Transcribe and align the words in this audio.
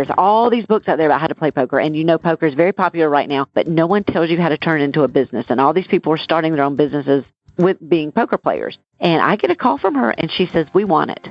there's 0.00 0.16
all 0.16 0.48
these 0.48 0.64
books 0.64 0.88
out 0.88 0.96
there 0.96 1.08
about 1.08 1.20
how 1.20 1.26
to 1.26 1.34
play 1.34 1.50
poker, 1.50 1.78
and 1.78 1.94
you 1.94 2.04
know 2.04 2.16
poker 2.16 2.46
is 2.46 2.54
very 2.54 2.72
popular 2.72 3.06
right 3.06 3.28
now, 3.28 3.46
but 3.52 3.66
no 3.66 3.86
one 3.86 4.02
tells 4.02 4.30
you 4.30 4.38
how 4.38 4.48
to 4.48 4.56
turn 4.56 4.80
into 4.80 5.02
a 5.02 5.08
business. 5.08 5.44
And 5.50 5.60
all 5.60 5.74
these 5.74 5.86
people 5.86 6.10
are 6.14 6.16
starting 6.16 6.54
their 6.54 6.64
own 6.64 6.74
businesses 6.74 7.22
with 7.58 7.76
being 7.86 8.10
poker 8.10 8.38
players. 8.38 8.78
And 8.98 9.20
I 9.20 9.36
get 9.36 9.50
a 9.50 9.54
call 9.54 9.76
from 9.76 9.96
her, 9.96 10.08
and 10.08 10.30
she 10.32 10.46
says, 10.46 10.66
We 10.72 10.84
want 10.84 11.10
it. 11.10 11.28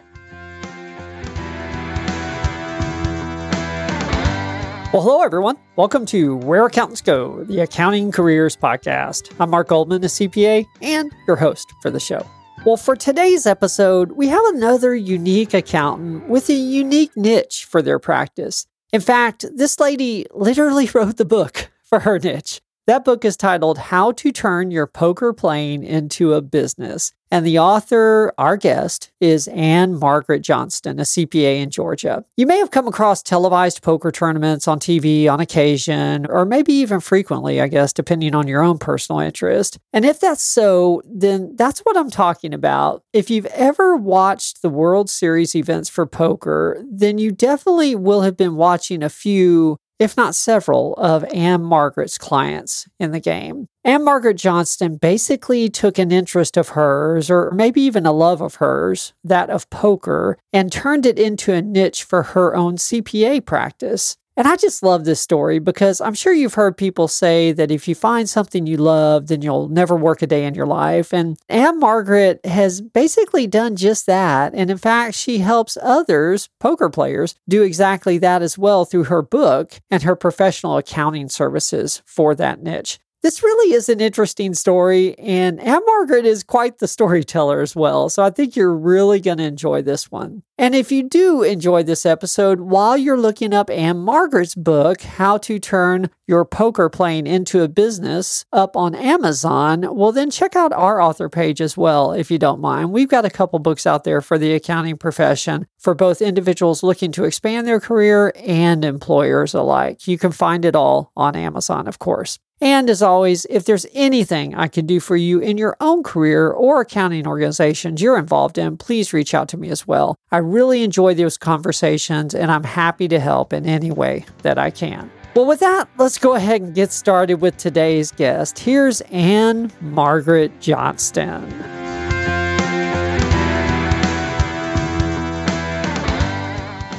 Well, 4.93 5.01
hello, 5.01 5.23
everyone. 5.23 5.57
Welcome 5.75 6.05
to 6.07 6.35
Where 6.37 6.67
Accountants 6.67 7.01
Go, 7.01 7.43
the 7.45 7.61
Accounting 7.61 8.11
Careers 8.11 8.55
Podcast. 8.55 9.33
I'm 9.39 9.49
Mark 9.49 9.69
Goldman, 9.69 10.03
a 10.03 10.07
CPA, 10.07 10.67
and 10.83 11.11
your 11.25 11.37
host 11.37 11.73
for 11.81 11.89
the 11.89 11.99
show. 11.99 12.23
Well, 12.65 12.75
for 12.75 12.97
today's 12.97 13.45
episode, 13.45 14.11
we 14.11 14.27
have 14.27 14.43
another 14.47 14.93
unique 14.93 15.53
accountant 15.53 16.27
with 16.27 16.49
a 16.49 16.53
unique 16.53 17.15
niche 17.15 17.63
for 17.63 17.81
their 17.81 17.99
practice. 17.99 18.67
In 18.91 18.99
fact, 18.99 19.45
this 19.55 19.79
lady 19.79 20.25
literally 20.31 20.89
wrote 20.93 21.15
the 21.15 21.25
book 21.25 21.71
for 21.83 22.01
her 22.01 22.19
niche. 22.19 22.61
That 22.89 23.05
book 23.05 23.23
is 23.23 23.37
titled 23.37 23.77
How 23.77 24.13
to 24.13 24.31
Turn 24.31 24.71
Your 24.71 24.87
Poker 24.87 25.31
Playing 25.31 25.83
into 25.83 26.33
a 26.33 26.41
Business. 26.41 27.13
And 27.29 27.45
the 27.45 27.59
author, 27.59 28.33
our 28.39 28.57
guest, 28.57 29.11
is 29.21 29.47
Anne 29.49 29.99
Margaret 29.99 30.39
Johnston, 30.39 30.99
a 30.99 31.03
CPA 31.03 31.61
in 31.61 31.69
Georgia. 31.69 32.25
You 32.35 32.47
may 32.47 32.57
have 32.57 32.71
come 32.71 32.87
across 32.87 33.21
televised 33.21 33.83
poker 33.83 34.11
tournaments 34.11 34.67
on 34.67 34.79
TV 34.79 35.31
on 35.31 35.39
occasion, 35.39 36.25
or 36.25 36.45
maybe 36.45 36.73
even 36.73 36.99
frequently, 36.99 37.61
I 37.61 37.67
guess, 37.67 37.93
depending 37.93 38.33
on 38.33 38.47
your 38.47 38.63
own 38.63 38.79
personal 38.79 39.19
interest. 39.19 39.77
And 39.93 40.03
if 40.03 40.19
that's 40.19 40.41
so, 40.41 41.03
then 41.05 41.55
that's 41.55 41.81
what 41.81 41.95
I'm 41.95 42.09
talking 42.09 42.55
about. 42.55 43.03
If 43.13 43.29
you've 43.29 43.45
ever 43.47 43.97
watched 43.97 44.63
the 44.63 44.69
World 44.69 45.11
Series 45.11 45.53
events 45.53 45.89
for 45.89 46.07
poker, 46.07 46.83
then 46.91 47.19
you 47.19 47.31
definitely 47.31 47.93
will 47.93 48.21
have 48.21 48.35
been 48.35 48.55
watching 48.55 49.03
a 49.03 49.09
few 49.09 49.77
if 49.99 50.15
not 50.15 50.33
several, 50.33 50.93
of 50.93 51.25
Ann 51.33 51.61
Margaret's 51.61 52.17
clients 52.17 52.87
in 52.99 53.11
the 53.11 53.19
game. 53.19 53.67
Ann 53.83 54.03
Margaret 54.03 54.35
Johnston 54.37 54.95
basically 54.97 55.69
took 55.69 55.97
an 55.97 56.11
interest 56.11 56.57
of 56.57 56.69
hers, 56.69 57.29
or 57.29 57.51
maybe 57.51 57.81
even 57.81 58.05
a 58.05 58.11
love 58.11 58.41
of 58.41 58.55
hers, 58.55 59.13
that 59.23 59.49
of 59.49 59.69
poker, 59.69 60.37
and 60.53 60.71
turned 60.71 61.05
it 61.05 61.19
into 61.19 61.53
a 61.53 61.61
niche 61.61 62.03
for 62.03 62.23
her 62.23 62.55
own 62.55 62.77
CPA 62.77 63.45
practice. 63.45 64.17
And 64.39 64.47
I 64.47 64.55
just 64.55 64.83
love 64.83 65.03
this 65.03 65.19
story 65.19 65.59
because 65.59 65.99
I'm 65.99 66.13
sure 66.13 66.31
you've 66.31 66.53
heard 66.53 66.77
people 66.77 67.09
say 67.09 67.51
that 67.51 67.71
if 67.71 67.89
you 67.89 67.93
find 67.93 68.29
something 68.29 68.65
you 68.65 68.77
love, 68.77 69.27
then 69.27 69.41
you'll 69.41 69.67
never 69.67 69.97
work 69.97 70.21
a 70.21 70.27
day 70.27 70.45
in 70.45 70.55
your 70.55 70.65
life. 70.65 71.13
And 71.13 71.37
Ann 71.49 71.77
Margaret 71.77 72.39
has 72.45 72.79
basically 72.79 73.47
done 73.47 73.75
just 73.75 74.05
that. 74.05 74.53
And 74.55 74.71
in 74.71 74.77
fact, 74.77 75.15
she 75.15 75.39
helps 75.39 75.77
others, 75.81 76.47
poker 76.57 76.89
players, 76.89 77.35
do 77.49 77.63
exactly 77.63 78.17
that 78.19 78.41
as 78.41 78.57
well 78.57 78.85
through 78.85 79.03
her 79.05 79.21
book 79.21 79.81
and 79.91 80.03
her 80.03 80.15
professional 80.15 80.77
accounting 80.77 81.27
services 81.27 82.01
for 82.05 82.33
that 82.35 82.63
niche. 82.63 82.97
This 83.21 83.43
really 83.43 83.73
is 83.73 83.89
an 83.89 83.99
interesting 83.99 84.53
story, 84.53 85.13
and 85.19 85.59
Ann 85.59 85.81
Margaret 85.85 86.25
is 86.25 86.41
quite 86.41 86.77
the 86.77 86.87
storyteller 86.87 87.59
as 87.59 87.75
well. 87.75 88.07
So 88.07 88.23
I 88.23 88.29
think 88.29 88.55
you're 88.55 88.73
really 88.73 89.19
going 89.19 89.39
to 89.39 89.43
enjoy 89.43 89.81
this 89.81 90.09
one. 90.09 90.43
And 90.57 90.73
if 90.73 90.89
you 90.89 91.03
do 91.03 91.43
enjoy 91.43 91.83
this 91.83 92.05
episode, 92.05 92.61
while 92.61 92.97
you're 92.97 93.19
looking 93.19 93.53
up 93.53 93.69
Ann 93.69 93.97
Margaret's 93.97 94.55
book, 94.55 95.01
How 95.01 95.37
to 95.39 95.59
Turn 95.59 96.09
Your 96.27 96.45
Poker 96.45 96.89
Playing 96.89 97.27
into 97.27 97.61
a 97.61 97.67
Business, 97.67 98.45
up 98.53 98.77
on 98.77 98.95
Amazon, 98.95 99.93
well, 99.93 100.13
then 100.13 100.31
check 100.31 100.55
out 100.55 100.71
our 100.71 101.01
author 101.01 101.27
page 101.27 101.59
as 101.59 101.75
well, 101.75 102.13
if 102.13 102.31
you 102.31 102.39
don't 102.39 102.61
mind. 102.61 102.93
We've 102.93 103.09
got 103.09 103.25
a 103.25 103.29
couple 103.29 103.59
books 103.59 103.85
out 103.85 104.05
there 104.05 104.21
for 104.21 104.37
the 104.37 104.53
accounting 104.53 104.97
profession 104.97 105.67
for 105.77 105.93
both 105.93 106.21
individuals 106.21 106.83
looking 106.83 107.11
to 107.11 107.25
expand 107.25 107.67
their 107.67 107.81
career 107.81 108.31
and 108.37 108.85
employers 108.85 109.53
alike. 109.53 110.07
You 110.07 110.17
can 110.17 110.31
find 110.31 110.63
it 110.63 110.75
all 110.75 111.11
on 111.17 111.35
Amazon, 111.35 111.85
of 111.85 111.99
course. 111.99 112.39
And 112.61 112.89
as 112.89 113.01
always, 113.01 113.45
if 113.49 113.63
there's 113.63 113.85
anything 113.93 114.53
I 114.53 114.67
can 114.67 114.85
do 114.85 114.99
for 114.99 115.15
you 115.15 115.39
in 115.39 115.57
your 115.57 115.77
own 115.79 116.03
career 116.03 116.49
or 116.49 116.81
accounting 116.81 117.25
organizations 117.25 118.01
you're 118.01 118.17
involved 118.17 118.57
in, 118.57 118.75
please 118.75 119.13
reach 119.13 119.33
out 119.33 119.47
to 119.49 119.57
me 119.57 119.69
as 119.69 119.87
well. 119.87 120.17
I 120.29 120.37
really 120.37 120.83
enjoy 120.83 121.13
those 121.13 121.37
conversations 121.37 122.35
and 122.35 122.51
I'm 122.51 122.65
happy 122.65 123.07
to 123.07 123.19
help 123.19 123.53
in 123.53 123.65
any 123.65 123.91
way 123.91 124.25
that 124.41 124.57
I 124.57 124.71
can. 124.71 125.09
Well, 125.35 125.45
with 125.45 125.61
that, 125.61 125.87
let's 125.97 126.17
go 126.17 126.35
ahead 126.35 126.61
and 126.61 126.75
get 126.75 126.91
started 126.91 127.35
with 127.35 127.55
today's 127.55 128.11
guest. 128.11 128.59
Here's 128.59 128.99
Anne 129.01 129.71
Margaret 129.79 130.59
Johnston. 130.59 131.47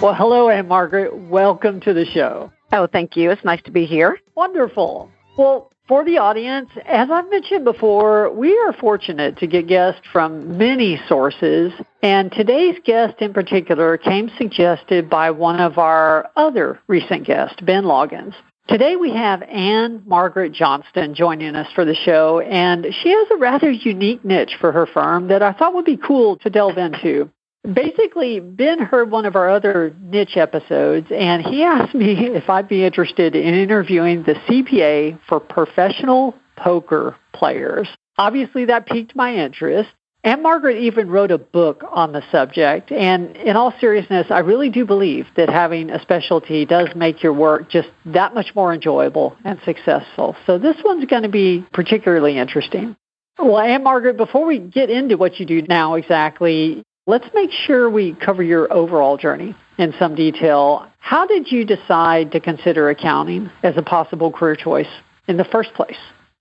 Well, 0.00 0.14
hello, 0.14 0.48
Anne 0.48 0.68
Margaret. 0.68 1.14
Welcome 1.14 1.80
to 1.80 1.92
the 1.92 2.06
show. 2.06 2.50
Oh, 2.72 2.86
thank 2.86 3.16
you. 3.16 3.30
It's 3.30 3.44
nice 3.44 3.60
to 3.64 3.70
be 3.70 3.84
here. 3.84 4.18
Wonderful. 4.34 5.10
Well, 5.36 5.70
for 5.88 6.04
the 6.04 6.18
audience, 6.18 6.70
as 6.86 7.10
I've 7.10 7.30
mentioned 7.30 7.64
before, 7.64 8.32
we 8.32 8.56
are 8.58 8.72
fortunate 8.74 9.38
to 9.38 9.46
get 9.46 9.66
guests 9.66 10.02
from 10.12 10.56
many 10.56 11.00
sources, 11.08 11.72
and 12.02 12.30
today's 12.30 12.76
guest 12.84 13.20
in 13.20 13.32
particular 13.32 13.96
came 13.96 14.30
suggested 14.38 15.10
by 15.10 15.30
one 15.30 15.60
of 15.60 15.78
our 15.78 16.30
other 16.36 16.78
recent 16.86 17.26
guests, 17.26 17.56
Ben 17.62 17.84
Loggins. 17.84 18.34
Today 18.68 18.94
we 18.94 19.10
have 19.10 19.42
Ann 19.42 20.02
Margaret 20.06 20.52
Johnston 20.52 21.14
joining 21.14 21.56
us 21.56 21.66
for 21.74 21.84
the 21.84 21.96
show, 21.96 22.38
and 22.38 22.86
she 23.02 23.10
has 23.10 23.26
a 23.32 23.36
rather 23.36 23.68
unique 23.68 24.24
niche 24.24 24.56
for 24.60 24.70
her 24.70 24.86
firm 24.86 25.26
that 25.26 25.42
I 25.42 25.52
thought 25.52 25.74
would 25.74 25.84
be 25.84 25.96
cool 25.96 26.36
to 26.36 26.50
delve 26.50 26.78
into. 26.78 27.30
Basically, 27.62 28.40
Ben 28.40 28.78
heard 28.78 29.10
one 29.10 29.26
of 29.26 29.36
our 29.36 29.50
other 29.50 29.94
niche 30.00 30.36
episodes, 30.36 31.08
and 31.10 31.44
he 31.44 31.62
asked 31.64 31.94
me 31.94 32.26
if 32.28 32.48
I'd 32.48 32.68
be 32.68 32.84
interested 32.84 33.36
in 33.36 33.54
interviewing 33.54 34.22
the 34.22 34.34
CPA 34.34 35.18
for 35.28 35.40
professional 35.40 36.34
poker 36.56 37.16
players. 37.34 37.88
Obviously, 38.18 38.66
that 38.66 38.86
piqued 38.86 39.14
my 39.14 39.34
interest. 39.34 39.90
And 40.22 40.42
Margaret 40.42 40.76
even 40.76 41.08
wrote 41.08 41.30
a 41.30 41.38
book 41.38 41.82
on 41.90 42.12
the 42.12 42.22
subject. 42.30 42.92
And 42.92 43.34
in 43.36 43.56
all 43.56 43.72
seriousness, 43.80 44.26
I 44.28 44.40
really 44.40 44.68
do 44.68 44.84
believe 44.84 45.26
that 45.36 45.48
having 45.48 45.88
a 45.88 46.00
specialty 46.02 46.66
does 46.66 46.88
make 46.94 47.22
your 47.22 47.32
work 47.32 47.70
just 47.70 47.88
that 48.04 48.34
much 48.34 48.54
more 48.54 48.74
enjoyable 48.74 49.34
and 49.44 49.58
successful. 49.64 50.36
So 50.44 50.58
this 50.58 50.76
one's 50.84 51.06
going 51.06 51.22
to 51.22 51.30
be 51.30 51.64
particularly 51.72 52.36
interesting. 52.36 52.96
Well, 53.38 53.58
Ann 53.58 53.82
Margaret, 53.82 54.18
before 54.18 54.44
we 54.44 54.58
get 54.58 54.90
into 54.90 55.16
what 55.16 55.40
you 55.40 55.46
do 55.46 55.62
now 55.62 55.94
exactly, 55.94 56.84
Let's 57.06 57.26
make 57.34 57.50
sure 57.50 57.88
we 57.88 58.14
cover 58.14 58.42
your 58.42 58.72
overall 58.72 59.16
journey 59.16 59.54
in 59.78 59.94
some 59.98 60.14
detail. 60.14 60.86
How 60.98 61.26
did 61.26 61.50
you 61.50 61.64
decide 61.64 62.32
to 62.32 62.40
consider 62.40 62.90
accounting 62.90 63.50
as 63.62 63.76
a 63.76 63.82
possible 63.82 64.30
career 64.30 64.54
choice 64.54 64.88
in 65.26 65.36
the 65.36 65.44
first 65.44 65.72
place? 65.74 65.96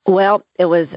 Well, 0.06 0.44
it 0.58 0.66
was 0.66 0.88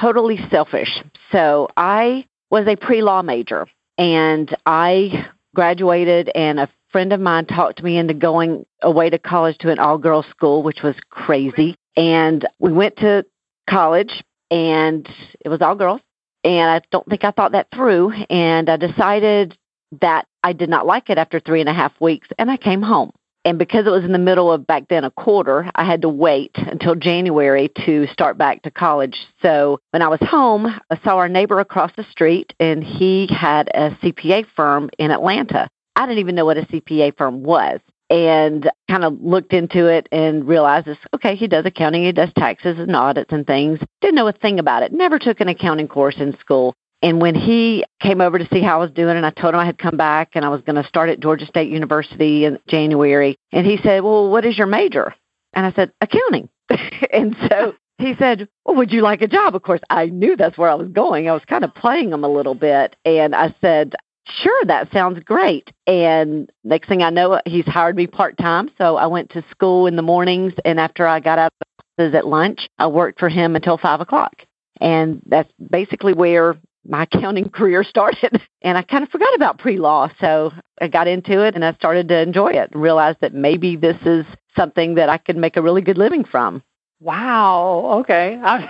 totally 0.00 0.38
selfish. 0.50 1.02
So 1.32 1.68
I 1.76 2.26
was 2.50 2.66
a 2.66 2.76
pre 2.76 3.02
law 3.02 3.22
major 3.22 3.66
and 3.98 4.54
I 4.66 5.26
graduated, 5.54 6.30
and 6.34 6.60
a 6.60 6.68
friend 6.90 7.12
of 7.12 7.20
mine 7.20 7.46
talked 7.46 7.82
me 7.82 7.96
into 7.96 8.12
going 8.12 8.66
away 8.82 9.08
to 9.08 9.18
college 9.18 9.56
to 9.58 9.70
an 9.70 9.78
all 9.78 9.96
girls 9.96 10.26
school, 10.26 10.62
which 10.62 10.82
was 10.82 10.94
crazy. 11.08 11.76
And 11.96 12.46
we 12.58 12.72
went 12.72 12.96
to 12.98 13.24
college, 13.68 14.22
and 14.50 15.08
it 15.40 15.48
was 15.48 15.62
all 15.62 15.74
girls 15.74 16.02
and 16.46 16.70
I 16.70 16.80
don't 16.92 17.06
think 17.08 17.24
I 17.24 17.32
thought 17.32 17.52
that 17.52 17.68
through. 17.74 18.12
And 18.30 18.70
I 18.70 18.76
decided 18.76 19.58
that 20.00 20.26
I 20.42 20.52
did 20.52 20.70
not 20.70 20.86
like 20.86 21.10
it 21.10 21.18
after 21.18 21.40
three 21.40 21.60
and 21.60 21.68
a 21.68 21.74
half 21.74 21.92
weeks, 22.00 22.28
and 22.38 22.50
I 22.50 22.56
came 22.56 22.82
home. 22.82 23.10
And 23.44 23.58
because 23.58 23.86
it 23.86 23.90
was 23.90 24.04
in 24.04 24.12
the 24.12 24.18
middle 24.18 24.50
of 24.50 24.66
back 24.66 24.88
then 24.88 25.04
a 25.04 25.10
quarter, 25.10 25.70
I 25.74 25.84
had 25.84 26.02
to 26.02 26.08
wait 26.08 26.52
until 26.56 26.96
January 26.96 27.70
to 27.84 28.06
start 28.08 28.36
back 28.38 28.62
to 28.62 28.72
college. 28.72 29.16
So 29.40 29.78
when 29.90 30.02
I 30.02 30.08
was 30.08 30.18
home, 30.20 30.66
I 30.90 30.98
saw 31.04 31.16
our 31.16 31.28
neighbor 31.28 31.60
across 31.60 31.92
the 31.96 32.04
street, 32.10 32.54
and 32.58 32.82
he 32.82 33.28
had 33.30 33.68
a 33.68 33.90
CPA 34.02 34.46
firm 34.56 34.90
in 34.98 35.10
Atlanta. 35.10 35.68
I 35.94 36.06
didn't 36.06 36.18
even 36.18 36.34
know 36.34 36.44
what 36.44 36.58
a 36.58 36.62
CPA 36.62 37.16
firm 37.16 37.42
was 37.42 37.80
and 38.10 38.70
kind 38.88 39.04
of 39.04 39.20
looked 39.20 39.52
into 39.52 39.86
it 39.86 40.08
and 40.12 40.46
realized 40.46 40.86
this 40.86 40.98
okay 41.14 41.34
he 41.34 41.48
does 41.48 41.66
accounting 41.66 42.04
he 42.04 42.12
does 42.12 42.30
taxes 42.36 42.78
and 42.78 42.94
audits 42.94 43.32
and 43.32 43.46
things 43.46 43.78
didn't 44.00 44.14
know 44.14 44.28
a 44.28 44.32
thing 44.32 44.58
about 44.58 44.82
it 44.82 44.92
never 44.92 45.18
took 45.18 45.40
an 45.40 45.48
accounting 45.48 45.88
course 45.88 46.16
in 46.18 46.36
school 46.38 46.74
and 47.02 47.20
when 47.20 47.34
he 47.34 47.84
came 48.00 48.20
over 48.20 48.38
to 48.38 48.48
see 48.52 48.62
how 48.62 48.76
I 48.76 48.80
was 48.80 48.90
doing 48.90 49.16
and 49.16 49.26
I 49.26 49.30
told 49.30 49.54
him 49.54 49.60
I 49.60 49.66
had 49.66 49.78
come 49.78 49.96
back 49.96 50.30
and 50.34 50.44
I 50.44 50.48
was 50.48 50.62
going 50.62 50.82
to 50.82 50.88
start 50.88 51.10
at 51.10 51.20
Georgia 51.20 51.46
State 51.46 51.70
University 51.70 52.44
in 52.44 52.58
January 52.68 53.36
and 53.52 53.66
he 53.66 53.78
said 53.82 54.02
well 54.02 54.30
what 54.30 54.44
is 54.44 54.56
your 54.56 54.68
major 54.68 55.14
and 55.52 55.66
I 55.66 55.72
said 55.72 55.92
accounting 56.00 56.48
and 57.12 57.36
so 57.48 57.74
he 57.98 58.14
said, 58.18 58.48
Well, 58.64 58.76
would 58.76 58.92
you 58.92 59.00
like 59.00 59.22
a 59.22 59.26
job? 59.26 59.54
Of 59.54 59.62
course, 59.62 59.80
I 59.88 60.06
knew 60.06 60.36
that's 60.36 60.58
where 60.58 60.68
I 60.68 60.74
was 60.74 60.88
going. 60.88 61.28
I 61.28 61.32
was 61.32 61.44
kind 61.46 61.64
of 61.64 61.74
playing 61.74 62.12
him 62.12 62.24
a 62.24 62.28
little 62.28 62.54
bit. 62.54 62.94
And 63.04 63.34
I 63.34 63.54
said, 63.60 63.94
sure, 64.28 64.64
that 64.66 64.92
sounds 64.92 65.20
great. 65.24 65.72
And 65.86 66.50
next 66.64 66.88
thing 66.88 67.02
I 67.02 67.10
know, 67.10 67.40
he's 67.46 67.66
hired 67.66 67.96
me 67.96 68.06
part 68.06 68.36
time. 68.38 68.70
So 68.78 68.96
I 68.96 69.06
went 69.06 69.30
to 69.30 69.44
school 69.50 69.86
in 69.86 69.96
the 69.96 70.02
mornings, 70.02 70.52
and 70.64 70.78
after 70.80 71.06
I 71.06 71.20
got 71.20 71.38
out 71.38 71.52
of 71.60 71.84
classes 71.96 72.14
at 72.14 72.26
lunch, 72.26 72.68
I 72.78 72.86
worked 72.86 73.18
for 73.18 73.28
him 73.28 73.56
until 73.56 73.78
five 73.78 74.00
o'clock. 74.00 74.34
And 74.80 75.22
that's 75.26 75.50
basically 75.70 76.12
where 76.12 76.56
my 76.88 77.04
accounting 77.04 77.48
career 77.50 77.84
started. 77.84 78.40
And 78.62 78.76
I 78.76 78.82
kind 78.82 79.02
of 79.02 79.10
forgot 79.10 79.34
about 79.34 79.58
pre 79.58 79.78
law. 79.78 80.08
So 80.20 80.52
I 80.80 80.88
got 80.88 81.08
into 81.08 81.44
it 81.44 81.54
and 81.54 81.64
I 81.64 81.72
started 81.74 82.08
to 82.08 82.20
enjoy 82.20 82.52
it 82.52 82.72
and 82.72 82.82
realized 82.82 83.18
that 83.20 83.34
maybe 83.34 83.76
this 83.76 83.96
is 84.04 84.26
something 84.56 84.94
that 84.96 85.08
I 85.08 85.18
could 85.18 85.36
make 85.36 85.56
a 85.56 85.62
really 85.62 85.82
good 85.82 85.98
living 85.98 86.24
from. 86.24 86.62
Wow. 87.00 88.00
Okay. 88.00 88.38
I'm, 88.44 88.68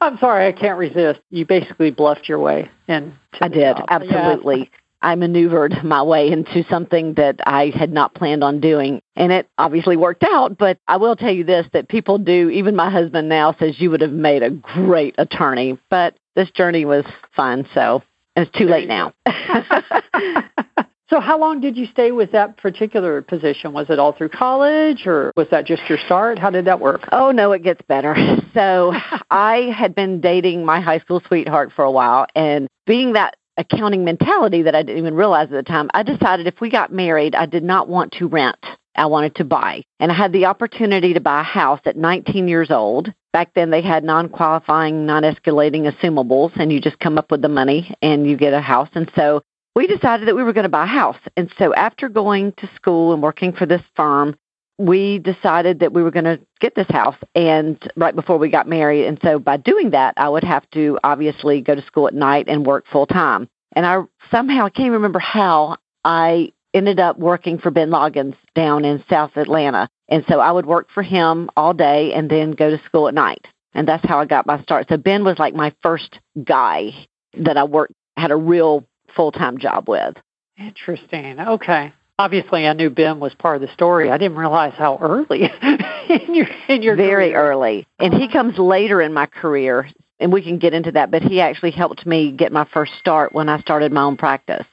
I'm 0.00 0.18
sorry, 0.18 0.46
I 0.46 0.52
can't 0.52 0.78
resist. 0.78 1.20
You 1.30 1.44
basically 1.46 1.90
bluffed 1.90 2.28
your 2.28 2.38
way 2.38 2.70
in. 2.88 3.14
I 3.40 3.48
did, 3.48 3.76
job. 3.76 3.86
absolutely. 3.88 4.58
Yeah. 4.58 4.78
I 5.02 5.14
maneuvered 5.14 5.84
my 5.84 6.02
way 6.02 6.32
into 6.32 6.64
something 6.70 7.14
that 7.14 7.36
I 7.46 7.70
had 7.74 7.92
not 7.92 8.14
planned 8.14 8.42
on 8.42 8.60
doing. 8.60 9.02
And 9.14 9.30
it 9.30 9.48
obviously 9.58 9.96
worked 9.96 10.24
out, 10.24 10.56
but 10.56 10.78
I 10.88 10.96
will 10.96 11.16
tell 11.16 11.32
you 11.32 11.44
this 11.44 11.66
that 11.74 11.88
people 11.88 12.18
do, 12.18 12.48
even 12.50 12.74
my 12.74 12.90
husband 12.90 13.28
now 13.28 13.54
says 13.58 13.74
you 13.78 13.90
would 13.90 14.00
have 14.00 14.10
made 14.10 14.42
a 14.42 14.50
great 14.50 15.14
attorney, 15.18 15.78
but 15.90 16.16
this 16.34 16.50
journey 16.50 16.84
was 16.84 17.04
fun. 17.34 17.68
So 17.74 18.02
it's 18.34 18.50
too 18.56 18.66
late 18.66 18.88
now. 18.88 19.12
so, 21.08 21.20
how 21.20 21.38
long 21.38 21.60
did 21.60 21.76
you 21.76 21.86
stay 21.86 22.10
with 22.10 22.32
that 22.32 22.56
particular 22.56 23.22
position? 23.22 23.72
Was 23.72 23.90
it 23.90 23.98
all 23.98 24.12
through 24.12 24.30
college 24.30 25.06
or 25.06 25.32
was 25.36 25.46
that 25.50 25.64
just 25.64 25.82
your 25.88 25.98
start? 25.98 26.38
How 26.38 26.50
did 26.50 26.64
that 26.64 26.80
work? 26.80 27.08
Oh, 27.12 27.30
no, 27.30 27.52
it 27.52 27.62
gets 27.62 27.82
better. 27.88 28.14
So, 28.56 28.94
I 29.30 29.70
had 29.76 29.94
been 29.94 30.22
dating 30.22 30.64
my 30.64 30.80
high 30.80 31.00
school 31.00 31.20
sweetheart 31.26 31.72
for 31.76 31.84
a 31.84 31.90
while, 31.90 32.26
and 32.34 32.68
being 32.86 33.12
that 33.12 33.36
accounting 33.58 34.02
mentality 34.02 34.62
that 34.62 34.74
I 34.74 34.82
didn't 34.82 34.96
even 34.96 35.12
realize 35.12 35.48
at 35.48 35.50
the 35.50 35.62
time, 35.62 35.90
I 35.92 36.02
decided 36.02 36.46
if 36.46 36.58
we 36.58 36.70
got 36.70 36.90
married, 36.90 37.34
I 37.34 37.44
did 37.44 37.62
not 37.62 37.86
want 37.86 38.12
to 38.12 38.26
rent. 38.28 38.64
I 38.94 39.06
wanted 39.06 39.34
to 39.36 39.44
buy. 39.44 39.82
And 40.00 40.10
I 40.10 40.14
had 40.14 40.32
the 40.32 40.46
opportunity 40.46 41.12
to 41.14 41.20
buy 41.20 41.40
a 41.40 41.44
house 41.44 41.80
at 41.84 41.96
19 41.96 42.48
years 42.48 42.70
old. 42.70 43.12
Back 43.32 43.52
then, 43.54 43.70
they 43.70 43.82
had 43.82 44.04
non 44.04 44.30
qualifying, 44.30 45.04
non 45.04 45.22
escalating 45.22 45.90
assumables, 45.92 46.52
and 46.56 46.72
you 46.72 46.80
just 46.80 46.98
come 46.98 47.18
up 47.18 47.30
with 47.30 47.42
the 47.42 47.48
money 47.48 47.94
and 48.00 48.26
you 48.26 48.36
get 48.38 48.54
a 48.54 48.60
house. 48.62 48.88
And 48.94 49.10
so 49.14 49.42
we 49.76 49.86
decided 49.86 50.26
that 50.26 50.34
we 50.34 50.42
were 50.42 50.54
going 50.54 50.64
to 50.64 50.70
buy 50.70 50.84
a 50.84 50.88
house. 50.88 51.18
And 51.36 51.52
so 51.58 51.74
after 51.74 52.08
going 52.08 52.52
to 52.52 52.70
school 52.74 53.12
and 53.12 53.22
working 53.22 53.52
for 53.52 53.66
this 53.66 53.82
firm, 53.94 54.34
we 54.78 55.18
decided 55.18 55.80
that 55.80 55.92
we 55.92 56.02
were 56.02 56.10
going 56.10 56.24
to 56.24 56.40
get 56.60 56.74
this 56.74 56.88
house 56.88 57.16
and 57.34 57.78
right 57.94 58.16
before 58.16 58.38
we 58.38 58.48
got 58.48 58.66
married. 58.66 59.06
And 59.06 59.18
so 59.22 59.38
by 59.38 59.56
doing 59.58 59.90
that 59.90 60.14
i 60.16 60.28
would 60.28 60.44
have 60.44 60.68
to 60.70 60.98
obviously 61.04 61.60
go 61.60 61.74
to 61.74 61.82
school 61.82 62.08
at 62.08 62.14
night 62.14 62.46
and 62.48 62.66
work 62.66 62.84
full 62.90 63.06
time 63.06 63.48
and 63.74 63.86
i 63.86 64.02
somehow 64.30 64.66
i 64.66 64.70
can't 64.70 64.92
remember 64.92 65.18
how 65.18 65.76
i 66.04 66.52
ended 66.74 67.00
up 67.00 67.18
working 67.18 67.58
for 67.58 67.70
ben 67.70 67.88
loggins 67.88 68.36
down 68.54 68.84
in 68.84 69.02
south 69.08 69.36
atlanta. 69.36 69.88
And 70.08 70.24
so 70.28 70.40
i 70.40 70.52
would 70.52 70.66
work 70.66 70.88
for 70.92 71.02
him 71.02 71.48
all 71.56 71.72
day 71.72 72.12
and 72.12 72.30
then 72.30 72.52
go 72.52 72.70
to 72.70 72.84
school 72.84 73.08
at 73.08 73.14
night. 73.14 73.46
And 73.72 73.88
that's 73.88 74.06
how 74.06 74.20
i 74.20 74.26
got 74.26 74.46
my 74.46 74.62
start. 74.62 74.88
So 74.90 74.98
ben 74.98 75.24
was 75.24 75.38
like 75.38 75.54
my 75.54 75.72
first 75.82 76.18
guy 76.44 77.06
that 77.38 77.56
i 77.56 77.64
worked 77.64 77.94
had 78.16 78.30
a 78.30 78.36
real 78.36 78.86
full 79.16 79.32
time 79.32 79.58
job 79.58 79.88
with 79.88 80.16
interesting 80.58 81.40
okay 81.40 81.92
obviously 82.18 82.66
I 82.66 82.72
knew 82.72 82.90
Ben 82.90 83.20
was 83.20 83.34
part 83.34 83.56
of 83.56 83.62
the 83.62 83.72
story. 83.74 84.10
I 84.10 84.18
didn't 84.18 84.38
realize 84.38 84.74
how 84.76 84.98
early 85.00 85.42
in 86.08 86.34
your 86.34 86.46
in 86.68 86.82
your 86.82 86.96
very 86.96 87.30
career. 87.30 87.50
early. 87.50 87.86
And 87.98 88.14
he 88.14 88.30
comes 88.30 88.58
later 88.58 89.00
in 89.00 89.12
my 89.12 89.26
career, 89.26 89.88
and 90.18 90.32
we 90.32 90.42
can 90.42 90.58
get 90.58 90.74
into 90.74 90.92
that. 90.92 91.10
But 91.10 91.22
he 91.22 91.40
actually 91.40 91.72
helped 91.72 92.06
me 92.06 92.32
get 92.32 92.52
my 92.52 92.66
first 92.72 92.92
start 92.98 93.32
when 93.32 93.48
I 93.48 93.60
started 93.60 93.92
my 93.92 94.02
own 94.02 94.16
practice. 94.16 94.66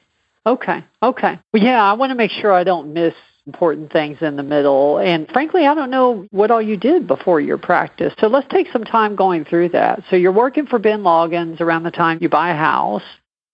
Okay, 0.46 0.84
okay. 1.02 1.38
Well, 1.52 1.62
yeah, 1.62 1.82
I 1.82 1.94
want 1.94 2.10
to 2.10 2.16
make 2.16 2.30
sure 2.30 2.52
I 2.52 2.64
don't 2.64 2.92
miss 2.92 3.14
important 3.46 3.92
things 3.92 4.18
in 4.20 4.36
the 4.36 4.42
middle. 4.42 4.98
And 4.98 5.28
frankly, 5.30 5.66
I 5.66 5.74
don't 5.74 5.90
know 5.90 6.26
what 6.30 6.50
all 6.50 6.62
you 6.62 6.76
did 6.76 7.06
before 7.06 7.40
your 7.40 7.58
practice. 7.58 8.12
So 8.18 8.26
let's 8.26 8.46
take 8.50 8.68
some 8.70 8.84
time 8.84 9.16
going 9.16 9.44
through 9.44 9.70
that. 9.70 10.02
So 10.08 10.16
you're 10.16 10.32
working 10.32 10.66
for 10.66 10.78
Ben 10.78 11.02
Loggins 11.02 11.60
around 11.60 11.82
the 11.82 11.90
time 11.90 12.18
you 12.20 12.28
buy 12.28 12.50
a 12.50 12.56
house. 12.56 13.02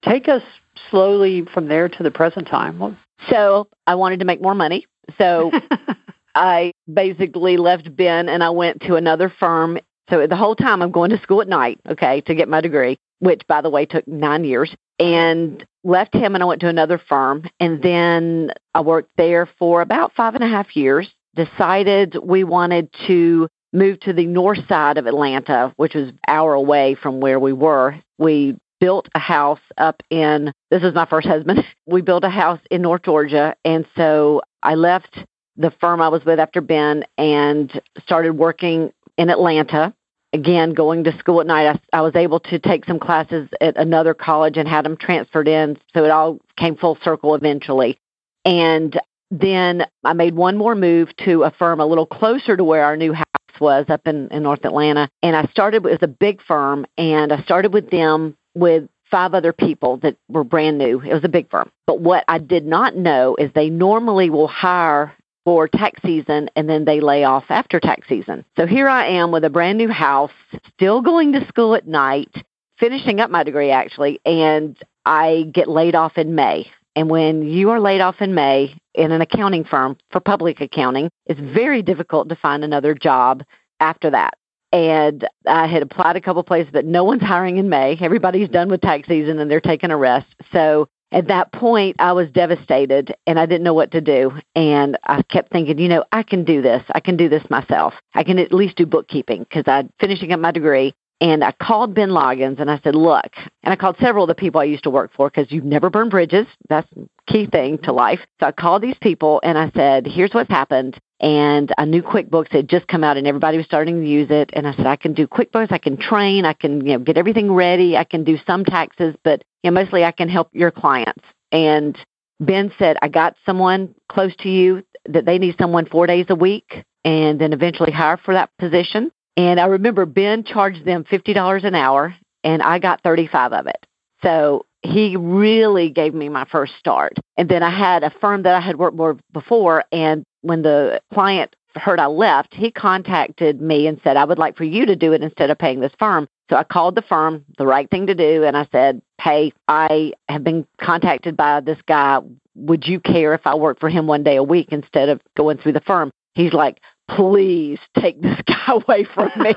Take 0.04 0.28
us 0.28 0.42
slowly 0.90 1.44
from 1.52 1.68
there 1.68 1.88
to 1.88 2.02
the 2.02 2.10
present 2.10 2.48
time. 2.48 2.96
So 3.28 3.68
I 3.86 3.94
wanted 3.96 4.20
to 4.20 4.24
make 4.24 4.40
more 4.40 4.54
money. 4.54 4.86
So 5.18 5.50
I 6.34 6.72
basically 6.92 7.56
left 7.56 7.94
Ben 7.94 8.28
and 8.28 8.42
I 8.42 8.50
went 8.50 8.82
to 8.82 8.96
another 8.96 9.28
firm. 9.28 9.78
So 10.08 10.26
the 10.26 10.36
whole 10.36 10.56
time 10.56 10.82
I'm 10.82 10.90
going 10.90 11.10
to 11.10 11.20
school 11.20 11.40
at 11.40 11.48
night, 11.48 11.80
okay, 11.88 12.20
to 12.22 12.34
get 12.34 12.48
my 12.48 12.60
degree, 12.60 12.98
which 13.18 13.42
by 13.46 13.60
the 13.60 13.70
way 13.70 13.86
took 13.86 14.06
nine 14.08 14.44
years, 14.44 14.74
and 14.98 15.64
left 15.84 16.14
him 16.14 16.34
and 16.34 16.42
I 16.42 16.46
went 16.46 16.60
to 16.62 16.68
another 16.68 16.98
firm. 16.98 17.44
And 17.58 17.82
then 17.82 18.50
I 18.74 18.80
worked 18.80 19.10
there 19.16 19.48
for 19.58 19.82
about 19.82 20.12
five 20.14 20.34
and 20.34 20.44
a 20.44 20.48
half 20.48 20.76
years. 20.76 21.08
Decided 21.36 22.16
we 22.22 22.42
wanted 22.42 22.92
to 23.06 23.48
move 23.72 24.00
to 24.00 24.12
the 24.12 24.26
north 24.26 24.66
side 24.68 24.98
of 24.98 25.06
Atlanta, 25.06 25.72
which 25.76 25.94
was 25.94 26.08
an 26.08 26.18
hour 26.26 26.54
away 26.54 26.96
from 27.00 27.20
where 27.20 27.38
we 27.38 27.52
were. 27.52 27.94
We 28.18 28.56
built 28.80 29.08
a 29.14 29.18
house 29.18 29.60
up 29.78 30.02
in 30.10 30.52
this 30.70 30.82
is 30.82 30.94
my 30.94 31.06
first 31.06 31.26
husband. 31.26 31.64
We 31.86 32.02
built 32.02 32.22
a 32.22 32.30
house 32.30 32.60
in 32.70 32.82
North 32.82 33.02
Georgia 33.02 33.56
and 33.64 33.84
so 33.96 34.42
I 34.62 34.76
left 34.76 35.18
the 35.56 35.72
firm 35.80 36.00
I 36.00 36.08
was 36.08 36.24
with 36.24 36.38
after 36.38 36.60
Ben 36.60 37.04
and 37.18 37.80
started 38.02 38.32
working 38.32 38.92
in 39.18 39.28
Atlanta. 39.28 39.94
Again, 40.32 40.72
going 40.72 41.04
to 41.04 41.18
school 41.18 41.40
at 41.40 41.46
night, 41.46 41.80
I, 41.92 41.98
I 41.98 42.00
was 42.02 42.14
able 42.14 42.38
to 42.40 42.58
take 42.60 42.84
some 42.84 43.00
classes 43.00 43.48
at 43.60 43.76
another 43.76 44.14
college 44.14 44.56
and 44.56 44.68
had 44.68 44.84
them 44.84 44.96
transferred 44.96 45.48
in. 45.48 45.76
So 45.92 46.04
it 46.04 46.10
all 46.10 46.38
came 46.56 46.76
full 46.76 46.96
circle 47.02 47.34
eventually. 47.34 47.98
And 48.44 48.98
then 49.30 49.86
I 50.04 50.12
made 50.12 50.34
one 50.34 50.56
more 50.56 50.74
move 50.74 51.14
to 51.24 51.42
a 51.42 51.50
firm 51.50 51.80
a 51.80 51.86
little 51.86 52.06
closer 52.06 52.56
to 52.56 52.64
where 52.64 52.84
our 52.84 52.96
new 52.96 53.12
house 53.12 53.26
was 53.60 53.86
up 53.88 54.06
in, 54.06 54.28
in 54.28 54.42
North 54.42 54.64
Atlanta. 54.64 55.08
And 55.22 55.36
I 55.36 55.46
started 55.46 55.84
with 55.84 56.02
a 56.02 56.08
big 56.08 56.40
firm 56.42 56.86
and 56.96 57.32
I 57.32 57.42
started 57.42 57.74
with 57.74 57.90
them 57.90 58.36
with 58.54 58.88
five 59.10 59.34
other 59.34 59.52
people 59.52 59.98
that 59.98 60.16
were 60.28 60.44
brand 60.44 60.78
new. 60.78 61.00
It 61.00 61.12
was 61.12 61.24
a 61.24 61.28
big 61.28 61.50
firm. 61.50 61.70
But 61.86 62.00
what 62.00 62.24
I 62.28 62.38
did 62.38 62.64
not 62.64 62.96
know 62.96 63.36
is 63.36 63.50
they 63.54 63.68
normally 63.68 64.30
will 64.30 64.48
hire 64.48 65.12
for 65.44 65.68
tax 65.68 66.00
season 66.02 66.50
and 66.54 66.68
then 66.68 66.84
they 66.84 67.00
lay 67.00 67.24
off 67.24 67.44
after 67.48 67.80
tax 67.80 68.06
season. 68.08 68.44
So 68.56 68.66
here 68.66 68.88
I 68.88 69.06
am 69.06 69.32
with 69.32 69.44
a 69.44 69.50
brand 69.50 69.78
new 69.78 69.88
house, 69.88 70.32
still 70.74 71.00
going 71.00 71.32
to 71.32 71.46
school 71.48 71.74
at 71.74 71.88
night, 71.88 72.32
finishing 72.78 73.20
up 73.20 73.30
my 73.30 73.42
degree 73.42 73.70
actually, 73.70 74.20
and 74.24 74.76
I 75.04 75.50
get 75.52 75.68
laid 75.68 75.94
off 75.94 76.18
in 76.18 76.34
May. 76.34 76.70
And 76.94 77.08
when 77.08 77.42
you 77.42 77.70
are 77.70 77.80
laid 77.80 78.00
off 78.00 78.20
in 78.20 78.34
May 78.34 78.76
in 78.94 79.12
an 79.12 79.22
accounting 79.22 79.64
firm 79.64 79.96
for 80.10 80.20
public 80.20 80.60
accounting, 80.60 81.08
it's 81.26 81.40
very 81.40 81.82
difficult 81.82 82.28
to 82.28 82.36
find 82.36 82.62
another 82.62 82.94
job 82.94 83.42
after 83.80 84.10
that 84.10 84.34
and 84.72 85.26
I 85.46 85.66
had 85.66 85.82
applied 85.82 86.16
a 86.16 86.20
couple 86.20 86.42
places, 86.42 86.70
but 86.72 86.84
no 86.84 87.04
one's 87.04 87.22
hiring 87.22 87.56
in 87.56 87.68
May. 87.68 87.96
Everybody's 88.00 88.48
done 88.48 88.68
with 88.68 88.80
tax 88.80 89.08
season 89.08 89.38
and 89.38 89.50
they're 89.50 89.60
taking 89.60 89.90
a 89.90 89.96
rest. 89.96 90.26
So 90.52 90.88
at 91.12 91.26
that 91.28 91.52
point, 91.52 91.96
I 91.98 92.12
was 92.12 92.30
devastated 92.30 93.12
and 93.26 93.38
I 93.38 93.46
didn't 93.46 93.64
know 93.64 93.74
what 93.74 93.90
to 93.92 94.00
do. 94.00 94.32
And 94.54 94.96
I 95.04 95.22
kept 95.22 95.52
thinking, 95.52 95.78
you 95.78 95.88
know, 95.88 96.04
I 96.12 96.22
can 96.22 96.44
do 96.44 96.62
this. 96.62 96.82
I 96.94 97.00
can 97.00 97.16
do 97.16 97.28
this 97.28 97.42
myself. 97.50 97.94
I 98.14 98.22
can 98.22 98.38
at 98.38 98.52
least 98.52 98.76
do 98.76 98.86
bookkeeping 98.86 99.40
because 99.40 99.64
I'm 99.66 99.90
finishing 99.98 100.32
up 100.32 100.40
my 100.40 100.52
degree. 100.52 100.94
And 101.20 101.44
I 101.44 101.52
called 101.52 101.94
Ben 101.94 102.10
Loggins 102.10 102.60
and 102.60 102.70
I 102.70 102.80
said, 102.82 102.94
look, 102.94 103.32
and 103.62 103.72
I 103.72 103.76
called 103.76 103.96
several 104.00 104.24
of 104.24 104.28
the 104.28 104.34
people 104.34 104.60
I 104.60 104.64
used 104.64 104.84
to 104.84 104.90
work 104.90 105.12
for 105.14 105.28
because 105.28 105.52
you've 105.52 105.64
never 105.64 105.90
burned 105.90 106.10
bridges. 106.10 106.46
That's 106.68 106.88
key 107.26 107.46
thing 107.46 107.78
to 107.84 107.92
life. 107.92 108.20
So 108.40 108.46
I 108.46 108.52
called 108.52 108.82
these 108.82 108.96
people 109.02 109.40
and 109.44 109.58
I 109.58 109.70
said, 109.74 110.06
here's 110.06 110.32
what's 110.32 110.48
happened 110.48 110.98
and 111.20 111.70
I 111.76 111.84
knew 111.84 112.02
QuickBooks 112.02 112.50
had 112.50 112.68
just 112.68 112.88
come 112.88 113.04
out 113.04 113.18
and 113.18 113.26
everybody 113.26 113.58
was 113.58 113.66
starting 113.66 114.00
to 114.00 114.08
use 114.08 114.28
it. 114.30 114.50
And 114.54 114.66
I 114.66 114.74
said, 114.74 114.86
I 114.86 114.96
can 114.96 115.12
do 115.12 115.26
QuickBooks, 115.26 115.70
I 115.70 115.78
can 115.78 115.98
train, 115.98 116.46
I 116.46 116.54
can 116.54 116.84
you 116.86 116.94
know 116.94 116.98
get 116.98 117.18
everything 117.18 117.52
ready, 117.52 117.96
I 117.96 118.04
can 118.04 118.24
do 118.24 118.38
some 118.46 118.64
taxes, 118.64 119.14
but 119.22 119.44
you 119.62 119.70
know, 119.70 119.74
mostly 119.74 120.04
I 120.04 120.12
can 120.12 120.30
help 120.30 120.48
your 120.52 120.70
clients. 120.70 121.22
And 121.52 121.98
Ben 122.40 122.72
said, 122.78 122.96
I 123.02 123.08
got 123.08 123.36
someone 123.44 123.94
close 124.08 124.34
to 124.36 124.48
you 124.48 124.82
that 125.06 125.26
they 125.26 125.38
need 125.38 125.56
someone 125.58 125.84
four 125.86 126.06
days 126.06 126.26
a 126.30 126.34
week 126.34 126.84
and 127.04 127.38
then 127.38 127.52
eventually 127.52 127.92
hire 127.92 128.16
for 128.16 128.32
that 128.34 128.50
position. 128.58 129.12
And 129.40 129.58
I 129.58 129.64
remember 129.64 130.04
Ben 130.04 130.44
charged 130.44 130.84
them 130.84 131.02
fifty 131.08 131.32
dollars 131.32 131.64
an 131.64 131.74
hour 131.74 132.14
and 132.44 132.60
I 132.62 132.78
got 132.78 133.02
thirty 133.02 133.26
five 133.26 133.54
of 133.54 133.66
it. 133.66 133.86
So 134.22 134.66
he 134.82 135.16
really 135.16 135.88
gave 135.88 136.12
me 136.12 136.28
my 136.28 136.44
first 136.44 136.74
start. 136.78 137.14
And 137.38 137.48
then 137.48 137.62
I 137.62 137.70
had 137.70 138.04
a 138.04 138.10
firm 138.20 138.42
that 138.42 138.54
I 138.54 138.60
had 138.60 138.76
worked 138.76 138.98
for 138.98 139.16
before, 139.32 139.84
and 139.92 140.24
when 140.42 140.60
the 140.60 141.00
client 141.14 141.56
heard 141.74 141.98
I 141.98 142.06
left, 142.06 142.52
he 142.52 142.70
contacted 142.70 143.62
me 143.62 143.86
and 143.86 143.98
said, 144.04 144.18
I 144.18 144.24
would 144.24 144.38
like 144.38 144.58
for 144.58 144.64
you 144.64 144.84
to 144.84 144.94
do 144.94 145.14
it 145.14 145.22
instead 145.22 145.48
of 145.48 145.56
paying 145.56 145.80
this 145.80 145.92
firm. 145.98 146.28
So 146.50 146.56
I 146.56 146.64
called 146.64 146.94
the 146.94 147.02
firm, 147.02 147.44
the 147.56 147.66
right 147.66 147.88
thing 147.88 148.08
to 148.08 148.14
do, 148.14 148.44
and 148.44 148.58
I 148.58 148.68
said, 148.70 149.00
Hey, 149.22 149.52
I 149.68 150.12
have 150.28 150.44
been 150.44 150.66
contacted 150.82 151.34
by 151.34 151.60
this 151.60 151.78
guy. 151.88 152.18
Would 152.56 152.86
you 152.86 153.00
care 153.00 153.32
if 153.32 153.46
I 153.46 153.54
work 153.54 153.80
for 153.80 153.88
him 153.88 154.06
one 154.06 154.22
day 154.22 154.36
a 154.36 154.42
week 154.42 154.68
instead 154.70 155.08
of 155.08 155.22
going 155.34 155.56
through 155.56 155.72
the 155.72 155.80
firm? 155.80 156.10
He's 156.34 156.52
like, 156.52 156.78
Please 157.16 157.78
take 157.98 158.20
this 158.20 158.38
guy 158.46 158.64
away 158.68 159.04
from 159.04 159.30
me. 159.36 159.54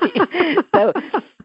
so 0.74 0.92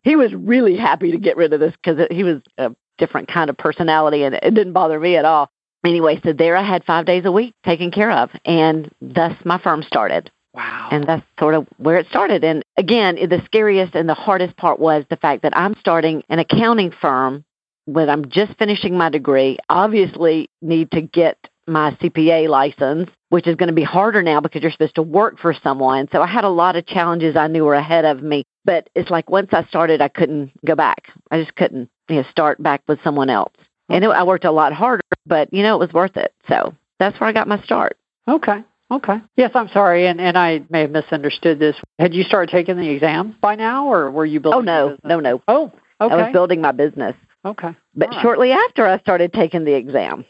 he 0.03 0.15
was 0.15 0.33
really 0.33 0.77
happy 0.77 1.11
to 1.11 1.17
get 1.17 1.37
rid 1.37 1.53
of 1.53 1.59
this 1.59 1.73
because 1.83 2.07
he 2.11 2.23
was 2.23 2.41
a 2.57 2.75
different 2.97 3.27
kind 3.27 3.49
of 3.49 3.57
personality 3.57 4.23
and 4.23 4.35
it 4.35 4.53
didn't 4.53 4.73
bother 4.73 4.99
me 4.99 5.15
at 5.15 5.25
all. 5.25 5.49
Anyway, 5.85 6.19
so 6.23 6.33
there 6.33 6.57
I 6.57 6.63
had 6.63 6.83
five 6.83 7.05
days 7.05 7.23
a 7.25 7.31
week 7.31 7.53
taken 7.63 7.89
care 7.89 8.11
of, 8.11 8.29
and 8.43 8.93
thus 9.01 9.33
my 9.45 9.57
firm 9.57 9.81
started. 9.81 10.29
Wow. 10.53 10.89
And 10.91 11.05
that's 11.05 11.25
sort 11.39 11.55
of 11.55 11.67
where 11.77 11.97
it 11.97 12.07
started. 12.07 12.43
And 12.43 12.63
again, 12.75 13.15
the 13.15 13.41
scariest 13.45 13.95
and 13.95 14.09
the 14.09 14.13
hardest 14.13 14.57
part 14.57 14.79
was 14.79 15.05
the 15.09 15.15
fact 15.15 15.43
that 15.43 15.55
I'm 15.55 15.75
starting 15.79 16.23
an 16.27 16.39
accounting 16.39 16.91
firm 16.91 17.45
when 17.85 18.09
I'm 18.09 18.29
just 18.29 18.57
finishing 18.57 18.97
my 18.97 19.09
degree, 19.09 19.57
obviously 19.69 20.49
need 20.61 20.91
to 20.91 21.01
get 21.01 21.37
my 21.69 21.91
CPA 22.01 22.49
license, 22.49 23.09
which 23.29 23.47
is 23.47 23.55
going 23.55 23.67
to 23.67 23.73
be 23.73 23.83
harder 23.83 24.21
now 24.21 24.39
because 24.39 24.61
you're 24.61 24.71
supposed 24.71 24.95
to 24.95 25.01
work 25.01 25.39
for 25.39 25.53
someone. 25.53 26.07
So 26.11 26.21
I 26.21 26.27
had 26.27 26.43
a 26.43 26.49
lot 26.49 26.75
of 26.75 26.85
challenges 26.85 27.35
I 27.35 27.47
knew 27.47 27.65
were 27.65 27.75
ahead 27.75 28.05
of 28.05 28.21
me. 28.21 28.43
But 28.65 28.89
it's 28.95 29.09
like 29.09 29.29
once 29.29 29.49
I 29.51 29.63
started, 29.65 30.01
I 30.01 30.09
couldn't 30.09 30.51
go 30.65 30.75
back. 30.75 31.07
I 31.31 31.41
just 31.41 31.55
couldn't 31.55 31.89
you 32.09 32.17
know, 32.17 32.23
start 32.29 32.61
back 32.61 32.81
with 32.87 32.99
someone 33.03 33.29
else. 33.29 33.53
And 33.89 34.03
it, 34.03 34.09
I 34.09 34.23
worked 34.23 34.45
a 34.45 34.51
lot 34.51 34.73
harder, 34.73 35.03
but 35.25 35.51
you 35.53 35.63
know, 35.63 35.75
it 35.75 35.79
was 35.79 35.93
worth 35.93 36.17
it. 36.17 36.33
So 36.47 36.75
that's 36.99 37.19
where 37.19 37.29
I 37.29 37.33
got 37.33 37.47
my 37.47 37.61
start. 37.63 37.97
Okay. 38.27 38.63
Okay. 38.91 39.21
Yes, 39.37 39.51
I'm 39.53 39.69
sorry, 39.69 40.07
and, 40.07 40.19
and 40.19 40.35
I 40.35 40.63
may 40.69 40.81
have 40.81 40.91
misunderstood 40.91 41.59
this. 41.59 41.75
Had 41.99 42.13
you 42.13 42.23
started 42.23 42.51
taking 42.51 42.77
the 42.77 42.89
exam 42.89 43.35
by 43.39 43.55
now, 43.55 43.85
or 43.85 44.09
were 44.09 44.25
you 44.25 44.39
building? 44.39 44.67
Oh 44.67 44.87
no, 44.87 44.97
no, 45.03 45.19
no. 45.19 45.41
Oh, 45.47 45.71
okay. 46.01 46.13
I 46.13 46.23
was 46.23 46.33
building 46.33 46.61
my 46.61 46.71
business. 46.71 47.15
Okay. 47.45 47.75
But 47.95 48.09
right. 48.09 48.21
shortly 48.21 48.51
after, 48.51 48.87
I 48.87 48.97
started 48.99 49.31
taking 49.31 49.63
the 49.63 49.75
exam. 49.75 50.25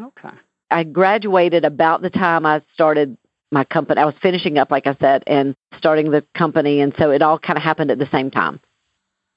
Okay. 0.00 0.36
I 0.72 0.84
graduated 0.84 1.64
about 1.64 2.02
the 2.02 2.10
time 2.10 2.46
I 2.46 2.62
started 2.74 3.16
my 3.50 3.64
company. 3.64 4.00
I 4.00 4.04
was 4.04 4.14
finishing 4.22 4.58
up, 4.58 4.70
like 4.70 4.86
I 4.86 4.96
said, 4.98 5.22
and 5.26 5.54
starting 5.76 6.10
the 6.10 6.24
company, 6.36 6.80
and 6.80 6.94
so 6.98 7.10
it 7.10 7.22
all 7.22 7.38
kind 7.38 7.56
of 7.56 7.62
happened 7.62 7.90
at 7.90 7.98
the 7.98 8.08
same 8.10 8.30
time. 8.30 8.60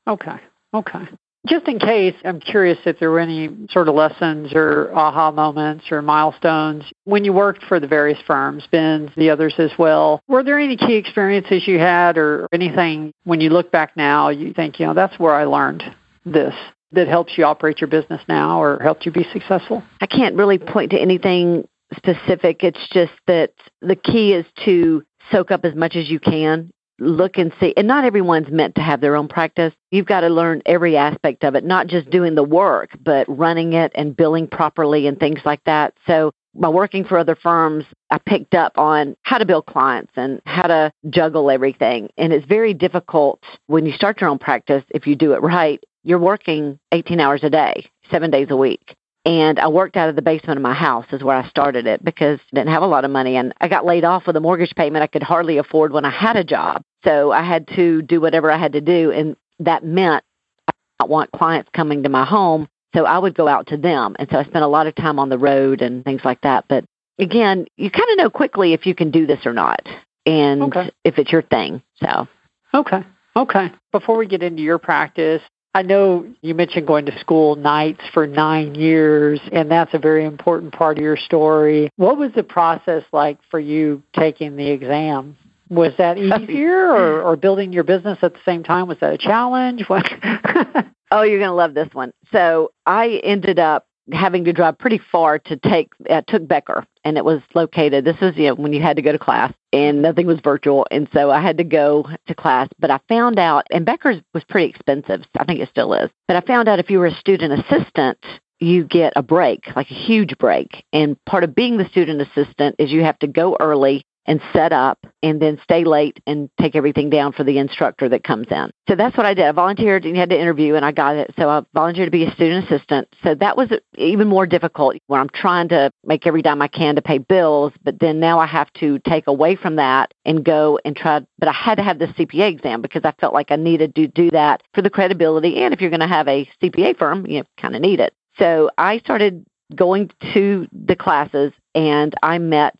Okay. 0.07 0.37
Okay. 0.73 1.07
Just 1.47 1.67
in 1.67 1.77
case, 1.77 2.15
I'm 2.23 2.39
curious 2.39 2.79
if 2.85 2.97
there 2.99 3.11
were 3.11 3.19
any 3.19 3.49
sort 3.69 3.87
of 3.87 3.93
lessons 3.93 4.51
or 4.55 4.91
aha 4.95 5.31
moments 5.31 5.85
or 5.91 6.01
milestones 6.01 6.83
when 7.03 7.23
you 7.23 7.33
worked 7.33 7.63
for 7.63 7.79
the 7.79 7.87
various 7.87 8.17
firms, 8.25 8.67
Ben's, 8.71 9.11
the 9.15 9.29
others 9.29 9.53
as 9.59 9.71
well. 9.77 10.21
Were 10.27 10.43
there 10.43 10.57
any 10.57 10.75
key 10.75 10.95
experiences 10.95 11.67
you 11.67 11.77
had 11.77 12.17
or 12.17 12.47
anything 12.51 13.13
when 13.25 13.41
you 13.41 13.51
look 13.51 13.71
back 13.71 13.95
now 13.95 14.29
you 14.29 14.53
think, 14.53 14.79
you 14.79 14.87
know, 14.87 14.95
that's 14.95 15.19
where 15.19 15.35
I 15.35 15.43
learned 15.43 15.83
this 16.25 16.55
that 16.95 17.07
helps 17.07 17.37
you 17.37 17.45
operate 17.45 17.81
your 17.81 17.89
business 17.89 18.21
now 18.27 18.61
or 18.61 18.79
helped 18.81 19.05
you 19.05 19.11
be 19.11 19.25
successful? 19.31 19.83
I 20.01 20.05
can't 20.07 20.35
really 20.35 20.57
point 20.57 20.91
to 20.91 20.99
anything 20.99 21.67
specific. 21.95 22.63
It's 22.63 22.87
just 22.91 23.13
that 23.27 23.53
the 23.81 23.95
key 23.95 24.33
is 24.33 24.45
to 24.65 25.03
soak 25.31 25.51
up 25.51 25.65
as 25.65 25.75
much 25.75 25.95
as 25.95 26.09
you 26.09 26.19
can 26.19 26.71
look 26.99 27.37
and 27.37 27.51
see. 27.59 27.73
And 27.75 27.87
not 27.87 28.05
everyone's 28.05 28.49
meant 28.49 28.75
to 28.75 28.81
have 28.81 29.01
their 29.01 29.15
own 29.15 29.27
practice. 29.27 29.73
You've 29.91 30.05
got 30.05 30.21
to 30.21 30.29
learn 30.29 30.61
every 30.65 30.97
aspect 30.97 31.43
of 31.43 31.55
it, 31.55 31.63
not 31.63 31.87
just 31.87 32.09
doing 32.09 32.35
the 32.35 32.43
work, 32.43 32.91
but 33.03 33.27
running 33.27 33.73
it 33.73 33.91
and 33.95 34.15
billing 34.15 34.47
properly 34.47 35.07
and 35.07 35.19
things 35.19 35.39
like 35.45 35.63
that. 35.65 35.93
So 36.07 36.31
by 36.53 36.69
working 36.69 37.03
for 37.03 37.17
other 37.17 37.35
firms, 37.35 37.83
I 38.09 38.17
picked 38.17 38.53
up 38.53 38.77
on 38.77 39.15
how 39.23 39.37
to 39.39 39.45
build 39.45 39.65
clients 39.65 40.13
and 40.15 40.41
how 40.45 40.67
to 40.67 40.91
juggle 41.09 41.51
everything. 41.51 42.09
And 42.17 42.31
it's 42.31 42.45
very 42.45 42.73
difficult 42.73 43.41
when 43.67 43.85
you 43.85 43.91
start 43.91 44.21
your 44.21 44.29
own 44.29 44.39
practice 44.39 44.83
if 44.89 45.05
you 45.05 45.15
do 45.15 45.33
it 45.33 45.41
right. 45.41 45.83
You're 46.05 46.19
working 46.19 46.79
18 46.91 47.19
hours 47.19 47.41
a 47.43 47.49
day, 47.49 47.89
seven 48.11 48.29
days 48.31 48.47
a 48.51 48.55
week. 48.55 48.95
And 49.25 49.59
I 49.59 49.67
worked 49.69 49.97
out 49.97 50.07
of 50.07 50.15
the 50.15 50.21
basement 50.21 50.57
of 50.57 50.61
my 50.61 50.75
house 50.75 51.07
is 51.11 51.23
where 51.23 51.35
I 51.35 51.49
started 51.49 51.87
it 51.87 52.05
because 52.05 52.39
I 52.53 52.55
didn't 52.57 52.71
have 52.71 52.83
a 52.83 52.87
lot 52.87 53.05
of 53.05 53.11
money 53.11 53.37
and 53.37 53.55
I 53.59 53.67
got 53.67 53.83
laid 53.83 54.03
off 54.03 54.27
with 54.27 54.35
a 54.35 54.39
mortgage 54.39 54.75
payment 54.75 55.01
I 55.01 55.07
could 55.07 55.23
hardly 55.23 55.57
afford 55.57 55.91
when 55.91 56.05
I 56.05 56.11
had 56.11 56.35
a 56.35 56.43
job. 56.43 56.83
So 57.03 57.31
I 57.31 57.41
had 57.41 57.67
to 57.69 58.03
do 58.03 58.21
whatever 58.21 58.51
I 58.51 58.57
had 58.59 58.73
to 58.73 58.81
do 58.81 59.11
and 59.11 59.35
that 59.59 59.83
meant 59.83 60.23
I 60.67 60.73
did 60.73 60.99
not 60.99 61.09
want 61.09 61.31
clients 61.31 61.71
coming 61.73 62.03
to 62.03 62.09
my 62.09 62.23
home. 62.23 62.67
So 62.95 63.05
I 63.05 63.17
would 63.17 63.33
go 63.33 63.47
out 63.47 63.67
to 63.67 63.77
them. 63.77 64.15
And 64.19 64.29
so 64.29 64.37
I 64.37 64.43
spent 64.43 64.63
a 64.63 64.67
lot 64.67 64.85
of 64.85 64.93
time 64.93 65.17
on 65.17 65.29
the 65.29 65.39
road 65.39 65.81
and 65.81 66.05
things 66.05 66.21
like 66.23 66.41
that. 66.41 66.65
But 66.69 66.85
again, 67.17 67.65
you 67.77 67.89
kind 67.89 68.09
of 68.11 68.17
know 68.17 68.29
quickly 68.29 68.73
if 68.73 68.85
you 68.85 68.93
can 68.93 69.09
do 69.09 69.25
this 69.25 69.43
or 69.47 69.53
not 69.53 69.81
and 70.27 70.61
okay. 70.61 70.91
if 71.03 71.17
it's 71.17 71.31
your 71.31 71.41
thing. 71.41 71.81
So 71.99 72.27
Okay. 72.75 73.03
Okay. 73.35 73.71
Before 73.91 74.17
we 74.17 74.27
get 74.27 74.43
into 74.43 74.61
your 74.61 74.77
practice, 74.77 75.41
I 75.75 75.81
know 75.81 76.25
you 76.41 76.55
mentioned 76.55 76.87
going 76.87 77.05
to 77.07 77.19
school 77.19 77.57
nights 77.57 77.99
for 78.13 78.25
nine 78.25 78.75
years, 78.75 79.41
and 79.51 79.69
that's 79.69 79.93
a 79.93 79.99
very 79.99 80.23
important 80.23 80.71
part 80.71 80.97
of 80.97 81.03
your 81.03 81.17
story. 81.17 81.89
What 81.97 82.17
was 82.17 82.31
the 82.33 82.43
process 82.43 83.03
like 83.11 83.39
for 83.51 83.59
you 83.59 84.01
taking 84.17 84.55
the 84.55 84.69
exam? 84.69 85.35
Was 85.67 85.91
that 85.97 86.17
easier, 86.17 86.87
or, 86.87 87.21
or 87.21 87.35
building 87.35 87.73
your 87.73 87.83
business 87.83 88.17
at 88.21 88.31
the 88.31 88.39
same 88.45 88.63
time? 88.63 88.87
Was 88.87 88.99
that 89.01 89.11
a 89.11 89.17
challenge? 89.17 89.83
oh, 89.89 91.23
you're 91.23 91.39
going 91.39 91.49
to 91.49 91.51
love 91.51 91.73
this 91.73 91.89
one. 91.91 92.13
So 92.31 92.71
I 92.85 93.19
ended 93.21 93.59
up 93.59 93.85
having 94.11 94.43
to 94.45 94.53
drive 94.53 94.77
pretty 94.77 94.99
far 95.11 95.39
to 95.39 95.57
take 95.57 95.89
uh, 96.09 96.21
took 96.27 96.47
Becker 96.47 96.85
and 97.03 97.17
it 97.17 97.25
was 97.25 97.41
located 97.53 98.05
this 98.05 98.19
was 98.21 98.35
you 98.35 98.47
know 98.47 98.55
when 98.55 98.73
you 98.73 98.81
had 98.81 98.95
to 98.97 99.01
go 99.01 99.11
to 99.11 99.19
class 99.19 99.53
and 99.73 100.01
nothing 100.01 100.27
was 100.27 100.39
virtual 100.43 100.85
and 100.91 101.07
so 101.13 101.31
I 101.31 101.41
had 101.41 101.57
to 101.57 101.63
go 101.63 102.07
to 102.27 102.35
class 102.35 102.69
but 102.79 102.91
I 102.91 102.99
found 103.09 103.39
out 103.39 103.65
and 103.71 103.85
Becker's 103.85 104.21
was 104.33 104.43
pretty 104.43 104.69
expensive 104.69 105.21
I 105.37 105.45
think 105.45 105.59
it 105.59 105.69
still 105.69 105.93
is 105.93 106.09
but 106.27 106.37
I 106.37 106.41
found 106.41 106.67
out 106.67 106.79
if 106.79 106.89
you 106.89 106.99
were 106.99 107.07
a 107.07 107.15
student 107.15 107.53
assistant 107.53 108.17
you 108.59 108.83
get 108.83 109.13
a 109.15 109.23
break 109.23 109.63
like 109.75 109.89
a 109.89 109.95
huge 109.95 110.37
break 110.37 110.83
and 110.93 111.17
part 111.25 111.43
of 111.43 111.55
being 111.55 111.77
the 111.77 111.89
student 111.89 112.21
assistant 112.21 112.75
is 112.79 112.91
you 112.91 113.03
have 113.03 113.19
to 113.19 113.27
go 113.27 113.57
early 113.59 114.05
and 114.25 114.41
set 114.53 114.73
up 114.73 115.05
and 115.21 115.41
then 115.41 115.59
stay 115.63 115.83
late 115.83 116.19
and 116.25 116.49
take 116.59 116.75
everything 116.75 117.09
down 117.09 117.31
for 117.31 117.43
the 117.43 117.57
instructor 117.57 118.09
that 118.09 118.23
comes 118.23 118.47
in. 118.49 118.71
So 118.87 118.95
that's 118.95 119.15
what 119.17 119.25
I 119.25 119.33
did. 119.33 119.45
I 119.45 119.51
volunteered 119.51 120.05
and 120.05 120.15
had 120.15 120.29
to 120.29 120.39
interview 120.39 120.75
and 120.75 120.85
I 120.85 120.91
got 120.91 121.15
it. 121.15 121.33
So 121.37 121.49
I 121.49 121.63
volunteered 121.73 122.07
to 122.07 122.11
be 122.11 122.25
a 122.25 122.31
student 122.31 122.65
assistant. 122.65 123.07
So 123.23 123.35
that 123.35 123.57
was 123.57 123.69
even 123.97 124.27
more 124.27 124.45
difficult 124.45 124.97
when 125.07 125.19
I'm 125.19 125.29
trying 125.29 125.69
to 125.69 125.91
make 126.03 126.25
every 126.27 126.41
dime 126.41 126.61
I 126.61 126.67
can 126.67 126.95
to 126.95 127.01
pay 127.01 127.17
bills, 127.17 127.73
but 127.83 127.99
then 127.99 128.19
now 128.19 128.39
I 128.39 128.45
have 128.45 128.71
to 128.73 128.99
take 128.99 129.27
away 129.27 129.55
from 129.55 129.77
that 129.77 130.13
and 130.25 130.43
go 130.43 130.79
and 130.85 130.95
try 130.95 131.21
but 131.37 131.47
I 131.47 131.53
had 131.53 131.75
to 131.75 131.83
have 131.83 131.99
the 131.99 132.07
CPA 132.07 132.49
exam 132.49 132.81
because 132.81 133.01
I 133.03 133.13
felt 133.19 133.33
like 133.33 133.51
I 133.51 133.55
needed 133.55 133.95
to 133.95 134.07
do 134.07 134.31
that 134.31 134.63
for 134.73 134.81
the 134.81 134.89
credibility 134.89 135.57
and 135.57 135.73
if 135.73 135.81
you're 135.81 135.89
going 135.89 135.99
to 135.99 136.07
have 136.07 136.27
a 136.27 136.49
CPA 136.61 136.97
firm, 136.97 137.25
you 137.27 137.43
kind 137.57 137.75
of 137.75 137.81
need 137.81 137.99
it. 137.99 138.13
So 138.37 138.69
I 138.77 138.99
started 138.99 139.45
going 139.73 140.11
to 140.33 140.67
the 140.71 140.95
classes 140.95 141.53
and 141.73 142.13
I 142.21 142.37
met 142.37 142.75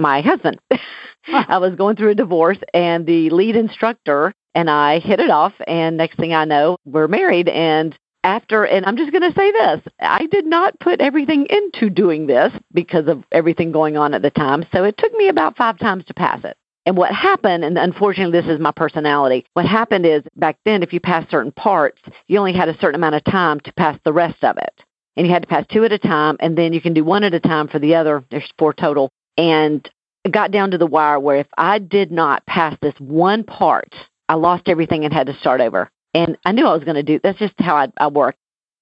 my 0.00 0.20
husband. 0.20 0.58
I 1.26 1.58
was 1.58 1.74
going 1.74 1.96
through 1.96 2.10
a 2.10 2.14
divorce, 2.14 2.58
and 2.72 3.06
the 3.06 3.30
lead 3.30 3.56
instructor 3.56 4.34
and 4.54 4.70
I 4.70 4.98
hit 4.98 5.20
it 5.20 5.30
off. 5.30 5.54
And 5.66 5.96
next 5.96 6.16
thing 6.16 6.32
I 6.32 6.44
know, 6.44 6.76
we're 6.84 7.08
married. 7.08 7.48
And 7.48 7.96
after, 8.24 8.64
and 8.64 8.84
I'm 8.84 8.96
just 8.96 9.12
going 9.12 9.22
to 9.22 9.38
say 9.38 9.50
this 9.52 9.80
I 10.00 10.26
did 10.26 10.46
not 10.46 10.78
put 10.80 11.00
everything 11.00 11.46
into 11.48 11.90
doing 11.90 12.26
this 12.26 12.52
because 12.72 13.06
of 13.08 13.24
everything 13.32 13.72
going 13.72 13.96
on 13.96 14.14
at 14.14 14.22
the 14.22 14.30
time. 14.30 14.66
So 14.72 14.84
it 14.84 14.96
took 14.98 15.12
me 15.14 15.28
about 15.28 15.56
five 15.56 15.78
times 15.78 16.04
to 16.06 16.14
pass 16.14 16.44
it. 16.44 16.56
And 16.86 16.96
what 16.96 17.12
happened, 17.12 17.62
and 17.62 17.76
unfortunately, 17.76 18.40
this 18.40 18.50
is 18.50 18.58
my 18.58 18.72
personality. 18.72 19.44
What 19.52 19.66
happened 19.66 20.06
is 20.06 20.22
back 20.36 20.56
then, 20.64 20.82
if 20.82 20.92
you 20.92 21.00
passed 21.00 21.30
certain 21.30 21.52
parts, 21.52 22.00
you 22.26 22.38
only 22.38 22.54
had 22.54 22.70
a 22.70 22.78
certain 22.78 22.94
amount 22.94 23.16
of 23.16 23.24
time 23.24 23.60
to 23.60 23.72
pass 23.74 23.98
the 24.04 24.12
rest 24.12 24.42
of 24.42 24.56
it. 24.56 24.82
And 25.16 25.26
you 25.26 25.32
had 25.32 25.42
to 25.42 25.48
pass 25.48 25.66
two 25.70 25.84
at 25.84 25.92
a 25.92 25.98
time, 25.98 26.36
and 26.40 26.56
then 26.56 26.72
you 26.72 26.80
can 26.80 26.94
do 26.94 27.04
one 27.04 27.22
at 27.22 27.34
a 27.34 27.40
time 27.40 27.68
for 27.68 27.78
the 27.78 27.94
other. 27.94 28.24
There's 28.30 28.50
four 28.58 28.72
total 28.72 29.10
and 29.40 29.88
got 30.30 30.50
down 30.50 30.70
to 30.72 30.78
the 30.78 30.86
wire 30.86 31.18
where 31.18 31.38
if 31.38 31.46
I 31.56 31.78
did 31.78 32.12
not 32.12 32.44
pass 32.44 32.76
this 32.82 32.94
one 32.98 33.42
part, 33.42 33.94
I 34.28 34.34
lost 34.34 34.68
everything 34.68 35.04
and 35.04 35.14
had 35.14 35.28
to 35.28 35.38
start 35.38 35.62
over. 35.62 35.90
And 36.12 36.36
I 36.44 36.52
knew 36.52 36.66
I 36.66 36.74
was 36.74 36.84
going 36.84 36.96
to 36.96 37.02
do. 37.02 37.20
That's 37.22 37.38
just 37.38 37.54
how 37.58 37.74
I, 37.74 37.88
I 37.96 38.08
work. 38.08 38.36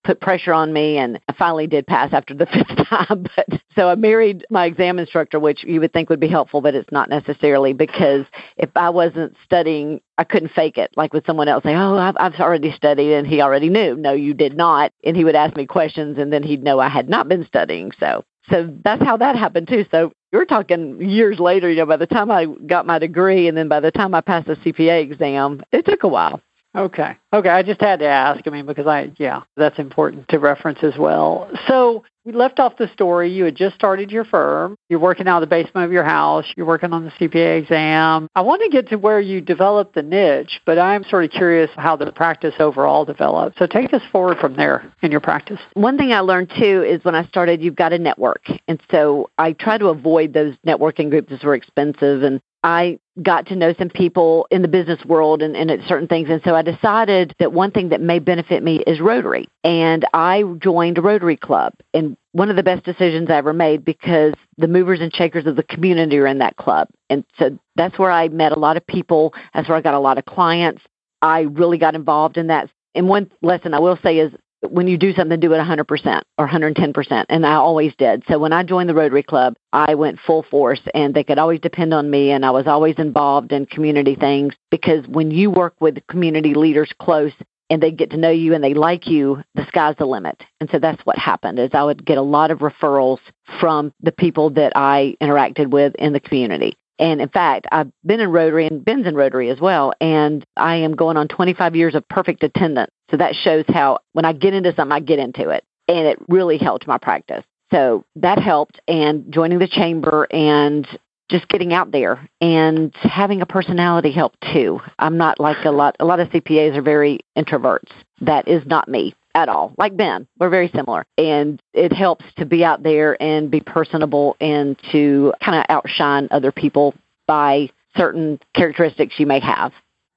Put 0.05 0.21
pressure 0.21 0.55
on 0.55 0.73
me, 0.73 0.97
and 0.97 1.21
I 1.29 1.35
finally 1.35 1.67
did 1.67 1.87
pass 1.87 2.13
after 2.13 2.33
the 2.33 2.47
fifth 2.53 2.89
time. 2.89 3.27
But 3.37 3.61
so 3.77 3.89
I 3.89 3.95
married 3.95 4.47
my 4.49 4.65
exam 4.65 4.99
instructor, 4.99 5.39
which 5.39 5.65
you 5.65 5.81
would 5.81 5.93
think 5.93 6.09
would 6.09 6.21
be 6.21 6.29
helpful, 6.29 6.61
but 6.61 6.75
it's 6.75 6.91
not 6.91 7.11
necessarily 7.11 7.73
because 7.73 8.25
if 8.57 8.71
I 8.75 8.91
wasn't 8.91 9.37
studying, 9.45 10.01
I 10.17 10.25
couldn't 10.25 10.53
fake 10.53 10.79
it. 10.79 10.93
Like 10.97 11.13
with 11.13 11.27
someone 11.27 11.49
else 11.49 11.65
say, 11.65 11.75
"Oh, 11.75 11.97
I've, 11.97 12.17
I've 12.19 12.41
already 12.41 12.73
studied," 12.73 13.13
and 13.13 13.27
he 13.27 13.43
already 13.43 13.69
knew. 13.69 13.97
No, 13.97 14.13
you 14.13 14.35
did 14.35 14.57
not. 14.57 14.93
And 15.05 15.17
he 15.17 15.25
would 15.25 15.35
ask 15.35 15.57
me 15.57 15.67
questions, 15.67 16.17
and 16.17 16.33
then 16.33 16.43
he'd 16.43 16.63
know 16.63 16.79
I 16.79 16.89
had 16.89 17.09
not 17.09 17.29
been 17.29 17.45
studying. 17.45 17.91
So 18.01 18.25
so 18.51 18.75
that's 18.85 19.03
how 19.03 19.17
that 19.17 19.37
happened 19.37 19.69
too. 19.69 19.85
So 19.91 20.13
you're 20.33 20.47
talking 20.47 21.01
years 21.01 21.39
later, 21.39 21.71
you 21.71 21.77
know, 21.77 21.87
by 21.87 21.97
the 21.97 22.07
time 22.07 22.31
I 22.31 22.47
got 22.47 22.87
my 22.87 22.99
degree 22.99 23.49
and 23.49 23.57
then 23.57 23.69
by 23.69 23.81
the 23.81 23.91
time 23.91 24.15
I 24.15 24.21
passed 24.21 24.47
the 24.47 24.57
CPA 24.57 25.03
exam, 25.03 25.63
it 25.73 25.85
took 25.87 26.03
a 26.03 26.09
while. 26.09 26.41
Okay. 26.79 27.17
Okay. 27.33 27.49
I 27.49 27.63
just 27.65 27.81
had 27.81 27.99
to 27.99 28.07
ask. 28.07 28.47
I 28.47 28.51
mean, 28.51 28.67
because 28.67 28.87
I, 28.87 29.11
yeah, 29.19 29.43
that's 29.57 29.79
important 29.79 30.29
to 30.29 30.39
reference 30.39 30.79
as 30.83 30.97
well. 30.97 31.51
So 31.67 32.05
we 32.25 32.35
left 32.35 32.61
off 32.61 32.77
the 32.77 32.89
story. 32.93 33.33
You 33.33 33.45
had 33.45 33.57
just 33.57 33.75
started 33.75 34.11
your 34.11 34.25
firm. 34.25 34.77
You're 34.89 35.01
working 35.01 35.27
out 35.27 35.43
of 35.43 35.49
the 35.49 35.55
basement 35.55 35.87
of 35.87 35.93
your 35.93 36.05
house. 36.05 36.45
You're 36.57 36.67
working 36.67 36.93
on 36.93 37.05
the 37.05 37.11
CPA 37.13 37.63
exam. 37.63 38.29
I 38.35 38.43
want 38.43 38.63
to 38.63 38.69
get 38.69 38.91
to 38.91 38.97
where 38.97 39.19
you 39.19 39.41
developed 39.41 39.95
the 39.95 40.03
niche, 40.03 40.61
but 40.67 40.79
I'm 40.79 41.05
sort 41.05 41.25
of 41.25 41.31
curious 41.31 41.71
how 41.77 41.97
the 41.97 42.13
practice 42.13 42.55
overall 42.61 43.07
developed. 43.07 43.59
So 43.59 43.67
take 43.67 43.95
us 43.95 44.03
forward 44.13 44.37
from 44.39 44.57
there 44.57 44.93
in 45.01 45.11
your 45.11 45.21
practice. 45.21 45.59
One 45.73 45.97
thing 45.97 46.13
I 46.13 46.21
learned 46.21 46.51
too 46.51 46.85
is 46.87 47.03
when 47.03 47.15
I 47.15 47.25
started, 47.25 47.63
you've 47.63 47.77
got 47.77 47.91
to 47.91 47.99
network. 47.99 48.45
And 48.69 48.79
so 48.91 49.31
I 49.39 49.55
try 49.55 49.79
to 49.79 49.87
avoid 49.87 50.35
those 50.35 50.55
networking 50.67 51.09
groups 51.09 51.31
that 51.31 51.43
were 51.43 51.55
expensive 51.55 52.23
and 52.23 52.43
I 52.65 52.99
got 53.23 53.47
to 53.47 53.57
know 53.57 53.75
some 53.79 53.89
people 53.89 54.47
in 54.51 54.63
the 54.63 54.69
business 54.69 55.05
world 55.05 55.43
and, 55.43 55.57
and 55.57 55.71
certain 55.87 56.09
things. 56.09 56.29
And 56.31 56.41
so 56.45 56.55
I 56.55 56.63
decided 56.63 57.35
that 57.39 57.53
one 57.53 57.71
thing 57.71 57.91
that 57.91 58.01
may 58.01 58.19
benefit 58.19 58.63
me 58.63 58.83
is 58.87 59.01
Rotary. 59.01 59.49
And 59.65 60.05
I 60.13 60.43
joined 60.59 60.99
a 60.99 61.03
Rotary 61.03 61.37
Club. 61.37 61.75
And 61.95 62.17
one 62.33 62.51
of 62.51 62.57
the 62.57 62.63
best 62.63 62.85
decisions 62.85 63.31
I 63.31 63.37
ever 63.37 63.53
made 63.53 63.85
because 63.85 64.35
the 64.57 64.69
movers 64.69 65.01
and 65.01 65.15
shakers 65.15 65.47
of 65.47 65.57
the 65.57 65.63
community 65.63 66.19
are 66.19 66.27
in 66.27 66.39
that 66.39 66.57
club. 66.57 66.89
And 67.11 67.25
so 67.39 67.59
that's 67.77 67.99
where 67.99 68.11
I 68.11 68.29
met 68.29 68.53
a 68.53 68.59
lot 68.59 68.77
of 68.77 68.87
people. 68.87 69.35
That's 69.55 69.69
where 69.69 69.79
I 69.79 69.81
got 69.81 69.95
a 69.95 70.01
lot 70.01 70.19
of 70.19 70.25
clients. 70.25 70.83
I 71.23 71.41
really 71.41 71.79
got 71.79 71.95
involved 71.95 72.37
in 72.37 72.49
that. 72.49 72.71
And 72.95 73.09
one 73.09 73.31
lesson 73.43 73.75
I 73.75 73.81
will 73.81 73.99
say 74.03 74.19
is 74.19 74.33
when 74.63 74.89
you 74.89 74.99
do 74.99 75.13
something, 75.13 75.39
do 75.39 75.53
it 75.53 75.59
100% 75.59 76.23
or 76.39 76.49
110%. 76.49 77.25
And 77.29 77.47
I 77.47 77.55
always 77.55 77.93
did. 77.97 78.25
So 78.29 78.39
when 78.39 78.53
I 78.53 78.63
joined 78.63 78.89
the 78.89 78.95
Rotary 78.95 79.23
Club, 79.23 79.55
I 79.73 79.95
went 79.95 80.19
full 80.27 80.43
force 80.43 80.81
and 80.95 81.15
they 81.15 81.25
could 81.25 81.39
always 81.39 81.61
depend 81.61 81.95
on 81.95 82.11
me. 82.11 82.31
And 82.31 82.45
I 82.45 82.51
was 82.51 82.67
always 82.67 82.97
involved 82.99 83.53
in 83.53 83.67
community 83.67 84.15
things 84.15 84.55
because 84.71 85.07
when 85.07 85.31
you 85.31 85.51
work 85.51 85.75
with 85.81 85.99
community 86.09 86.55
leaders 86.55 86.93
close, 87.01 87.33
and 87.71 87.83
they 87.83 87.91
get 87.91 88.11
to 88.11 88.17
know 88.17 88.31
you 88.31 88.55
and 88.55 88.65
they 88.65 88.75
like 88.75 89.07
you, 89.07 89.43
the 89.55 89.67
sky's 89.67 89.95
the 89.99 90.07
limit. 90.07 90.43
And 90.61 90.71
so 90.71 90.79
that's 90.79 91.05
what 91.05 91.19
happened 91.19 91.59
is 91.59 91.71
I 91.75 91.85
would 91.85 92.05
get 92.05 92.19
a 92.19 92.23
lot 92.23 92.51
of 92.51 92.61
referrals 92.61 93.19
from 93.61 93.93
the 94.01 94.13
people 94.13 94.51
that 94.51 94.73
I 94.75 95.17
interacted 95.23 95.71
with 95.71 95.95
in 95.97 96.13
the 96.13 96.21
community. 96.21 96.77
And 96.99 97.21
in 97.21 97.29
fact, 97.29 97.67
I've 97.71 97.93
been 98.05 98.21
in 98.21 98.31
Rotary 98.31 98.67
and 98.67 98.85
Ben's 98.85 99.07
in 99.07 99.15
Rotary 99.15 99.51
as 99.51 99.61
well. 99.61 99.93
And 100.01 100.45
I 100.57 100.77
am 100.77 100.97
going 100.97 101.17
on 101.17 101.29
25 101.29 101.77
years 101.77 101.95
of 101.95 102.09
perfect 102.09 102.43
attendance. 102.43 102.91
So 103.11 103.17
that 103.17 103.35
shows 103.35 103.65
how 103.69 104.01
when 104.13 104.25
I 104.25 104.33
get 104.33 104.55
into 104.55 104.75
something, 104.75 104.93
I 104.93 105.01
get 105.01 105.19
into 105.19 105.51
it. 105.51 105.65
And 105.87 106.07
it 106.07 106.19
really 106.29 106.59
helped 106.59 106.87
my 106.87 106.99
practice. 106.99 107.45
So 107.73 108.05
that 108.17 108.39
helped. 108.39 108.81
And 108.87 109.33
joining 109.33 109.59
the 109.59 109.69
chamber 109.69 110.27
and 110.31 110.87
just 111.31 111.49
getting 111.49 111.73
out 111.73 111.91
there 111.93 112.29
and 112.41 112.95
having 112.97 113.43
a 113.43 113.47
personality 113.47 114.13
help 114.13 114.35
too. 114.53 114.81
I'm 114.99 115.17
not 115.19 115.39
like 115.39 115.65
a 115.65 115.71
lot 115.71 115.97
a 116.01 116.05
lot 116.05 116.21
of 116.21 116.29
CPAs 116.29 116.77
are 116.77 116.83
very 116.83 117.21
introverts. 117.37 117.91
That 118.21 118.49
is 118.49 118.65
not 118.67 118.89
me 118.89 119.15
at 119.35 119.49
all. 119.49 119.75
Like 119.77 119.97
Ben, 119.97 120.27
we're 120.39 120.49
very 120.49 120.71
similar. 120.75 121.07
And 121.17 121.63
it 121.75 121.93
helps 121.93 122.25
to 122.39 122.47
be 122.47 122.65
out 122.65 122.83
there 122.83 123.21
and 123.23 123.51
be 123.51 123.61
personable 123.61 124.37
and 124.41 124.79
to 124.93 125.33
kind 125.43 125.59
of 125.59 125.65
outshine 125.69 126.29
other 126.31 126.51
people 126.51 126.95
by 127.27 127.71
certain 127.97 128.41
characteristics 128.55 129.15
you 129.19 129.27
may 129.27 129.41
have. 129.41 129.73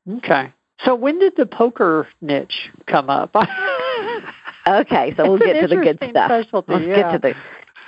Okay. 0.10 0.54
So 0.86 0.96
when 0.96 1.20
did 1.20 1.34
the 1.38 1.46
poker 1.46 2.08
niche 2.22 2.70
come 2.88 3.10
up? 3.10 3.36
okay, 4.68 5.14
so 5.16 5.30
we'll 5.30 5.40
get 5.40 5.62
to 5.62 5.68
the 5.68 5.82
good 5.82 5.98
stuff. 6.10 6.48
Let's 6.68 6.86
yeah. 6.86 6.96
get 6.96 7.12
to 7.14 7.20
the 7.20 7.36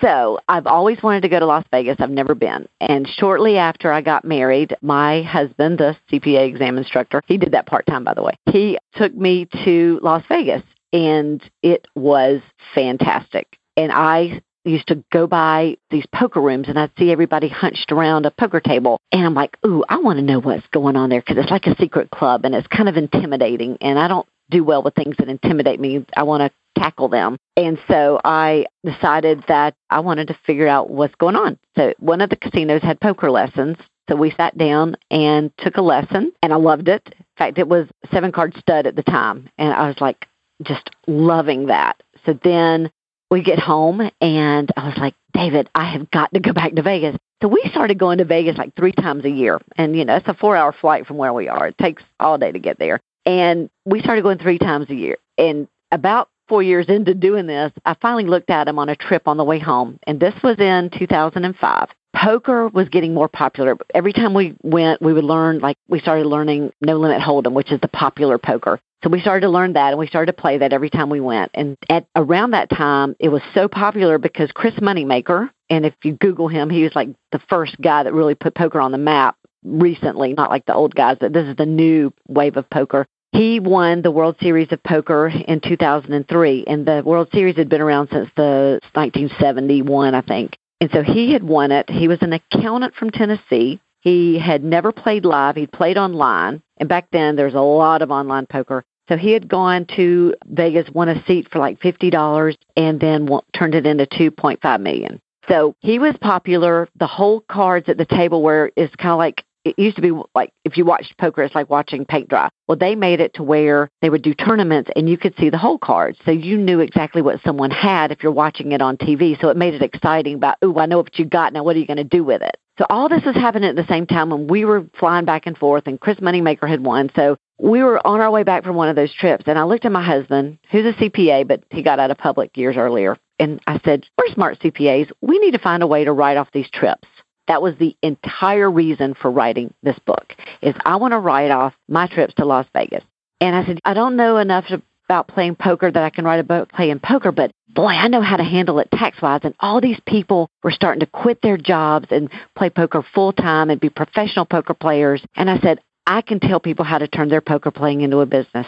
so 0.02 0.40
I've 0.50 0.68
always 0.68 1.02
wanted 1.02 1.22
to 1.22 1.30
go 1.30 1.40
to 1.40 1.46
Las 1.46 1.64
Vegas. 1.72 1.96
I've 2.00 2.10
never 2.10 2.36
been. 2.36 2.68
And 2.82 3.08
shortly 3.08 3.58
after 3.58 3.92
I 3.92 4.02
got 4.02 4.26
married, 4.26 4.76
my 4.82 5.22
husband, 5.22 5.78
the 5.78 5.96
CPA 6.12 6.48
exam 6.48 6.78
instructor, 6.78 7.22
he 7.26 7.38
did 7.38 7.54
that 7.54 7.68
part 7.68 7.86
time, 7.86 8.04
by 8.04 8.14
the 8.14 8.22
way, 8.22 8.34
he 8.52 8.78
took 8.96 9.16
me 9.16 9.48
to 9.64 10.00
Las 10.04 10.24
Vegas 10.28 10.64
and 10.92 11.42
it 11.62 11.88
was 11.96 12.42
fantastic. 12.76 13.58
And 13.78 13.92
I 13.94 14.42
used 14.66 14.88
to 14.88 15.04
go 15.12 15.28
by 15.28 15.78
these 15.90 16.06
poker 16.14 16.42
rooms 16.42 16.68
and 16.68 16.80
I'd 16.80 16.92
see 16.98 17.12
everybody 17.12 17.50
hunched 17.50 17.92
around 17.92 18.26
a 18.26 18.32
poker 18.32 18.60
table. 18.60 19.00
And 19.12 19.26
I'm 19.26 19.34
like, 19.34 19.58
ooh, 19.66 19.84
I 19.88 19.98
want 19.98 20.20
to 20.20 20.24
know 20.24 20.40
what's 20.40 20.68
going 20.68 20.96
on 20.96 21.10
there 21.10 21.22
because 21.22 21.38
it's 21.38 21.52
like 21.52 21.68
a 21.68 21.76
secret 21.78 22.10
club 22.12 22.46
and 22.46 22.56
it's 22.56 22.68
kind 22.68 22.90
of 22.90 22.98
intimidating. 22.98 23.78
And 23.82 24.00
I 24.00 24.08
don't 24.08 24.28
do 24.50 24.64
well 24.64 24.84
with 24.84 24.96
things 24.96 25.18
that 25.18 25.30
intimidate 25.30 25.80
me. 25.80 26.06
I 26.16 26.24
want 26.24 26.42
to 26.42 26.82
tackle 26.82 27.10
them. 27.10 27.38
And 27.56 27.78
so 27.88 28.20
I 28.24 28.66
decided 28.86 29.44
that 29.48 29.76
I 29.90 30.00
wanted 30.00 30.28
to 30.30 30.40
figure 30.46 30.68
out 30.68 30.90
what's 30.90 31.16
going 31.16 31.36
on. 31.36 31.58
So 31.78 31.94
one 32.00 32.22
of 32.22 32.30
the 32.30 32.36
casinos 32.36 32.82
had 32.82 33.00
poker 33.00 33.32
lessons. 33.32 33.78
So 34.10 34.16
we 34.16 34.32
sat 34.32 34.58
down 34.58 34.98
and 35.10 35.52
took 35.58 35.78
a 35.78 35.82
lesson 35.82 36.34
and 36.42 36.52
I 36.52 36.58
loved 36.58 36.90
it. 36.90 37.02
In 37.08 37.26
fact, 37.38 37.58
it 37.58 37.68
was 37.68 37.88
seven 38.12 38.32
card 38.32 38.56
stud 38.60 38.86
at 38.86 38.96
the 38.96 39.04
time. 39.04 39.50
And 39.58 39.74
I 39.74 39.88
was 39.88 40.00
like 40.02 40.28
just 40.62 40.90
loving 41.08 41.68
that. 41.68 42.02
So 42.26 42.38
then 42.44 42.92
we 43.34 43.42
get 43.42 43.60
home 43.60 44.00
and 44.22 44.72
I 44.78 44.88
was 44.88 44.98
like, 44.98 45.16
David, 45.34 45.68
I 45.74 45.92
have 45.92 46.10
got 46.12 46.32
to 46.34 46.40
go 46.40 46.54
back 46.54 46.76
to 46.76 46.84
Vegas. 46.84 47.18
So 47.42 47.48
we 47.48 47.64
started 47.72 47.98
going 47.98 48.20
to 48.20 48.26
Vegas 48.26 48.58
like 48.58 48.76
three 48.76 48.92
times 48.92 49.26
a 49.26 49.30
year. 49.30 49.60
And, 49.76 49.98
you 49.98 50.06
know, 50.06 50.16
it's 50.16 50.28
a 50.28 50.36
four 50.36 50.56
hour 50.56 50.72
flight 50.72 51.08
from 51.08 51.18
where 51.18 51.34
we 51.34 51.48
are. 51.48 51.68
It 51.68 51.78
takes 51.78 52.04
all 52.20 52.38
day 52.38 52.52
to 52.52 52.60
get 52.60 52.78
there. 52.78 53.02
And 53.26 53.70
we 53.86 54.02
started 54.02 54.22
going 54.22 54.38
three 54.38 54.60
times 54.60 54.90
a 54.90 54.96
year. 54.96 55.18
And 55.38 55.68
about 55.92 56.30
four 56.48 56.62
years 56.62 56.86
into 56.90 57.16
doing 57.16 57.48
this, 57.48 57.72
I 57.84 57.96
finally 57.96 58.26
looked 58.26 58.52
at 58.52 58.68
him 58.68 58.78
on 58.78 58.90
a 58.90 58.96
trip 58.96 59.28
on 59.28 59.38
the 59.38 59.44
way 59.44 59.58
home. 59.58 60.00
And 60.06 60.20
this 60.20 60.36
was 60.44 60.60
in 60.60 60.92
2005. 60.98 61.90
Poker 62.16 62.68
was 62.68 62.88
getting 62.90 63.16
more 63.16 63.28
popular. 63.28 63.76
Every 63.96 64.14
time 64.14 64.36
we 64.36 64.56
went, 64.62 65.02
we 65.02 65.12
would 65.12 65.24
learn, 65.24 65.60
like, 65.60 65.78
we 65.88 66.00
started 66.00 66.28
learning 66.28 66.72
No 66.82 66.98
Limit 66.98 67.20
Hold'em, 67.20 67.54
which 67.54 67.72
is 67.72 67.82
the 67.82 67.88
popular 67.88 68.38
poker. 68.38 68.80
So 69.04 69.10
we 69.10 69.20
started 69.20 69.42
to 69.42 69.50
learn 69.50 69.74
that 69.74 69.90
and 69.90 70.00
we 70.00 70.08
started 70.08 70.32
to 70.36 70.42
play 70.42 70.60
that 70.60 70.72
every 70.72 70.90
time 70.90 71.10
we 71.10 71.20
went. 71.20 71.52
And 71.54 71.78
at 71.90 72.08
around 72.16 72.52
that 72.52 72.70
time, 72.70 73.16
it 73.20 73.30
was 73.30 73.42
so 73.54 73.68
popular 73.68 74.18
because 74.18 74.52
Chris 74.54 74.76
Moneymaker, 74.76 75.50
and 75.70 75.86
if 75.86 75.94
you 76.04 76.14
Google 76.14 76.48
him, 76.48 76.70
he 76.70 76.84
was 76.84 76.96
like 76.96 77.10
the 77.32 77.42
first 77.50 77.80
guy 77.82 78.04
that 78.04 78.14
really 78.14 78.36
put 78.36 78.56
poker 78.56 78.80
on 78.80 78.94
the 78.94 78.98
map 78.98 79.36
recently, 79.64 80.34
not 80.34 80.50
like 80.50 80.66
the 80.66 80.74
old 80.74 80.96
guys, 80.96 81.18
but 81.20 81.34
this 81.34 81.48
is 81.48 81.56
the 81.58 81.66
new 81.66 82.14
wave 82.30 82.56
of 82.56 82.70
poker. 82.70 83.06
He 83.34 83.60
won 83.60 84.04
the 84.04 84.12
World 84.12 84.36
Series 84.40 84.72
of 84.72 84.84
Poker 84.84 85.28
in 85.28 85.60
2003, 85.60 86.66
and 86.68 86.86
the 86.86 87.02
World 87.04 87.30
Series 87.34 87.58
had 87.58 87.68
been 87.68 87.82
around 87.82 88.10
since 88.12 88.30
the 88.36 88.80
1971, 88.94 90.14
I 90.14 90.22
think. 90.22 90.56
And 90.80 90.92
so 90.92 91.02
he 91.02 91.34
had 91.34 91.44
won 91.44 91.72
it. 91.72 91.90
He 91.90 92.08
was 92.08 92.20
an 92.22 92.34
accountant 92.34 92.94
from 92.94 93.10
Tennessee. 93.10 93.82
He 94.02 94.38
had 94.38 94.64
never 94.64 94.92
played 94.92 95.26
live. 95.26 95.56
He'd 95.56 95.72
played 95.72 95.98
online. 95.98 96.62
And 96.78 96.88
back 96.88 97.08
then, 97.12 97.36
there's 97.36 97.56
a 97.56 97.60
lot 97.60 98.04
of 98.04 98.12
online 98.12 98.46
poker. 98.46 98.84
So 99.10 99.18
he 99.18 99.32
had 99.32 99.48
gone 99.48 99.86
to 99.96 100.34
Vegas, 100.46 100.90
won 100.92 101.10
a 101.10 101.24
seat 101.26 101.50
for 101.52 101.60
like 101.60 101.80
$50, 101.80 102.56
and 102.78 103.00
then 103.00 103.28
turned 103.54 103.76
it 103.76 103.86
into 103.86 104.06
2.5 104.06 104.82
million. 104.82 105.20
So 105.50 105.76
he 105.82 106.00
was 106.00 106.16
popular. 106.22 106.88
The 106.96 107.08
hole 107.08 107.44
cards 107.50 107.90
at 107.90 107.98
the 107.98 108.06
table 108.06 108.42
were 108.42 108.72
it's 108.78 108.96
kind 108.96 109.12
of 109.12 109.18
like 109.18 109.44
it 109.66 109.80
used 109.80 109.96
to 109.96 110.02
be 110.02 110.12
like 110.36 110.52
if 110.66 110.78
you 110.78 110.86
watched 110.86 111.18
poker, 111.18 111.44
it's 111.44 111.56
like 111.56 111.70
watching 111.70 112.06
paint 112.06 112.30
dry. 112.30 112.50
Well, 112.68 112.78
they 112.78 112.96
made 112.96 113.20
it 113.20 113.34
to 113.36 113.44
where 113.44 113.90
they 114.02 114.10
would 114.10 114.22
do 114.22 114.34
tournaments 114.34 114.90
and 114.96 115.10
you 115.10 115.18
could 115.18 115.36
see 115.38 115.50
the 115.50 115.58
hole 115.58 115.78
cards. 115.78 116.18
So 116.26 116.32
you 116.32 116.58
knew 116.58 116.80
exactly 116.80 117.22
what 117.22 117.42
someone 117.44 117.72
had 117.72 118.12
if 118.12 118.24
you're 118.24 118.32
watching 118.32 118.72
it 118.72 118.82
on 118.82 118.98
TV. 118.98 119.40
So 119.40 119.50
it 119.50 119.58
made 119.58 119.74
it 119.74 119.82
exciting 119.82 120.36
about, 120.36 120.58
oh, 120.62 120.78
I 120.80 120.86
know 120.86 120.98
what 120.98 121.18
you 121.18 121.26
got. 121.26 121.54
Now, 121.54 121.64
what 121.64 121.76
are 121.76 121.80
you 121.80 121.88
going 121.88 121.98
to 121.98 122.04
do 122.04 122.24
with 122.24 122.42
it? 122.42 122.58
So 122.80 122.86
all 122.90 123.08
this 123.08 123.24
was 123.24 123.36
happening 123.36 123.70
at 123.70 123.76
the 123.76 123.88
same 123.88 124.08
time 124.08 124.32
when 124.32 124.48
we 124.48 124.66
were 124.66 124.86
flying 125.00 125.26
back 125.26 125.46
and 125.46 125.58
forth 125.58 125.84
and 125.86 126.00
Chris 126.00 126.18
Moneymaker 126.18 126.68
had 126.68 126.84
won. 126.84 127.12
So 127.16 127.38
we 127.64 127.82
were 127.82 128.06
on 128.06 128.20
our 128.20 128.30
way 128.30 128.44
back 128.44 128.66
from 128.66 128.76
one 128.76 128.90
of 128.90 128.98
those 128.98 129.14
trips 129.14 129.46
and 129.48 129.58
I 129.58 129.64
looked 129.64 129.86
at 129.86 129.92
my 129.92 130.04
husband, 130.04 130.60
who's 130.70 130.86
a 130.86 130.92
CPA, 131.00 131.48
but 131.48 131.64
he 131.70 131.82
got 131.82 131.98
out 131.98 132.12
of 132.12 132.18
public 132.18 132.58
years 132.58 132.76
earlier. 132.76 133.18
And 133.40 133.62
I 133.66 133.80
said, 133.86 134.06
we're 134.18 134.34
smart 134.34 134.60
CPAs. 134.60 135.10
We 135.22 135.40
need 135.40 135.52
to 135.52 135.60
find 135.60 135.82
a 135.82 135.88
way 135.88 136.04
to 136.04 136.12
write 136.12 136.36
off 136.36 136.50
these 136.52 136.70
trips. 136.70 137.08
That 137.48 137.62
was 137.62 137.76
the 137.78 137.96
entire 138.02 138.70
reason 138.70 139.14
for 139.14 139.32
writing 139.32 139.74
this 139.82 139.98
book 140.06 140.34
is 140.62 140.76
I 140.84 140.98
want 140.98 141.14
to 141.14 141.20
write 141.20 141.52
off 141.52 141.74
my 141.88 142.08
trips 142.08 142.34
to 142.36 142.46
Las 142.46 142.68
Vegas. 142.74 143.04
And 143.40 143.56
I 143.56 143.66
said, 143.66 143.80
I 143.86 143.94
don't 143.94 144.18
know 144.18 144.38
enough 144.38 144.66
about 145.06 145.30
playing 145.30 145.56
poker 145.56 145.90
that 145.90 146.04
I 146.04 146.10
can 146.10 146.26
write 146.26 146.42
a 146.42 146.44
book 146.44 146.70
playing 146.70 147.00
poker, 147.00 147.32
but 147.32 147.52
boy, 147.70 147.88
I 147.88 148.10
know 148.10 148.22
how 148.22 148.38
to 148.38 148.44
handle 148.44 148.80
it 148.80 148.92
tax 148.92 149.22
wise. 149.22 149.42
And 149.44 149.56
all 149.62 149.80
these 149.80 150.00
people 150.06 150.50
were 150.64 150.72
starting 150.72 151.00
to 151.00 151.06
quit 151.06 151.42
their 151.42 151.58
jobs 151.58 152.08
and 152.12 152.30
play 152.58 152.70
poker 152.70 153.06
full 153.14 153.32
time 153.32 153.70
and 153.70 153.80
be 153.80 153.90
professional 153.90 154.46
poker 154.46 154.74
players. 154.74 155.24
And 155.36 155.50
I 155.50 155.60
said, 155.60 155.80
I 156.06 156.22
can 156.22 156.40
tell 156.40 156.60
people 156.60 156.86
how 156.86 156.98
to 156.98 157.08
turn 157.08 157.30
their 157.30 157.42
poker 157.42 157.72
playing 157.72 158.02
into 158.02 158.20
a 158.20 158.26
business. 158.26 158.68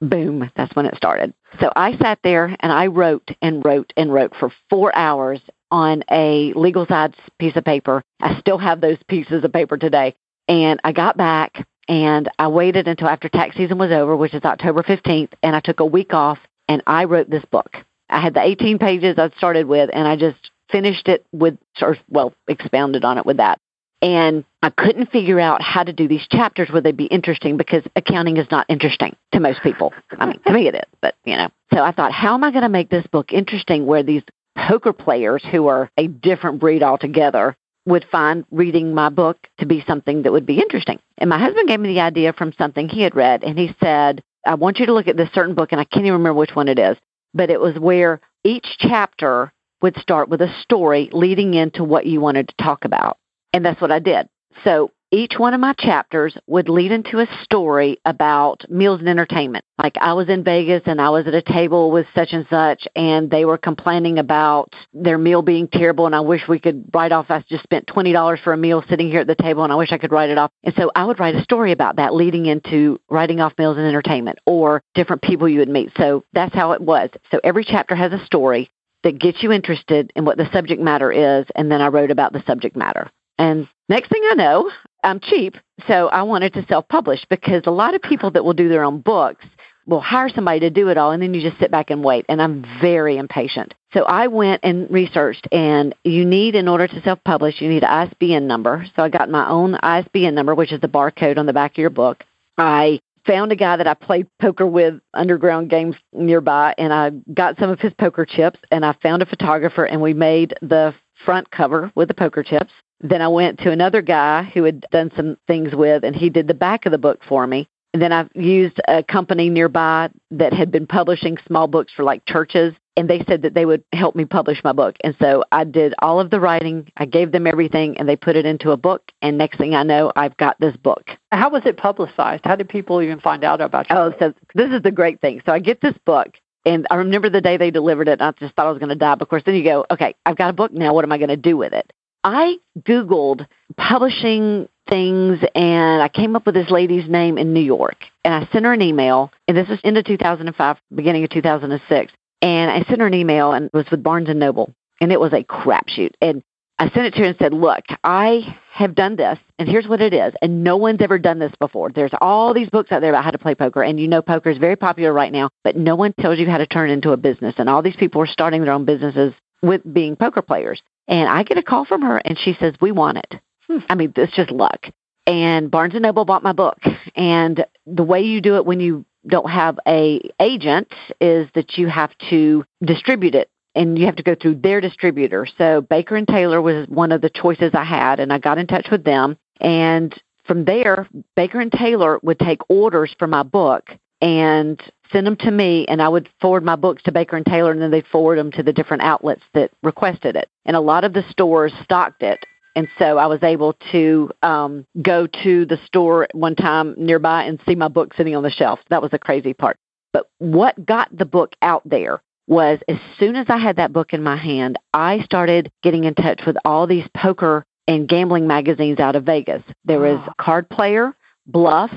Boom, 0.00 0.50
that's 0.56 0.74
when 0.76 0.86
it 0.86 0.96
started. 0.96 1.34
So 1.60 1.72
I 1.74 1.96
sat 1.96 2.20
there 2.22 2.54
and 2.60 2.70
I 2.70 2.86
wrote 2.86 3.28
and 3.42 3.64
wrote 3.64 3.92
and 3.96 4.12
wrote 4.12 4.32
for 4.38 4.52
four 4.70 4.94
hours 4.94 5.40
on 5.70 6.04
a 6.10 6.52
legal 6.54 6.86
size 6.86 7.12
piece 7.38 7.56
of 7.56 7.64
paper. 7.64 8.02
I 8.20 8.38
still 8.40 8.58
have 8.58 8.80
those 8.80 8.98
pieces 9.08 9.44
of 9.44 9.52
paper 9.52 9.76
today. 9.76 10.14
And 10.46 10.80
I 10.84 10.92
got 10.92 11.16
back 11.16 11.66
and 11.88 12.30
I 12.38 12.48
waited 12.48 12.86
until 12.86 13.08
after 13.08 13.28
tax 13.28 13.56
season 13.56 13.78
was 13.78 13.90
over, 13.90 14.16
which 14.16 14.34
is 14.34 14.44
October 14.44 14.82
15th, 14.82 15.32
and 15.42 15.56
I 15.56 15.60
took 15.60 15.80
a 15.80 15.86
week 15.86 16.14
off 16.14 16.38
and 16.68 16.82
I 16.86 17.04
wrote 17.04 17.28
this 17.28 17.44
book. 17.46 17.76
I 18.08 18.20
had 18.20 18.34
the 18.34 18.42
18 18.42 18.78
pages 18.78 19.18
I 19.18 19.30
started 19.36 19.66
with 19.66 19.90
and 19.92 20.06
I 20.06 20.16
just 20.16 20.50
finished 20.70 21.08
it 21.08 21.26
with, 21.32 21.58
or 21.80 21.96
well, 22.08 22.34
expounded 22.46 23.04
on 23.04 23.18
it 23.18 23.26
with 23.26 23.38
that. 23.38 23.58
And 24.00 24.44
I 24.62 24.70
couldn't 24.70 25.10
figure 25.10 25.40
out 25.40 25.60
how 25.60 25.82
to 25.82 25.92
do 25.92 26.06
these 26.06 26.26
chapters 26.28 26.70
where 26.70 26.80
they'd 26.80 26.96
be 26.96 27.06
interesting 27.06 27.56
because 27.56 27.82
accounting 27.96 28.36
is 28.36 28.46
not 28.50 28.66
interesting 28.68 29.16
to 29.32 29.40
most 29.40 29.60
people. 29.62 29.92
I 30.18 30.26
mean, 30.26 30.40
to 30.46 30.52
me 30.52 30.68
it 30.68 30.74
is, 30.76 30.88
but 31.00 31.16
you 31.24 31.36
know. 31.36 31.48
So 31.74 31.82
I 31.82 31.90
thought, 31.92 32.12
how 32.12 32.34
am 32.34 32.44
I 32.44 32.50
going 32.50 32.62
to 32.62 32.68
make 32.68 32.90
this 32.90 33.06
book 33.08 33.32
interesting 33.32 33.86
where 33.86 34.02
these 34.04 34.22
poker 34.56 34.92
players 34.92 35.44
who 35.50 35.68
are 35.68 35.90
a 35.96 36.08
different 36.08 36.60
breed 36.60 36.82
altogether 36.82 37.56
would 37.86 38.04
find 38.10 38.44
reading 38.50 38.94
my 38.94 39.08
book 39.08 39.38
to 39.58 39.66
be 39.66 39.82
something 39.86 40.22
that 40.22 40.32
would 40.32 40.46
be 40.46 40.60
interesting. 40.60 40.98
And 41.16 41.30
my 41.30 41.38
husband 41.38 41.68
gave 41.68 41.80
me 41.80 41.88
the 41.88 42.00
idea 42.00 42.32
from 42.32 42.52
something 42.52 42.88
he 42.88 43.02
had 43.02 43.16
read, 43.16 43.42
and 43.42 43.58
he 43.58 43.74
said, 43.80 44.22
I 44.46 44.54
want 44.54 44.78
you 44.78 44.86
to 44.86 44.92
look 44.92 45.08
at 45.08 45.16
this 45.16 45.30
certain 45.32 45.54
book, 45.54 45.72
and 45.72 45.80
I 45.80 45.84
can't 45.84 46.04
even 46.04 46.18
remember 46.18 46.38
which 46.38 46.54
one 46.54 46.68
it 46.68 46.78
is, 46.78 46.96
but 47.34 47.50
it 47.50 47.60
was 47.60 47.78
where 47.78 48.20
each 48.44 48.66
chapter 48.78 49.52
would 49.80 49.96
start 49.98 50.28
with 50.28 50.42
a 50.42 50.54
story 50.62 51.08
leading 51.12 51.54
into 51.54 51.84
what 51.84 52.06
you 52.06 52.20
wanted 52.20 52.48
to 52.48 52.62
talk 52.62 52.84
about. 52.84 53.17
And 53.52 53.64
that's 53.64 53.80
what 53.80 53.90
I 53.90 53.98
did. 53.98 54.28
So 54.64 54.90
each 55.10 55.38
one 55.38 55.54
of 55.54 55.60
my 55.60 55.72
chapters 55.72 56.36
would 56.46 56.68
lead 56.68 56.92
into 56.92 57.18
a 57.18 57.26
story 57.42 57.98
about 58.04 58.68
meals 58.68 59.00
and 59.00 59.08
entertainment. 59.08 59.64
Like 59.78 59.96
I 59.98 60.12
was 60.12 60.28
in 60.28 60.44
Vegas 60.44 60.82
and 60.84 61.00
I 61.00 61.08
was 61.08 61.26
at 61.26 61.32
a 61.32 61.40
table 61.40 61.90
with 61.90 62.06
such 62.14 62.32
and 62.32 62.46
such 62.50 62.86
and 62.94 63.30
they 63.30 63.46
were 63.46 63.56
complaining 63.56 64.18
about 64.18 64.74
their 64.92 65.16
meal 65.16 65.40
being 65.40 65.66
terrible 65.66 66.04
and 66.04 66.14
I 66.14 66.20
wish 66.20 66.42
we 66.46 66.58
could 66.58 66.90
write 66.92 67.12
off 67.12 67.30
I 67.30 67.42
just 67.48 67.62
spent 67.62 67.86
$20 67.86 68.42
for 68.42 68.52
a 68.52 68.56
meal 68.58 68.84
sitting 68.88 69.08
here 69.08 69.20
at 69.20 69.26
the 69.26 69.34
table 69.34 69.64
and 69.64 69.72
I 69.72 69.76
wish 69.76 69.92
I 69.92 69.98
could 69.98 70.12
write 70.12 70.30
it 70.30 70.36
off. 70.36 70.50
And 70.62 70.74
so 70.76 70.90
I 70.94 71.04
would 71.06 71.18
write 71.18 71.36
a 71.36 71.42
story 71.42 71.72
about 71.72 71.96
that 71.96 72.14
leading 72.14 72.44
into 72.44 73.00
writing 73.08 73.40
off 73.40 73.54
meals 73.58 73.78
and 73.78 73.86
entertainment 73.86 74.38
or 74.44 74.82
different 74.94 75.22
people 75.22 75.48
you 75.48 75.60
would 75.60 75.70
meet. 75.70 75.90
So 75.96 76.24
that's 76.34 76.54
how 76.54 76.72
it 76.72 76.82
was. 76.82 77.08
So 77.30 77.40
every 77.42 77.64
chapter 77.64 77.94
has 77.94 78.12
a 78.12 78.24
story 78.26 78.70
that 79.04 79.18
gets 79.18 79.42
you 79.42 79.52
interested 79.52 80.12
in 80.16 80.26
what 80.26 80.36
the 80.36 80.50
subject 80.52 80.82
matter 80.82 81.10
is 81.10 81.46
and 81.54 81.70
then 81.70 81.80
I 81.80 81.86
wrote 81.86 82.10
about 82.10 82.34
the 82.34 82.42
subject 82.46 82.76
matter. 82.76 83.10
And 83.38 83.68
next 83.88 84.10
thing 84.10 84.22
I 84.30 84.34
know, 84.34 84.70
I'm 85.04 85.20
cheap, 85.20 85.54
so 85.86 86.08
I 86.08 86.22
wanted 86.22 86.54
to 86.54 86.66
self 86.66 86.88
publish 86.88 87.24
because 87.30 87.62
a 87.66 87.70
lot 87.70 87.94
of 87.94 88.02
people 88.02 88.30
that 88.32 88.44
will 88.44 88.52
do 88.52 88.68
their 88.68 88.84
own 88.84 89.00
books 89.00 89.44
will 89.86 90.00
hire 90.00 90.28
somebody 90.28 90.60
to 90.60 90.70
do 90.70 90.88
it 90.88 90.98
all 90.98 91.12
and 91.12 91.22
then 91.22 91.32
you 91.32 91.40
just 91.40 91.58
sit 91.58 91.70
back 91.70 91.90
and 91.90 92.04
wait. 92.04 92.26
And 92.28 92.42
I'm 92.42 92.64
very 92.80 93.16
impatient. 93.16 93.74
So 93.94 94.04
I 94.04 94.26
went 94.26 94.60
and 94.62 94.88
researched 94.90 95.48
and 95.50 95.94
you 96.04 96.24
need, 96.26 96.54
in 96.54 96.68
order 96.68 96.86
to 96.86 97.02
self 97.02 97.18
publish, 97.24 97.60
you 97.60 97.68
need 97.68 97.84
an 97.84 98.08
ISBN 98.08 98.46
number. 98.46 98.86
So 98.94 99.02
I 99.02 99.08
got 99.08 99.30
my 99.30 99.48
own 99.48 99.76
ISBN 99.76 100.34
number, 100.34 100.54
which 100.54 100.72
is 100.72 100.80
the 100.80 100.88
barcode 100.88 101.38
on 101.38 101.46
the 101.46 101.54
back 101.54 101.72
of 101.72 101.78
your 101.78 101.90
book. 101.90 102.22
I 102.58 103.00
found 103.26 103.52
a 103.52 103.56
guy 103.56 103.76
that 103.76 103.86
I 103.86 103.94
played 103.94 104.26
poker 104.40 104.66
with 104.66 105.00
underground 105.14 105.70
games 105.70 105.96
nearby 106.12 106.74
and 106.78 106.92
I 106.92 107.10
got 107.32 107.58
some 107.58 107.70
of 107.70 107.80
his 107.80 107.92
poker 107.94 108.24
chips 108.24 108.58
and 108.70 108.84
I 108.84 108.94
found 109.02 109.22
a 109.22 109.26
photographer 109.26 109.84
and 109.84 110.00
we 110.00 110.14
made 110.14 110.54
the 110.62 110.94
front 111.24 111.50
cover 111.50 111.92
with 111.94 112.08
the 112.08 112.14
poker 112.14 112.42
chips. 112.42 112.72
Then 113.00 113.22
I 113.22 113.28
went 113.28 113.60
to 113.60 113.70
another 113.70 114.02
guy 114.02 114.42
who 114.42 114.64
had 114.64 114.84
done 114.90 115.12
some 115.16 115.36
things 115.46 115.74
with, 115.74 116.04
and 116.04 116.16
he 116.16 116.30
did 116.30 116.48
the 116.48 116.54
back 116.54 116.86
of 116.86 116.92
the 116.92 116.98
book 116.98 117.20
for 117.28 117.46
me. 117.46 117.68
And 117.94 118.02
then 118.02 118.12
I 118.12 118.28
used 118.34 118.80
a 118.86 119.02
company 119.02 119.48
nearby 119.48 120.10
that 120.32 120.52
had 120.52 120.70
been 120.70 120.86
publishing 120.86 121.38
small 121.46 121.68
books 121.68 121.92
for 121.94 122.02
like 122.02 122.26
churches, 122.26 122.74
and 122.96 123.08
they 123.08 123.24
said 123.28 123.42
that 123.42 123.54
they 123.54 123.64
would 123.64 123.82
help 123.92 124.14
me 124.14 124.24
publish 124.24 124.62
my 124.62 124.72
book. 124.72 124.96
And 125.02 125.16
so 125.20 125.44
I 125.52 125.64
did 125.64 125.94
all 126.00 126.20
of 126.20 126.30
the 126.30 126.40
writing, 126.40 126.90
I 126.96 127.06
gave 127.06 127.32
them 127.32 127.46
everything, 127.46 127.96
and 127.96 128.08
they 128.08 128.16
put 128.16 128.36
it 128.36 128.44
into 128.44 128.72
a 128.72 128.76
book. 128.76 129.10
And 129.22 129.38
next 129.38 129.56
thing 129.56 129.74
I 129.74 129.84
know, 129.84 130.12
I've 130.16 130.36
got 130.36 130.58
this 130.60 130.76
book. 130.76 131.10
How 131.32 131.48
was 131.48 131.62
it 131.64 131.76
publicized? 131.76 132.44
How 132.44 132.56
did 132.56 132.68
people 132.68 133.00
even 133.00 133.20
find 133.20 133.44
out 133.44 133.60
about 133.60 133.88
you? 133.88 133.96
Oh, 133.96 134.12
so 134.18 134.34
this 134.54 134.70
is 134.70 134.82
the 134.82 134.90
great 134.90 135.20
thing. 135.20 135.40
So 135.46 135.52
I 135.52 135.60
get 135.60 135.80
this 135.80 135.96
book, 136.04 136.34
and 136.66 136.86
I 136.90 136.96
remember 136.96 137.30
the 137.30 137.40
day 137.40 137.56
they 137.56 137.70
delivered 137.70 138.08
it, 138.08 138.20
and 138.20 138.22
I 138.22 138.32
just 138.32 138.54
thought 138.54 138.66
I 138.66 138.70
was 138.70 138.80
going 138.80 138.90
to 138.90 138.96
die. 138.96 139.14
But 139.14 139.22
of 139.22 139.28
course, 139.30 139.44
then 139.46 139.54
you 139.54 139.64
go, 139.64 139.86
okay, 139.90 140.14
I've 140.26 140.36
got 140.36 140.50
a 140.50 140.52
book 140.54 140.72
now. 140.72 140.92
What 140.92 141.04
am 141.04 141.12
I 141.12 141.18
going 141.18 141.28
to 141.28 141.36
do 141.36 141.56
with 141.56 141.72
it? 141.72 141.90
I 142.24 142.58
Googled 142.80 143.46
publishing 143.76 144.68
things 144.88 145.38
and 145.54 146.02
I 146.02 146.08
came 146.08 146.34
up 146.34 146.46
with 146.46 146.54
this 146.54 146.70
lady's 146.70 147.08
name 147.08 147.38
in 147.38 147.52
New 147.52 147.60
York. 147.60 147.96
And 148.24 148.34
I 148.34 148.48
sent 148.52 148.64
her 148.64 148.72
an 148.72 148.82
email, 148.82 149.32
and 149.46 149.56
this 149.56 149.68
was 149.68 149.80
into 149.84 150.02
2005, 150.02 150.76
beginning 150.94 151.24
of 151.24 151.30
2006. 151.30 152.12
And 152.42 152.70
I 152.70 152.82
sent 152.82 153.00
her 153.00 153.06
an 153.06 153.14
email, 153.14 153.52
and 153.52 153.66
it 153.66 153.74
was 153.74 153.86
with 153.90 154.02
Barnes 154.02 154.28
and 154.28 154.38
Noble, 154.38 154.72
and 155.00 155.12
it 155.12 155.18
was 155.18 155.32
a 155.32 155.42
crapshoot. 155.42 156.12
And 156.20 156.42
I 156.78 156.90
sent 156.90 157.06
it 157.06 157.14
to 157.14 157.20
her 157.20 157.24
and 157.26 157.36
said, 157.38 157.52
Look, 157.52 157.84
I 158.04 158.56
have 158.72 158.94
done 158.94 159.16
this, 159.16 159.38
and 159.58 159.68
here's 159.68 159.88
what 159.88 160.00
it 160.00 160.14
is. 160.14 160.34
And 160.40 160.62
no 160.62 160.76
one's 160.76 161.00
ever 161.00 161.18
done 161.18 161.40
this 161.40 161.52
before. 161.58 161.90
There's 161.90 162.12
all 162.20 162.54
these 162.54 162.70
books 162.70 162.92
out 162.92 163.00
there 163.00 163.10
about 163.10 163.24
how 163.24 163.32
to 163.32 163.38
play 163.38 163.54
poker, 163.54 163.82
and 163.82 163.98
you 163.98 164.06
know 164.06 164.22
poker 164.22 164.50
is 164.50 164.58
very 164.58 164.76
popular 164.76 165.12
right 165.12 165.32
now, 165.32 165.50
but 165.64 165.76
no 165.76 165.96
one 165.96 166.12
tells 166.20 166.38
you 166.38 166.46
how 166.46 166.58
to 166.58 166.66
turn 166.66 166.90
into 166.90 167.10
a 167.10 167.16
business. 167.16 167.54
And 167.58 167.68
all 167.68 167.82
these 167.82 167.96
people 167.96 168.22
are 168.22 168.26
starting 168.26 168.62
their 168.62 168.72
own 168.72 168.84
businesses 168.84 169.32
with 169.62 169.82
being 169.92 170.14
poker 170.14 170.42
players. 170.42 170.80
And 171.08 171.28
I 171.28 171.42
get 171.42 171.58
a 171.58 171.62
call 171.62 171.84
from 171.84 172.02
her, 172.02 172.18
and 172.18 172.38
she 172.38 172.54
says, 172.60 172.74
"We 172.80 172.92
want 172.92 173.18
it." 173.18 173.34
Hmm. 173.66 173.78
I 173.88 173.94
mean, 173.94 174.12
it's 174.14 174.36
just 174.36 174.50
luck. 174.50 174.86
And 175.26 175.70
Barnes 175.70 175.94
and 175.94 176.02
Noble 176.02 176.24
bought 176.24 176.42
my 176.42 176.52
book, 176.52 176.78
and 177.16 177.64
the 177.86 178.04
way 178.04 178.22
you 178.22 178.40
do 178.40 178.56
it 178.56 178.66
when 178.66 178.80
you 178.80 179.04
don't 179.26 179.50
have 179.50 179.78
a 179.86 180.20
agent 180.40 180.92
is 181.20 181.48
that 181.54 181.76
you 181.76 181.88
have 181.88 182.10
to 182.30 182.64
distribute 182.84 183.34
it 183.34 183.50
and 183.74 183.98
you 183.98 184.06
have 184.06 184.16
to 184.16 184.22
go 184.22 184.34
through 184.34 184.56
their 184.56 184.80
distributor. 184.80 185.46
So 185.58 185.80
Baker 185.80 186.16
and 186.16 186.26
Taylor 186.26 186.60
was 186.60 186.88
one 186.88 187.12
of 187.12 187.20
the 187.20 187.30
choices 187.30 187.72
I 187.74 187.84
had 187.84 188.20
and 188.20 188.32
I 188.32 188.38
got 188.38 188.58
in 188.58 188.66
touch 188.66 188.88
with 188.90 189.04
them 189.04 189.36
and 189.60 190.14
from 190.44 190.64
there 190.64 191.08
Baker 191.36 191.60
and 191.60 191.70
Taylor 191.70 192.18
would 192.22 192.38
take 192.38 192.60
orders 192.68 193.14
for 193.18 193.26
my 193.26 193.42
book 193.42 193.90
and 194.20 194.80
send 195.12 195.26
them 195.26 195.36
to 195.36 195.50
me 195.50 195.86
and 195.88 196.00
I 196.00 196.08
would 196.08 196.28
forward 196.40 196.64
my 196.64 196.76
books 196.76 197.02
to 197.04 197.12
Baker 197.12 197.36
and 197.36 197.46
Taylor 197.46 197.70
and 197.70 197.80
then 197.80 197.90
they'd 197.90 198.06
forward 198.06 198.38
them 198.38 198.52
to 198.52 198.62
the 198.62 198.72
different 198.72 199.02
outlets 199.02 199.42
that 199.54 199.70
requested 199.82 200.36
it. 200.36 200.48
And 200.64 200.76
a 200.76 200.80
lot 200.80 201.04
of 201.04 201.12
the 201.12 201.24
stores 201.30 201.72
stocked 201.82 202.22
it. 202.22 202.44
And 202.76 202.88
so 202.98 203.18
I 203.18 203.26
was 203.26 203.42
able 203.42 203.74
to 203.92 204.30
um, 204.42 204.86
go 205.02 205.26
to 205.42 205.66
the 205.66 205.78
store 205.86 206.28
one 206.32 206.54
time 206.54 206.94
nearby 206.96 207.44
and 207.44 207.60
see 207.66 207.74
my 207.74 207.88
book 207.88 208.14
sitting 208.14 208.36
on 208.36 208.42
the 208.42 208.50
shelf. 208.50 208.78
That 208.90 209.02
was 209.02 209.10
the 209.10 209.18
crazy 209.18 209.52
part. 209.52 209.76
But 210.12 210.30
what 210.38 210.86
got 210.86 211.08
the 211.16 211.24
book 211.24 211.54
out 211.60 211.82
there 211.84 212.22
was 212.46 212.78
as 212.88 212.96
soon 213.18 213.36
as 213.36 213.46
I 213.48 213.58
had 213.58 213.76
that 213.76 213.92
book 213.92 214.12
in 214.12 214.22
my 214.22 214.36
hand, 214.36 214.78
I 214.94 215.20
started 215.20 215.70
getting 215.82 216.04
in 216.04 216.14
touch 216.14 216.42
with 216.46 216.56
all 216.64 216.86
these 216.86 217.06
poker 217.16 217.64
and 217.86 218.08
gambling 218.08 218.46
magazines 218.46 219.00
out 219.00 219.16
of 219.16 219.24
Vegas. 219.24 219.62
There 219.84 220.00
was 220.00 220.20
Card 220.40 220.68
Player, 220.68 221.14
Bluff, 221.46 221.90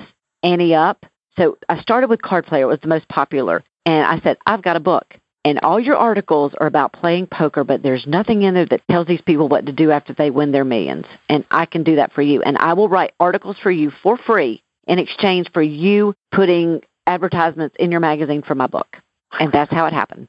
Ante 0.43 0.73
Up, 0.73 1.05
so 1.37 1.57
I 1.69 1.81
started 1.81 2.09
with 2.09 2.21
Card 2.21 2.45
Player, 2.45 2.63
it 2.63 2.67
was 2.67 2.79
the 2.81 2.87
most 2.87 3.07
popular. 3.07 3.63
And 3.85 4.05
I 4.05 4.19
said, 4.19 4.37
I've 4.45 4.61
got 4.61 4.75
a 4.75 4.81
book. 4.81 5.15
And 5.43 5.59
all 5.61 5.79
your 5.79 5.97
articles 5.97 6.53
are 6.59 6.67
about 6.67 6.93
playing 6.93 7.27
poker, 7.27 7.63
but 7.63 7.81
there's 7.81 8.05
nothing 8.05 8.43
in 8.43 8.53
there 8.53 8.67
that 8.67 8.87
tells 8.89 9.07
these 9.07 9.21
people 9.21 9.49
what 9.49 9.65
to 9.65 9.71
do 9.71 9.89
after 9.89 10.13
they 10.13 10.29
win 10.29 10.51
their 10.51 10.63
millions. 10.63 11.05
And 11.29 11.45
I 11.49 11.65
can 11.65 11.83
do 11.83 11.95
that 11.95 12.13
for 12.13 12.21
you. 12.21 12.43
And 12.43 12.57
I 12.59 12.73
will 12.73 12.89
write 12.89 13.13
articles 13.19 13.57
for 13.61 13.71
you 13.71 13.91
for 14.03 14.17
free 14.17 14.61
in 14.87 14.99
exchange 14.99 15.49
for 15.51 15.63
you 15.63 16.13
putting 16.31 16.81
advertisements 17.07 17.75
in 17.79 17.89
your 17.89 17.99
magazine 18.01 18.43
for 18.43 18.53
my 18.53 18.67
book. 18.67 18.97
And 19.39 19.51
that's 19.51 19.71
how 19.71 19.87
it 19.87 19.93
happened. 19.93 20.27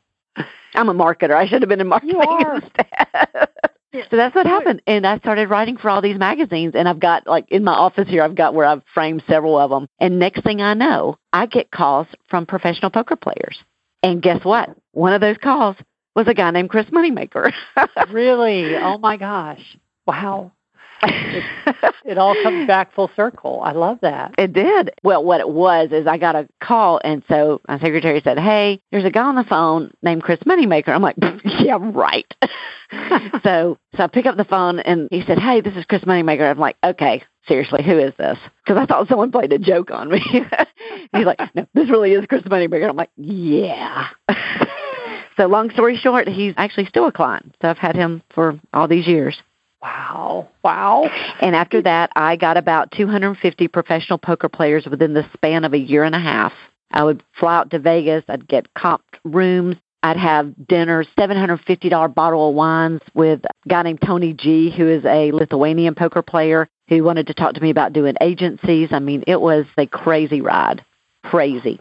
I'm 0.75 0.89
a 0.89 0.95
marketer. 0.95 1.35
I 1.35 1.47
should 1.47 1.61
have 1.61 1.69
been 1.69 1.81
in 1.81 1.89
marketing 1.89 2.21
instead. 2.55 3.49
So 3.93 4.17
that's 4.17 4.35
what 4.35 4.47
happened. 4.47 4.83
And 4.87 5.07
I 5.07 5.19
started 5.19 5.51
writing 5.51 5.77
for 5.77 5.91
all 5.91 6.01
these 6.01 6.19
magazines. 6.19 6.73
And 6.75 6.89
I've 6.89 7.01
got, 7.01 7.27
like, 7.27 7.47
in 7.49 7.65
my 7.65 7.75
office 7.75 8.09
here, 8.09 8.23
I've 8.23 8.35
got 8.35 8.55
where 8.55 8.67
I've 8.67 8.83
framed 8.95 9.23
several 9.29 9.59
of 9.59 9.71
them. 9.71 9.87
And 10.01 10.19
next 10.19 10.43
thing 10.43 10.63
I 10.63 10.75
know, 10.75 11.17
I 11.33 11.47
get 11.47 11.71
calls 11.71 12.07
from 12.29 12.47
professional 12.47 12.91
poker 12.91 13.17
players. 13.17 13.63
And 14.03 14.23
guess 14.23 14.45
what? 14.45 14.71
One 14.93 15.13
of 15.13 15.21
those 15.21 15.37
calls 15.37 15.77
was 16.17 16.27
a 16.27 16.35
guy 16.35 16.51
named 16.51 16.71
Chris 16.71 16.87
Moneymaker. 16.87 17.53
really? 18.11 18.77
Oh 18.77 18.99
my 18.99 19.17
gosh. 19.17 19.77
Wow 20.07 20.53
it, 21.03 21.95
it 22.05 22.19
all 22.19 22.35
comes 22.43 22.67
back 22.67 22.95
full 22.95 23.11
circle. 23.17 23.61
I 23.65 23.73
love 23.73 23.99
that. 24.03 24.35
It 24.39 24.53
did. 24.53 24.91
Well, 25.03 25.25
what 25.25 25.41
it 25.41 25.49
was 25.49 25.91
is 25.93 26.07
I 26.07 26.19
got 26.19 26.37
a 26.37 26.49
call, 26.61 27.01
and 27.03 27.23
so 27.29 27.61
my 27.69 27.79
secretary 27.79 28.21
said, 28.23 28.39
"Hey, 28.39 28.81
there's 28.91 29.05
a 29.05 29.11
guy 29.11 29.23
on 29.23 29.35
the 29.35 29.45
phone 29.45 29.93
named 30.03 30.23
Chris 30.23 30.41
Moneymaker." 30.41 30.89
I'm 30.89 31.03
like, 31.03 31.17
"Yeah, 31.45 31.79
right." 31.81 32.33
so, 33.43 33.79
so 33.97 34.03
I 34.03 34.07
pick 34.07 34.27
up 34.27 34.37
the 34.37 34.45
phone, 34.45 34.81
and 34.81 35.09
he 35.11 35.23
said, 35.27 35.39
"Hey, 35.39 35.61
this 35.61 35.77
is 35.77 35.85
Chris 35.85 36.03
Moneymaker." 36.03 36.51
I'm 36.51 36.59
like, 36.59 36.77
"Okay." 36.85 37.23
Seriously, 37.49 37.83
who 37.83 37.99
is 37.99 38.13
this? 38.19 38.39
Because 38.65 38.81
I 38.81 38.87
thought 38.87 39.09
someone 39.09 39.33
played 39.33 39.53
a 39.53 39.59
joke 39.59 39.91
on 39.91 40.09
me. 40.09 40.21
He's 41.13 41.27
like, 41.27 41.41
no, 41.57 41.67
this 41.75 41.91
really 41.91 42.13
is 42.13 42.25
Chris 42.27 42.43
Moneymaker. 42.43 42.89
I'm 42.89 42.95
like, 42.95 43.11
yeah. 43.17 44.11
so 45.37 45.47
long 45.47 45.71
story 45.71 45.97
short, 45.97 46.29
he's 46.29 46.55
actually 46.57 46.87
still 46.87 47.09
a 47.09 47.13
client. 47.13 47.57
So 47.61 47.69
I've 47.69 47.79
had 47.79 47.97
him 47.97 48.23
for 48.33 48.61
all 48.73 48.87
these 48.87 49.09
years. 49.09 49.43
Wow. 49.83 50.49
Wow. 50.63 51.11
And 51.41 51.57
after 51.57 51.83
that, 51.83 52.11
I 52.15 52.37
got 52.37 52.57
about 52.57 52.93
250 52.93 53.69
professional 53.69 54.19
poker 54.19 54.49
players 54.49 54.87
within 54.87 55.13
the 55.13 55.29
span 55.35 55.65
of 55.65 55.75
a 55.75 55.79
year 55.79 56.05
and 56.05 56.15
a 56.15 56.21
half. 56.21 56.53
I 56.93 57.03
would 57.03 57.23
fly 57.39 57.57
out 57.57 57.71
to 57.71 57.79
Vegas. 57.79 58.23
I'd 58.29 58.47
get 58.47 58.73
comped 58.75 59.01
rooms. 59.25 59.77
I'd 60.05 60.17
have 60.17 60.55
dinners, 60.67 61.07
$750 61.19 62.15
bottle 62.15 62.49
of 62.49 62.55
wines 62.55 63.01
with 63.15 63.41
a 63.45 63.69
guy 63.69 63.83
named 63.83 64.01
Tony 64.05 64.33
G, 64.33 64.73
who 64.77 64.89
is 64.89 65.05
a 65.05 65.31
Lithuanian 65.31 65.95
poker 65.95 66.23
player 66.23 66.69
who 66.89 67.05
wanted 67.05 67.29
to 67.29 67.35
talk 67.35 67.55
to 67.55 67.61
me 67.61 67.71
about 67.71 67.93
doing 67.93 68.15
agencies. 68.21 68.89
I 68.93 68.99
mean, 68.99 69.23
it 69.27 69.41
was 69.41 69.65
a 69.79 69.87
crazy 69.87 70.41
ride. 70.41 70.85
Crazy. 71.25 71.81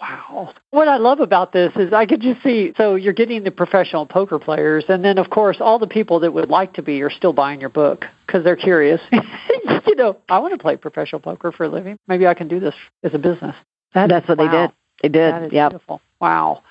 Wow. 0.00 0.54
What 0.70 0.88
I 0.88 0.96
love 0.96 1.20
about 1.20 1.52
this 1.52 1.72
is 1.76 1.92
I 1.92 2.06
could 2.06 2.22
just 2.22 2.42
see 2.42 2.72
so 2.76 2.94
you're 2.94 3.12
getting 3.12 3.44
the 3.44 3.50
professional 3.50 4.06
poker 4.06 4.38
players, 4.38 4.84
and 4.88 5.04
then, 5.04 5.18
of 5.18 5.28
course, 5.30 5.58
all 5.60 5.78
the 5.78 5.86
people 5.86 6.20
that 6.20 6.32
would 6.32 6.48
like 6.48 6.74
to 6.74 6.82
be 6.82 7.02
are 7.02 7.10
still 7.10 7.34
buying 7.34 7.60
your 7.60 7.68
book 7.68 8.06
because 8.26 8.42
they're 8.42 8.56
curious. 8.56 9.00
you 9.12 9.96
know, 9.96 10.16
I 10.28 10.38
want 10.38 10.52
to 10.52 10.58
play 10.58 10.76
professional 10.76 11.20
poker 11.20 11.52
for 11.52 11.64
a 11.64 11.68
living. 11.68 11.98
Maybe 12.08 12.26
I 12.26 12.34
can 12.34 12.48
do 12.48 12.60
this 12.60 12.74
as 13.02 13.12
a 13.14 13.18
business. 13.18 13.54
That, 13.92 14.08
That's 14.08 14.26
what 14.26 14.38
wow. 14.38 14.44
they 14.44 14.56
did. 14.56 14.72
They 15.02 15.08
did. 15.08 15.34
That 15.34 15.42
is 15.44 15.52
yep. 15.52 15.70
beautiful. 15.72 16.00
Wow. 16.20 16.62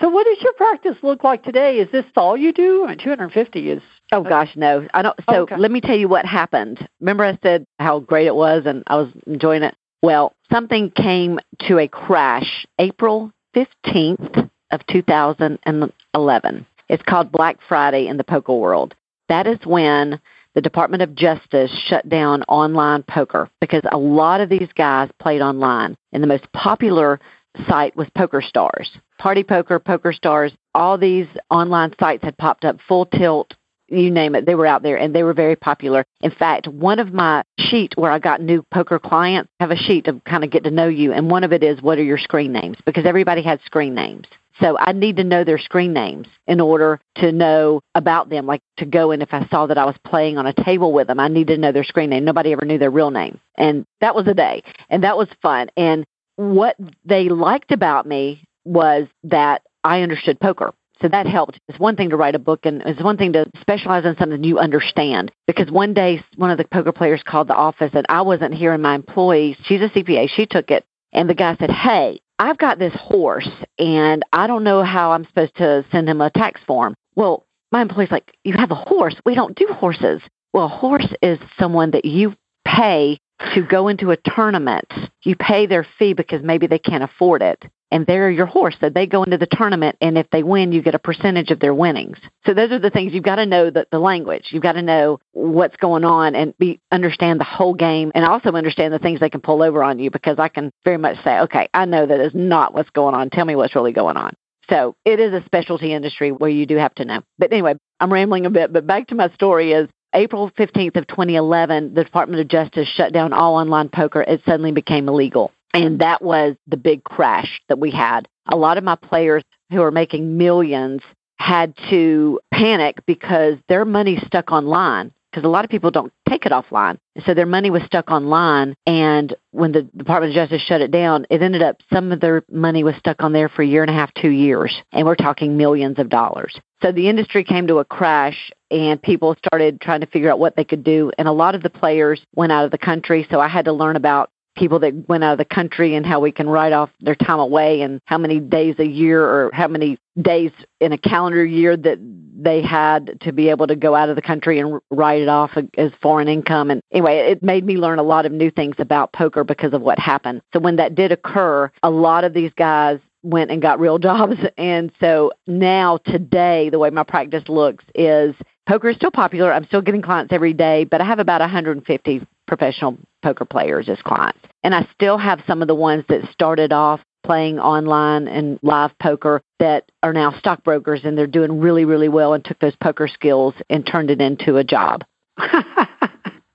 So, 0.00 0.08
what 0.08 0.26
does 0.26 0.38
your 0.40 0.52
practice 0.52 0.96
look 1.02 1.24
like 1.24 1.42
today? 1.42 1.78
Is 1.78 1.90
this 1.90 2.04
all 2.16 2.36
you 2.36 2.52
do? 2.52 2.84
I 2.84 2.90
mean, 2.90 2.98
250 2.98 3.70
is. 3.70 3.82
Oh 4.12 4.22
gosh, 4.22 4.52
no. 4.54 4.86
I 4.94 5.02
don't. 5.02 5.18
So 5.28 5.42
okay. 5.42 5.56
let 5.56 5.70
me 5.70 5.80
tell 5.80 5.96
you 5.96 6.08
what 6.08 6.24
happened. 6.24 6.88
Remember, 7.00 7.24
I 7.24 7.36
said 7.42 7.66
how 7.80 7.98
great 7.98 8.26
it 8.26 8.34
was, 8.34 8.62
and 8.66 8.84
I 8.86 8.96
was 8.96 9.08
enjoying 9.26 9.64
it. 9.64 9.74
Well, 10.02 10.32
something 10.52 10.90
came 10.90 11.40
to 11.66 11.78
a 11.78 11.88
crash 11.88 12.66
April 12.78 13.32
15th 13.56 14.48
of 14.70 14.86
2011. 14.86 16.66
It's 16.88 17.02
called 17.02 17.32
Black 17.32 17.58
Friday 17.68 18.06
in 18.06 18.16
the 18.16 18.24
poker 18.24 18.54
world. 18.54 18.94
That 19.28 19.46
is 19.46 19.58
when 19.64 20.20
the 20.54 20.60
Department 20.60 21.02
of 21.02 21.14
Justice 21.14 21.70
shut 21.86 22.08
down 22.08 22.42
online 22.44 23.02
poker 23.02 23.50
because 23.60 23.82
a 23.90 23.98
lot 23.98 24.40
of 24.40 24.48
these 24.48 24.68
guys 24.74 25.10
played 25.20 25.40
online. 25.40 25.96
And 26.12 26.22
the 26.22 26.28
most 26.28 26.50
popular 26.52 27.20
site 27.66 27.96
was 27.96 28.08
Poker 28.16 28.40
Stars. 28.40 28.90
Party 29.18 29.42
Poker, 29.42 29.80
Poker 29.80 30.12
Stars, 30.12 30.52
all 30.74 30.96
these 30.96 31.26
online 31.50 31.92
sites 31.98 32.22
had 32.22 32.38
popped 32.38 32.64
up, 32.64 32.78
Full 32.86 33.06
Tilt, 33.06 33.52
you 33.88 34.10
name 34.10 34.34
it, 34.34 34.46
they 34.46 34.54
were 34.54 34.66
out 34.66 34.82
there 34.82 34.96
and 34.96 35.14
they 35.14 35.22
were 35.22 35.34
very 35.34 35.56
popular. 35.56 36.04
In 36.20 36.30
fact, 36.30 36.68
one 36.68 36.98
of 36.98 37.12
my 37.12 37.42
sheet 37.58 37.94
where 37.96 38.10
I 38.10 38.18
got 38.18 38.40
new 38.40 38.62
poker 38.72 38.98
clients 38.98 39.50
have 39.60 39.70
a 39.70 39.76
sheet 39.76 40.04
to 40.06 40.20
kind 40.26 40.44
of 40.44 40.50
get 40.50 40.64
to 40.64 40.70
know 40.70 40.88
you, 40.88 41.12
and 41.12 41.30
one 41.30 41.44
of 41.44 41.52
it 41.52 41.62
is 41.62 41.80
what 41.82 41.98
are 41.98 42.04
your 42.04 42.18
screen 42.18 42.52
names 42.52 42.76
because 42.84 43.06
everybody 43.06 43.42
had 43.42 43.60
screen 43.64 43.94
names. 43.94 44.26
So 44.60 44.76
I 44.78 44.92
need 44.92 45.16
to 45.16 45.24
know 45.24 45.44
their 45.44 45.58
screen 45.58 45.92
names 45.92 46.26
in 46.46 46.60
order 46.60 47.00
to 47.16 47.30
know 47.30 47.80
about 47.94 48.28
them, 48.28 48.46
like 48.46 48.60
to 48.78 48.84
go 48.84 49.12
and 49.12 49.22
if 49.22 49.32
I 49.32 49.46
saw 49.48 49.66
that 49.66 49.78
I 49.78 49.84
was 49.84 49.96
playing 50.04 50.36
on 50.36 50.46
a 50.46 50.52
table 50.52 50.92
with 50.92 51.06
them, 51.06 51.20
I 51.20 51.28
need 51.28 51.46
to 51.48 51.56
know 51.56 51.70
their 51.70 51.84
screen 51.84 52.10
name. 52.10 52.24
Nobody 52.24 52.52
ever 52.52 52.64
knew 52.64 52.78
their 52.78 52.90
real 52.90 53.10
name. 53.10 53.38
And 53.56 53.84
that 54.00 54.14
was 54.14 54.26
a 54.26 54.34
day. 54.34 54.62
And 54.90 55.04
that 55.04 55.16
was 55.16 55.28
fun. 55.42 55.68
And 55.76 56.04
what 56.36 56.76
they 57.04 57.28
liked 57.28 57.72
about 57.72 58.06
me 58.06 58.42
was 58.64 59.06
that 59.24 59.62
I 59.84 60.02
understood 60.02 60.40
poker. 60.40 60.72
So 61.00 61.08
that 61.08 61.26
helped. 61.26 61.60
It's 61.68 61.78
one 61.78 61.96
thing 61.96 62.10
to 62.10 62.16
write 62.16 62.34
a 62.34 62.40
book 62.40 62.60
and 62.64 62.82
it's 62.82 63.02
one 63.02 63.16
thing 63.16 63.32
to 63.34 63.46
specialize 63.60 64.04
in 64.04 64.16
something 64.16 64.42
you 64.42 64.58
understand. 64.58 65.30
Because 65.46 65.70
one 65.70 65.94
day 65.94 66.24
one 66.36 66.50
of 66.50 66.58
the 66.58 66.64
poker 66.64 66.92
players 66.92 67.22
called 67.24 67.48
the 67.48 67.54
office 67.54 67.90
and 67.94 68.06
I 68.08 68.22
wasn't 68.22 68.54
here 68.54 68.72
and 68.72 68.82
my 68.82 68.94
employee, 68.94 69.56
she's 69.64 69.80
a 69.80 69.88
CPA, 69.88 70.28
she 70.28 70.46
took 70.46 70.70
it 70.70 70.84
and 71.12 71.28
the 71.28 71.34
guy 71.34 71.56
said, 71.56 71.70
Hey, 71.70 72.20
I've 72.38 72.58
got 72.58 72.78
this 72.78 72.94
horse 72.94 73.48
and 73.78 74.22
I 74.32 74.46
don't 74.46 74.64
know 74.64 74.82
how 74.82 75.12
I'm 75.12 75.24
supposed 75.24 75.56
to 75.56 75.84
send 75.92 76.08
him 76.08 76.20
a 76.20 76.30
tax 76.30 76.60
form. 76.66 76.94
Well, 77.14 77.46
my 77.70 77.82
employee's 77.82 78.10
like, 78.10 78.34
You 78.44 78.54
have 78.54 78.70
a 78.70 78.76
horse. 78.76 79.14
We 79.24 79.34
don't 79.34 79.56
do 79.56 79.66
horses. 79.68 80.20
Well, 80.52 80.64
a 80.66 80.68
horse 80.68 81.12
is 81.22 81.38
someone 81.58 81.92
that 81.92 82.04
you 82.04 82.34
pay 82.64 83.18
to 83.54 83.62
go 83.62 83.88
into 83.88 84.10
a 84.10 84.16
tournament. 84.16 84.92
You 85.22 85.36
pay 85.36 85.66
their 85.66 85.86
fee 85.98 86.14
because 86.14 86.42
maybe 86.42 86.66
they 86.66 86.78
can't 86.78 87.04
afford 87.04 87.42
it. 87.42 87.64
And 87.90 88.06
they're 88.06 88.30
your 88.30 88.46
horse. 88.46 88.76
So 88.80 88.90
they 88.90 89.06
go 89.06 89.22
into 89.22 89.38
the 89.38 89.48
tournament, 89.50 89.96
and 90.00 90.18
if 90.18 90.28
they 90.30 90.42
win, 90.42 90.72
you 90.72 90.82
get 90.82 90.94
a 90.94 90.98
percentage 90.98 91.50
of 91.50 91.60
their 91.60 91.72
winnings. 91.72 92.18
So 92.44 92.52
those 92.52 92.70
are 92.70 92.78
the 92.78 92.90
things 92.90 93.14
you've 93.14 93.24
got 93.24 93.36
to 93.36 93.46
know 93.46 93.70
the, 93.70 93.86
the 93.90 93.98
language. 93.98 94.48
You've 94.50 94.62
got 94.62 94.72
to 94.72 94.82
know 94.82 95.20
what's 95.32 95.76
going 95.76 96.04
on 96.04 96.34
and 96.34 96.56
be 96.58 96.80
understand 96.92 97.40
the 97.40 97.44
whole 97.44 97.74
game, 97.74 98.12
and 98.14 98.24
also 98.24 98.52
understand 98.52 98.92
the 98.92 98.98
things 98.98 99.20
they 99.20 99.30
can 99.30 99.40
pull 99.40 99.62
over 99.62 99.82
on 99.82 99.98
you. 99.98 100.10
Because 100.10 100.38
I 100.38 100.48
can 100.48 100.70
very 100.84 100.98
much 100.98 101.22
say, 101.24 101.38
okay, 101.40 101.68
I 101.72 101.86
know 101.86 102.06
that 102.06 102.20
is 102.20 102.32
not 102.34 102.74
what's 102.74 102.90
going 102.90 103.14
on. 103.14 103.30
Tell 103.30 103.44
me 103.44 103.56
what's 103.56 103.74
really 103.74 103.92
going 103.92 104.16
on. 104.16 104.34
So 104.70 104.96
it 105.04 105.18
is 105.18 105.32
a 105.32 105.42
specialty 105.46 105.94
industry 105.94 106.30
where 106.30 106.50
you 106.50 106.66
do 106.66 106.76
have 106.76 106.94
to 106.96 107.04
know. 107.04 107.22
But 107.38 107.52
anyway, 107.52 107.76
I'm 108.00 108.12
rambling 108.12 108.44
a 108.46 108.50
bit. 108.50 108.72
But 108.72 108.86
back 108.86 109.08
to 109.08 109.14
my 109.14 109.30
story 109.30 109.72
is 109.72 109.88
April 110.14 110.50
15th 110.50 110.96
of 110.96 111.06
2011, 111.06 111.94
the 111.94 112.04
Department 112.04 112.40
of 112.40 112.48
Justice 112.48 112.88
shut 112.88 113.12
down 113.12 113.32
all 113.32 113.56
online 113.56 113.88
poker. 113.88 114.22
It 114.22 114.42
suddenly 114.46 114.72
became 114.72 115.08
illegal. 115.08 115.52
And 115.74 116.00
that 116.00 116.22
was 116.22 116.56
the 116.66 116.76
big 116.76 117.04
crash 117.04 117.60
that 117.68 117.78
we 117.78 117.90
had. 117.90 118.26
A 118.46 118.56
lot 118.56 118.78
of 118.78 118.84
my 118.84 118.96
players 118.96 119.42
who 119.70 119.82
are 119.82 119.90
making 119.90 120.38
millions 120.38 121.02
had 121.38 121.74
to 121.90 122.40
panic 122.52 122.98
because 123.06 123.56
their 123.68 123.84
money 123.84 124.18
stuck 124.26 124.50
online 124.50 125.12
because 125.30 125.44
a 125.44 125.48
lot 125.48 125.64
of 125.64 125.70
people 125.70 125.90
don't 125.90 126.12
take 126.28 126.46
it 126.46 126.52
offline. 126.52 126.98
So 127.26 127.34
their 127.34 127.46
money 127.46 127.70
was 127.70 127.82
stuck 127.84 128.10
online. 128.10 128.74
And 128.86 129.34
when 129.50 129.72
the 129.72 129.82
Department 129.82 130.30
of 130.30 130.34
Justice 130.34 130.62
shut 130.62 130.80
it 130.80 130.90
down, 130.90 131.26
it 131.30 131.42
ended 131.42 131.62
up 131.62 131.82
some 131.92 132.12
of 132.12 132.20
their 132.20 132.44
money 132.50 132.82
was 132.82 132.96
stuck 132.96 133.22
on 133.22 133.32
there 133.32 133.48
for 133.48 133.62
a 133.62 133.66
year 133.66 133.82
and 133.82 133.90
a 133.90 133.94
half, 133.94 134.12
two 134.14 134.30
years. 134.30 134.82
And 134.92 135.06
we're 135.06 135.16
talking 135.16 135.56
millions 135.56 135.98
of 135.98 136.08
dollars. 136.08 136.58
So 136.82 136.92
the 136.92 137.08
industry 137.08 137.44
came 137.44 137.66
to 137.66 137.78
a 137.78 137.84
crash 137.84 138.50
and 138.70 139.00
people 139.00 139.36
started 139.44 139.80
trying 139.80 140.00
to 140.00 140.06
figure 140.06 140.30
out 140.30 140.38
what 140.38 140.56
they 140.56 140.64
could 140.64 140.84
do. 140.84 141.12
And 141.18 141.28
a 141.28 141.32
lot 141.32 141.54
of 141.54 141.62
the 141.62 141.70
players 141.70 142.20
went 142.34 142.52
out 142.52 142.64
of 142.64 142.70
the 142.70 142.78
country. 142.78 143.26
So 143.30 143.40
I 143.40 143.48
had 143.48 143.66
to 143.66 143.72
learn 143.72 143.96
about 143.96 144.30
people 144.58 144.80
that 144.80 145.08
went 145.08 145.22
out 145.22 145.32
of 145.32 145.38
the 145.38 145.44
country 145.44 145.94
and 145.94 146.04
how 146.04 146.20
we 146.20 146.32
can 146.32 146.48
write 146.48 146.72
off 146.72 146.90
their 147.00 147.14
time 147.14 147.38
away 147.38 147.80
and 147.82 148.00
how 148.04 148.18
many 148.18 148.40
days 148.40 148.74
a 148.78 148.86
year 148.86 149.22
or 149.22 149.50
how 149.52 149.68
many 149.68 149.98
days 150.20 150.50
in 150.80 150.92
a 150.92 150.98
calendar 150.98 151.44
year 151.44 151.76
that 151.76 151.98
they 152.00 152.60
had 152.60 153.20
to 153.20 153.32
be 153.32 153.48
able 153.50 153.66
to 153.68 153.76
go 153.76 153.94
out 153.94 154.08
of 154.08 154.16
the 154.16 154.22
country 154.22 154.58
and 154.58 154.80
write 154.90 155.22
it 155.22 155.28
off 155.28 155.52
as 155.76 155.92
foreign 156.02 156.28
income. 156.28 156.70
And 156.70 156.82
anyway, 156.92 157.30
it 157.30 157.42
made 157.42 157.64
me 157.64 157.76
learn 157.76 157.98
a 157.98 158.02
lot 158.02 158.26
of 158.26 158.32
new 158.32 158.50
things 158.50 158.76
about 158.78 159.12
poker 159.12 159.44
because 159.44 159.72
of 159.72 159.80
what 159.80 159.98
happened. 159.98 160.42
So 160.52 160.58
when 160.60 160.76
that 160.76 160.94
did 160.94 161.12
occur, 161.12 161.70
a 161.82 161.90
lot 161.90 162.24
of 162.24 162.34
these 162.34 162.52
guys 162.56 162.98
went 163.22 163.50
and 163.50 163.62
got 163.62 163.80
real 163.80 163.98
jobs. 164.08 164.36
And 164.56 164.90
so 165.00 165.32
now, 165.46 165.98
today, 165.98 166.70
the 166.70 166.78
way 166.78 166.90
my 166.90 167.04
practice 167.04 167.44
looks 167.48 167.84
is 167.94 168.34
poker 168.68 168.90
is 168.90 168.96
still 168.96 169.10
popular. 169.10 169.52
I'm 169.52 169.66
still 169.66 169.82
getting 169.82 170.02
clients 170.02 170.32
every 170.32 170.52
day, 170.52 170.84
but 170.84 171.00
I 171.00 171.04
have 171.04 171.18
about 171.18 171.40
150 171.40 172.26
professional 172.46 172.98
poker 173.28 173.44
players 173.44 173.90
as 173.90 174.00
clients. 174.00 174.40
And 174.64 174.74
I 174.74 174.88
still 174.94 175.18
have 175.18 175.42
some 175.46 175.60
of 175.60 175.68
the 175.68 175.74
ones 175.74 176.02
that 176.08 176.22
started 176.32 176.72
off 176.72 177.00
playing 177.24 177.58
online 177.58 178.26
and 178.26 178.58
live 178.62 178.90
poker 179.02 179.42
that 179.58 179.84
are 180.02 180.14
now 180.14 180.32
stockbrokers 180.38 181.02
and 181.04 181.18
they're 181.18 181.26
doing 181.26 181.60
really, 181.60 181.84
really 181.84 182.08
well 182.08 182.32
and 182.32 182.42
took 182.42 182.58
those 182.58 182.74
poker 182.76 183.06
skills 183.06 183.52
and 183.68 183.86
turned 183.86 184.10
it 184.10 184.22
into 184.22 184.56
a 184.56 184.64
job. 184.64 185.04
so 185.38 185.48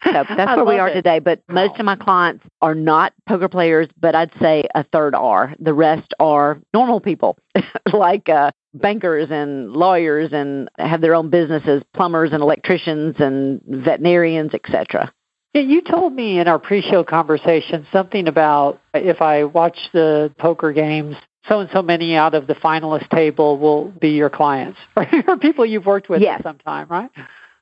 that's 0.03 0.55
where 0.55 0.65
we 0.65 0.79
are 0.79 0.87
it. 0.87 0.95
today. 0.95 1.19
But 1.19 1.43
most 1.47 1.79
of 1.79 1.85
my 1.85 1.95
clients 1.95 2.43
are 2.59 2.73
not 2.73 3.13
poker 3.29 3.49
players, 3.49 3.87
but 3.99 4.15
I'd 4.15 4.31
say 4.41 4.63
a 4.73 4.83
third 4.83 5.13
are. 5.13 5.53
The 5.59 5.75
rest 5.75 6.11
are 6.19 6.59
normal 6.73 7.01
people, 7.01 7.37
like 7.93 8.29
uh, 8.29 8.49
bankers 8.73 9.27
and 9.29 9.71
lawyers, 9.73 10.33
and 10.33 10.69
have 10.79 11.01
their 11.01 11.13
own 11.13 11.29
businesses, 11.29 11.83
plumbers 11.93 12.31
and 12.33 12.41
electricians 12.41 13.17
and 13.19 13.61
veterinarians, 13.67 14.55
etc. 14.55 15.13
Yeah, 15.53 15.61
you 15.61 15.81
told 15.81 16.13
me 16.13 16.39
in 16.39 16.47
our 16.47 16.57
pre-show 16.59 17.03
conversation 17.03 17.85
something 17.91 18.27
about 18.27 18.81
if 18.93 19.21
I 19.21 19.43
watch 19.43 19.77
the 19.93 20.33
poker 20.39 20.73
games, 20.73 21.15
so 21.47 21.59
and 21.59 21.69
so 21.71 21.81
many 21.81 22.15
out 22.15 22.33
of 22.33 22.47
the 22.47 22.55
finalist 22.55 23.09
table 23.09 23.59
will 23.59 23.85
be 23.91 24.09
your 24.11 24.29
clients 24.29 24.79
or 25.27 25.37
people 25.37 25.65
you've 25.65 25.85
worked 25.85 26.09
with 26.09 26.21
Yes. 26.21 26.39
at 26.39 26.43
some 26.43 26.57
time, 26.59 26.87
right? 26.89 27.11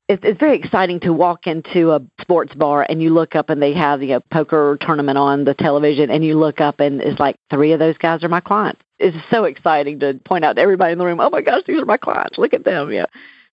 it's, 0.07 0.23
it's 0.25 0.39
very 0.39 0.57
exciting 0.57 0.99
to 1.01 1.11
walk 1.13 1.47
into 1.47 1.91
a 1.91 2.01
sports 2.21 2.53
bar 2.53 2.85
and 2.87 3.01
you 3.01 3.09
look 3.11 3.35
up 3.35 3.49
and 3.49 3.61
they 3.61 3.73
have 3.73 3.99
the 3.99 4.13
uh, 4.13 4.19
poker 4.31 4.77
tournament 4.81 5.17
on 5.17 5.45
the 5.45 5.53
television 5.53 6.09
and 6.09 6.23
you 6.23 6.37
look 6.37 6.59
up 6.61 6.79
and 6.79 7.01
it's 7.01 7.19
like 7.19 7.35
three 7.49 7.71
of 7.71 7.79
those 7.79 7.97
guys 7.97 8.23
are 8.23 8.29
my 8.29 8.41
clients. 8.41 8.81
It's 8.99 9.17
so 9.31 9.45
exciting 9.45 9.99
to 10.01 10.19
point 10.25 10.45
out 10.45 10.57
to 10.57 10.61
everybody 10.61 10.91
in 10.91 10.97
the 10.99 11.05
room, 11.05 11.19
oh 11.19 11.29
my 11.29 11.41
gosh, 11.41 11.63
these 11.65 11.79
are 11.81 11.85
my 11.85 11.97
clients. 11.97 12.37
Look 12.37 12.53
at 12.53 12.63
them. 12.65 12.91
Yeah. 12.91 13.05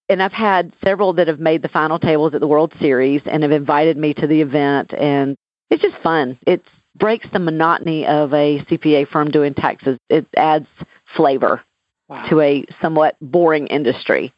And 0.09 0.23
I've 0.23 0.33
had 0.33 0.73
several 0.83 1.13
that 1.15 1.29
have 1.29 1.41
made 1.41 1.63
the 1.63 1.69
final 1.69 1.99
tables 1.99 2.35
at 2.35 2.41
the 2.41 2.49
World 2.49 2.73
Series 2.81 3.23
and 3.27 3.43
have 3.43 3.53
invited 3.53 3.97
me 3.97 4.15
to 4.15 4.27
the 4.27 4.41
event 4.41 4.95
and 4.95 5.37
it's 5.71 5.83
just 5.83 6.03
fun. 6.03 6.39
It 6.47 6.63
breaks 6.97 7.27
the 7.33 7.39
monotony 7.39 8.07
of 8.07 8.33
a 8.33 8.65
CPA 8.65 9.09
firm 9.09 9.31
doing 9.31 9.55
taxes. 9.55 9.99
It 10.09 10.27
adds 10.37 10.67
flavor 11.17 11.63
Wow. 12.09 12.27
to 12.31 12.41
a 12.41 12.65
somewhat 12.81 13.17
boring 13.21 13.67
industry. 13.67 14.33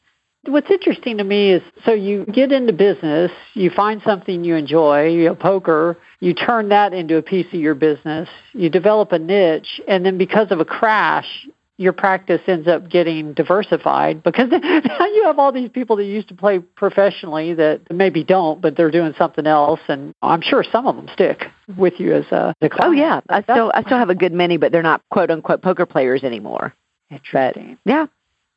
What's 0.45 0.71
interesting 0.71 1.19
to 1.19 1.25
me 1.25 1.53
is 1.53 1.63
so 1.85 1.93
you 1.93 2.25
get 2.25 2.51
into 2.51 2.73
business, 2.73 3.31
you 3.55 3.71
find 3.71 4.03
something 4.03 4.43
you 4.43 4.57
enjoy, 4.57 5.09
you 5.09 5.27
know, 5.27 5.35
poker, 5.37 5.97
you 6.19 6.35
turn 6.35 6.71
that 6.71 6.93
into 6.93 7.17
a 7.17 7.23
piece 7.23 7.47
of 7.49 7.61
your 7.61 7.77
business, 7.77 8.29
you 8.55 8.71
develop 8.71 9.13
a 9.13 9.21
niche, 9.21 9.81
and 9.87 10.05
then 10.05 10.19
because 10.19 10.51
of 10.51 10.59
a 10.59 10.65
crash, 10.65 11.47
your 11.81 11.95
practice 11.95 12.43
ends 12.47 12.69
up 12.69 12.91
getting 12.91 13.33
diversified 13.33 14.23
because 14.23 14.49
now 14.51 15.07
you 15.07 15.23
have 15.25 15.39
all 15.39 15.51
these 15.51 15.71
people 15.71 15.97
that 15.97 16.05
used 16.05 16.29
to 16.29 16.35
play 16.35 16.59
professionally 16.59 17.55
that 17.55 17.81
maybe 17.91 18.23
don't, 18.23 18.61
but 18.61 18.77
they're 18.77 18.91
doing 18.91 19.15
something 19.17 19.47
else, 19.47 19.81
and 19.89 20.13
I'm 20.21 20.43
sure 20.43 20.63
some 20.63 20.87
of 20.87 20.95
them 20.95 21.09
stick 21.15 21.45
with 21.79 21.95
you 21.99 22.15
as 22.15 22.27
a, 22.33 22.55
a 22.61 22.69
Oh 22.83 22.91
yeah, 22.91 23.23
I 23.31 23.43
still 23.43 23.73
I 23.75 23.83
still 23.83 23.97
have 23.97 24.11
a 24.11 24.15
good 24.15 24.35
many, 24.35 24.59
but 24.59 24.73
they're 24.73 24.83
not 24.83 25.01
quote 25.11 25.31
unquote 25.31 25.63
poker 25.63 25.87
players 25.87 26.23
anymore. 26.23 26.75
Interesting. 27.11 27.79
Yeah, 27.87 28.07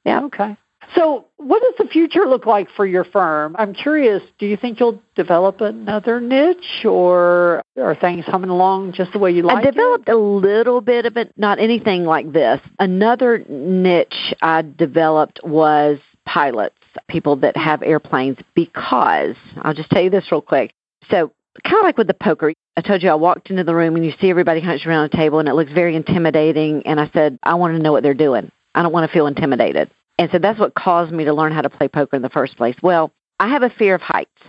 yeah. 0.04 0.26
Okay. 0.26 0.58
So, 0.96 1.26
what 1.38 1.62
does 1.62 1.74
the 1.78 1.92
future 1.92 2.26
look 2.26 2.46
like 2.46 2.68
for 2.76 2.86
your 2.86 3.04
firm? 3.04 3.56
I'm 3.58 3.74
curious, 3.74 4.22
do 4.40 4.46
you 4.46 4.58
think 4.58 4.80
you'll 4.80 5.02
develop 5.16 5.62
another 5.62 6.20
niche 6.22 6.86
or 6.86 7.62
are 7.78 7.96
things 7.96 8.26
humming 8.26 8.50
along 8.50 8.94
just 8.94 9.12
the 9.14 9.20
way 9.20 9.32
you 9.32 9.44
like 9.44 9.66
I 9.66 9.72
developed 9.72 10.10
a 10.10 10.18
little 10.18 10.82
bit 10.82 11.06
of 11.06 11.18
it, 11.18 11.34
not 11.38 11.60
anything 11.60 12.06
like 12.06 12.32
this. 12.32 12.60
Another 12.80 13.44
niche 13.50 14.34
I 14.42 14.62
developed 14.62 15.40
was 15.44 16.00
pilots, 16.26 16.78
people 17.10 17.36
that 17.38 17.58
have 17.58 17.82
airplanes, 17.82 18.38
because 18.54 19.36
I'll 19.62 19.74
just 19.74 19.90
tell 19.90 20.04
you 20.04 20.10
this 20.10 20.32
real 20.32 20.42
quick. 20.42 20.74
So, 21.10 21.32
kind 21.64 21.78
of 21.78 21.84
like 21.84 21.98
with 21.98 22.08
the 22.08 22.14
poker, 22.14 22.54
I 22.76 22.82
told 22.82 23.04
you 23.04 23.10
I 23.10 23.16
walked 23.16 23.50
into 23.50 23.64
the 23.64 23.76
room 23.76 23.96
and 23.96 24.06
you 24.06 24.14
see 24.20 24.30
everybody 24.30 24.62
hunched 24.62 24.88
around 24.88 25.06
a 25.06 25.16
table 25.16 25.40
and 25.40 25.48
it 25.48 25.54
looks 25.54 25.72
very 25.72 25.96
intimidating. 25.96 26.86
And 26.88 27.00
I 27.00 27.10
said, 27.14 27.38
I 27.44 27.56
want 27.56 27.76
to 27.76 27.82
know 27.82 27.92
what 27.92 28.04
they're 28.04 28.14
doing. 28.14 28.52
I 28.74 28.82
don't 28.82 28.92
want 28.92 29.10
to 29.10 29.14
feel 29.14 29.28
intimidated. 29.28 29.90
And 30.18 30.30
so 30.32 30.40
that's 30.40 30.60
what 30.60 30.76
caused 30.76 31.12
me 31.12 31.26
to 31.26 31.34
learn 31.34 31.52
how 31.52 31.62
to 31.62 31.70
play 31.70 31.88
poker 31.88 32.16
in 32.16 32.22
the 32.22 32.30
first 32.30 32.56
place. 32.56 32.76
Well, 32.82 33.12
I 33.40 33.50
have 33.50 33.64
a 33.64 33.70
fear 33.70 33.96
of 33.96 34.02
heights 34.02 34.42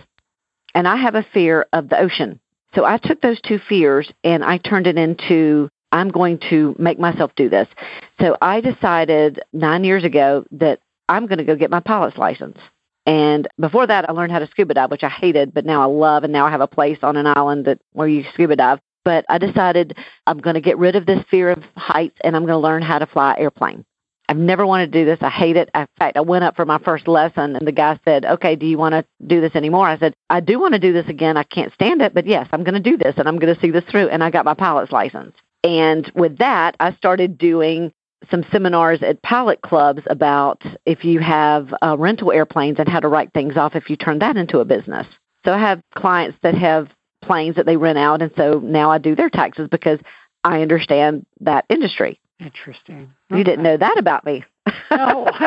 and 0.73 0.87
I 0.87 0.97
have 0.97 1.15
a 1.15 1.25
fear 1.33 1.65
of 1.73 1.89
the 1.89 1.99
ocean. 1.99 2.39
So 2.75 2.85
I 2.85 2.97
took 2.97 3.21
those 3.21 3.39
two 3.41 3.57
fears 3.57 4.11
and 4.23 4.43
I 4.43 4.57
turned 4.57 4.87
it 4.87 4.97
into 4.97 5.69
I'm 5.91 6.09
going 6.09 6.39
to 6.49 6.75
make 6.77 6.99
myself 6.99 7.31
do 7.35 7.49
this. 7.49 7.67
So 8.19 8.37
I 8.41 8.59
decided 8.59 9.39
nine 9.53 9.83
years 9.85 10.03
ago 10.03 10.45
that 10.51 10.79
I'm 11.07 11.25
going 11.25 11.37
to 11.37 11.45
go 11.45 11.55
get 11.55 11.71
my 11.71 11.79
pilot's 11.79 12.17
license. 12.17 12.57
And 13.05 13.47
before 13.59 13.87
that, 13.87 14.09
I 14.09 14.11
learned 14.11 14.31
how 14.31 14.39
to 14.39 14.47
scuba 14.47 14.73
dive, 14.73 14.91
which 14.91 15.03
I 15.03 15.09
hated, 15.09 15.53
but 15.53 15.65
now 15.65 15.81
I 15.81 15.85
love. 15.85 16.23
And 16.23 16.33
now 16.33 16.47
I 16.47 16.51
have 16.51 16.61
a 16.61 16.67
place 16.67 16.97
on 17.03 17.15
an 17.15 17.27
island 17.27 17.65
that 17.65 17.79
where 17.93 18.07
you 18.07 18.25
scuba 18.33 18.55
dive. 18.55 18.79
But 19.05 19.23
I 19.29 19.37
decided 19.37 19.95
I'm 20.25 20.39
going 20.39 20.55
to 20.55 20.61
get 20.61 20.79
rid 20.79 20.95
of 20.95 21.05
this 21.05 21.23
fear 21.29 21.51
of 21.51 21.63
heights 21.77 22.17
and 22.23 22.35
I'm 22.35 22.41
going 22.41 22.53
to 22.53 22.57
learn 22.57 22.81
how 22.81 22.99
to 22.99 23.05
fly 23.05 23.35
airplane. 23.37 23.85
I've 24.27 24.37
never 24.37 24.65
wanted 24.65 24.91
to 24.91 24.99
do 24.99 25.05
this. 25.05 25.19
I 25.21 25.29
hate 25.29 25.55
it. 25.55 25.69
In 25.75 25.87
fact, 25.99 26.17
I 26.17 26.21
went 26.21 26.43
up 26.43 26.55
for 26.55 26.65
my 26.65 26.79
first 26.79 27.07
lesson 27.07 27.55
and 27.55 27.67
the 27.67 27.71
guy 27.71 27.99
said, 28.05 28.25
Okay, 28.25 28.55
do 28.55 28.65
you 28.65 28.77
want 28.77 28.93
to 28.93 29.05
do 29.25 29.39
this 29.41 29.55
anymore? 29.55 29.87
I 29.87 29.97
said, 29.97 30.15
I 30.29 30.39
do 30.39 30.59
want 30.59 30.73
to 30.73 30.79
do 30.79 30.93
this 30.93 31.07
again. 31.07 31.37
I 31.37 31.43
can't 31.43 31.73
stand 31.73 32.01
it, 32.01 32.13
but 32.13 32.25
yes, 32.25 32.47
I'm 32.51 32.63
going 32.63 32.81
to 32.81 32.89
do 32.89 32.97
this 32.97 33.15
and 33.17 33.27
I'm 33.27 33.37
going 33.37 33.53
to 33.53 33.61
see 33.61 33.71
this 33.71 33.83
through. 33.85 34.09
And 34.09 34.23
I 34.23 34.31
got 34.31 34.45
my 34.45 34.55
pilot's 34.55 34.91
license. 34.91 35.35
And 35.63 36.11
with 36.15 36.37
that, 36.39 36.75
I 36.79 36.93
started 36.93 37.37
doing 37.37 37.91
some 38.29 38.43
seminars 38.51 39.03
at 39.03 39.21
pilot 39.21 39.61
clubs 39.61 40.01
about 40.07 40.63
if 40.85 41.03
you 41.05 41.19
have 41.19 41.73
uh, 41.81 41.95
rental 41.97 42.31
airplanes 42.31 42.79
and 42.79 42.87
how 42.87 42.99
to 42.99 43.07
write 43.07 43.31
things 43.33 43.57
off 43.57 43.75
if 43.75 43.89
you 43.89 43.95
turn 43.95 44.19
that 44.19 44.37
into 44.37 44.59
a 44.59 44.65
business. 44.65 45.07
So 45.43 45.53
I 45.53 45.59
have 45.59 45.81
clients 45.95 46.37
that 46.41 46.55
have 46.55 46.89
planes 47.21 47.55
that 47.55 47.65
they 47.65 47.77
rent 47.77 47.97
out, 47.97 48.21
and 48.21 48.31
so 48.35 48.59
now 48.59 48.91
I 48.91 48.97
do 48.97 49.15
their 49.15 49.29
taxes 49.29 49.67
because 49.69 49.99
I 50.43 50.61
understand 50.61 51.25
that 51.41 51.65
industry. 51.69 52.19
Interesting. 52.39 53.13
You 53.29 53.43
didn't 53.43 53.63
know 53.63 53.77
that 53.77 53.97
about 53.97 54.25
me. 54.25 54.43
no. 54.91 55.27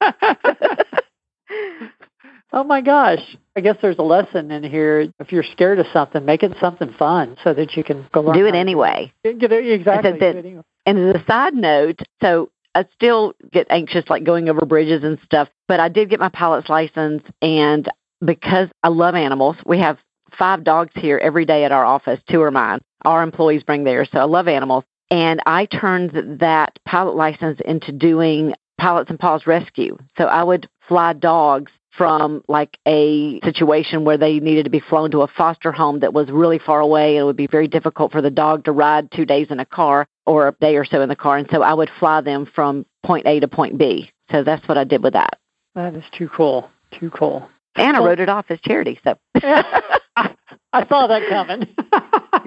oh 2.52 2.64
my 2.64 2.80
gosh. 2.80 3.36
I 3.56 3.60
guess 3.60 3.76
there's 3.80 3.98
a 3.98 4.02
lesson 4.02 4.50
in 4.50 4.62
here. 4.62 5.12
If 5.18 5.32
you're 5.32 5.42
scared 5.42 5.78
of 5.78 5.86
something, 5.92 6.24
make 6.24 6.42
it 6.42 6.52
something 6.60 6.92
fun 6.98 7.36
so 7.42 7.54
that 7.54 7.76
you 7.76 7.84
can 7.84 8.06
go 8.12 8.20
learn. 8.20 8.36
Do 8.36 8.46
it 8.46 8.54
anyway. 8.54 9.12
It, 9.24 9.42
exactly. 9.42 10.18
That, 10.18 10.36
anyway. 10.36 10.62
And 10.84 10.98
as 10.98 11.22
a 11.22 11.24
side 11.26 11.54
note, 11.54 12.00
so 12.22 12.50
I 12.74 12.84
still 12.94 13.34
get 13.52 13.66
anxious 13.70 14.04
like 14.08 14.24
going 14.24 14.48
over 14.48 14.66
bridges 14.66 15.02
and 15.02 15.18
stuff, 15.24 15.48
but 15.68 15.80
I 15.80 15.88
did 15.88 16.10
get 16.10 16.20
my 16.20 16.28
pilot's 16.28 16.68
license 16.68 17.22
and 17.40 17.88
because 18.24 18.68
I 18.82 18.88
love 18.88 19.14
animals, 19.14 19.56
we 19.64 19.78
have 19.80 19.98
five 20.38 20.64
dogs 20.64 20.92
here 20.94 21.18
every 21.18 21.44
day 21.44 21.64
at 21.64 21.72
our 21.72 21.84
office. 21.84 22.20
Two 22.30 22.42
are 22.42 22.50
mine. 22.50 22.80
Our 23.04 23.22
employees 23.22 23.62
bring 23.62 23.84
theirs. 23.84 24.08
So 24.12 24.18
I 24.18 24.24
love 24.24 24.48
animals. 24.48 24.84
And 25.10 25.40
I 25.46 25.66
turned 25.66 26.38
that 26.40 26.78
pilot 26.84 27.14
license 27.14 27.60
into 27.64 27.92
doing 27.92 28.54
Pilots 28.78 29.10
N 29.10 29.18
Paws 29.18 29.46
rescue. 29.46 29.98
So 30.18 30.24
I 30.24 30.42
would 30.42 30.68
fly 30.88 31.12
dogs 31.12 31.72
from 31.96 32.42
like 32.46 32.76
a 32.86 33.40
situation 33.40 34.04
where 34.04 34.18
they 34.18 34.38
needed 34.38 34.64
to 34.64 34.70
be 34.70 34.80
flown 34.80 35.10
to 35.12 35.22
a 35.22 35.28
foster 35.28 35.72
home 35.72 36.00
that 36.00 36.12
was 36.12 36.28
really 36.30 36.58
far 36.58 36.80
away 36.80 37.16
and 37.16 37.22
it 37.22 37.24
would 37.24 37.36
be 37.36 37.46
very 37.46 37.68
difficult 37.68 38.12
for 38.12 38.20
the 38.20 38.30
dog 38.30 38.64
to 38.64 38.72
ride 38.72 39.10
two 39.12 39.24
days 39.24 39.46
in 39.50 39.60
a 39.60 39.64
car 39.64 40.06
or 40.26 40.48
a 40.48 40.52
day 40.60 40.76
or 40.76 40.84
so 40.84 41.00
in 41.00 41.08
the 41.08 41.16
car. 41.16 41.38
And 41.38 41.48
so 41.50 41.62
I 41.62 41.72
would 41.72 41.90
fly 41.98 42.20
them 42.20 42.46
from 42.54 42.84
point 43.04 43.26
A 43.26 43.40
to 43.40 43.48
point 43.48 43.78
B. 43.78 44.10
So 44.30 44.42
that's 44.44 44.66
what 44.68 44.76
I 44.76 44.84
did 44.84 45.02
with 45.02 45.14
that. 45.14 45.38
That 45.74 45.94
is 45.94 46.04
too 46.16 46.28
cool. 46.28 46.68
Too 46.98 47.10
cool. 47.10 47.48
And 47.76 47.96
I 47.96 48.04
wrote 48.04 48.20
it 48.20 48.28
off 48.28 48.46
as 48.50 48.60
charity. 48.60 48.98
So 49.04 49.16
I 49.36 50.86
saw 50.88 51.06
that 51.06 51.28
coming. 51.28 51.68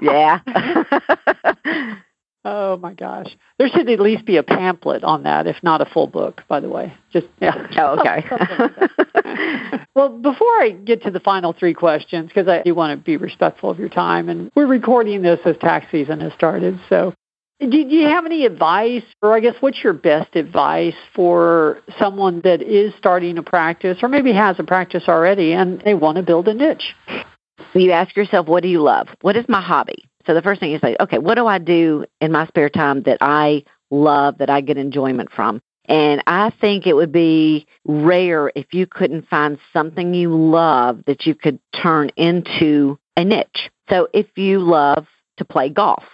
yeah. 0.00 0.40
oh 2.44 2.76
my 2.76 2.94
gosh. 2.94 3.28
There 3.58 3.68
should 3.68 3.88
at 3.88 4.00
least 4.00 4.24
be 4.24 4.36
a 4.36 4.42
pamphlet 4.42 5.04
on 5.04 5.24
that, 5.24 5.46
if 5.46 5.56
not 5.62 5.80
a 5.80 5.86
full 5.86 6.06
book, 6.06 6.42
by 6.48 6.60
the 6.60 6.68
way. 6.68 6.92
Just 7.12 7.26
yeah. 7.40 7.66
Oh, 7.78 7.98
okay. 7.98 8.24
well, 9.94 10.08
before 10.18 10.60
I 10.60 10.70
get 10.70 11.02
to 11.02 11.10
the 11.10 11.20
final 11.20 11.52
three 11.52 11.74
questions, 11.74 12.28
because 12.28 12.48
I 12.48 12.62
do 12.62 12.74
want 12.74 12.98
to 12.98 13.04
be 13.04 13.16
respectful 13.16 13.70
of 13.70 13.78
your 13.78 13.88
time, 13.88 14.28
and 14.28 14.50
we're 14.54 14.66
recording 14.66 15.22
this 15.22 15.40
as 15.44 15.56
tax 15.58 15.86
season 15.90 16.20
has 16.20 16.32
started, 16.34 16.80
so 16.88 17.14
do 17.60 17.76
you 17.76 18.06
have 18.06 18.24
any 18.24 18.46
advice, 18.46 19.02
or 19.20 19.36
I 19.36 19.40
guess 19.40 19.54
what's 19.60 19.84
your 19.84 19.92
best 19.92 20.34
advice 20.34 20.94
for 21.14 21.80
someone 21.98 22.40
that 22.42 22.62
is 22.62 22.94
starting 22.96 23.36
a 23.36 23.42
practice, 23.42 23.98
or 24.02 24.08
maybe 24.08 24.32
has 24.32 24.58
a 24.58 24.64
practice 24.64 25.04
already, 25.08 25.52
and 25.52 25.80
they 25.82 25.92
want 25.92 26.16
to 26.16 26.22
build 26.22 26.48
a 26.48 26.54
niche? 26.54 26.94
You 27.74 27.92
ask 27.92 28.16
yourself, 28.16 28.46
what 28.46 28.62
do 28.62 28.70
you 28.70 28.80
love? 28.80 29.08
What 29.20 29.36
is 29.36 29.44
my 29.46 29.60
hobby? 29.60 30.09
So 30.26 30.34
the 30.34 30.42
first 30.42 30.60
thing 30.60 30.70
you 30.70 30.78
say, 30.78 30.96
okay, 31.00 31.18
what 31.18 31.36
do 31.36 31.46
I 31.46 31.58
do 31.58 32.04
in 32.20 32.32
my 32.32 32.46
spare 32.46 32.68
time 32.68 33.02
that 33.02 33.18
I 33.20 33.64
love, 33.90 34.38
that 34.38 34.50
I 34.50 34.60
get 34.60 34.76
enjoyment 34.76 35.30
from? 35.32 35.60
And 35.86 36.22
I 36.26 36.50
think 36.60 36.86
it 36.86 36.94
would 36.94 37.10
be 37.10 37.66
rare 37.84 38.52
if 38.54 38.72
you 38.72 38.86
couldn't 38.86 39.28
find 39.28 39.58
something 39.72 40.14
you 40.14 40.30
love 40.30 41.02
that 41.06 41.26
you 41.26 41.34
could 41.34 41.58
turn 41.82 42.10
into 42.16 42.98
a 43.16 43.24
niche. 43.24 43.70
So 43.88 44.08
if 44.14 44.26
you 44.36 44.60
love 44.60 45.06
to 45.38 45.44
play 45.44 45.68
golf, 45.68 46.04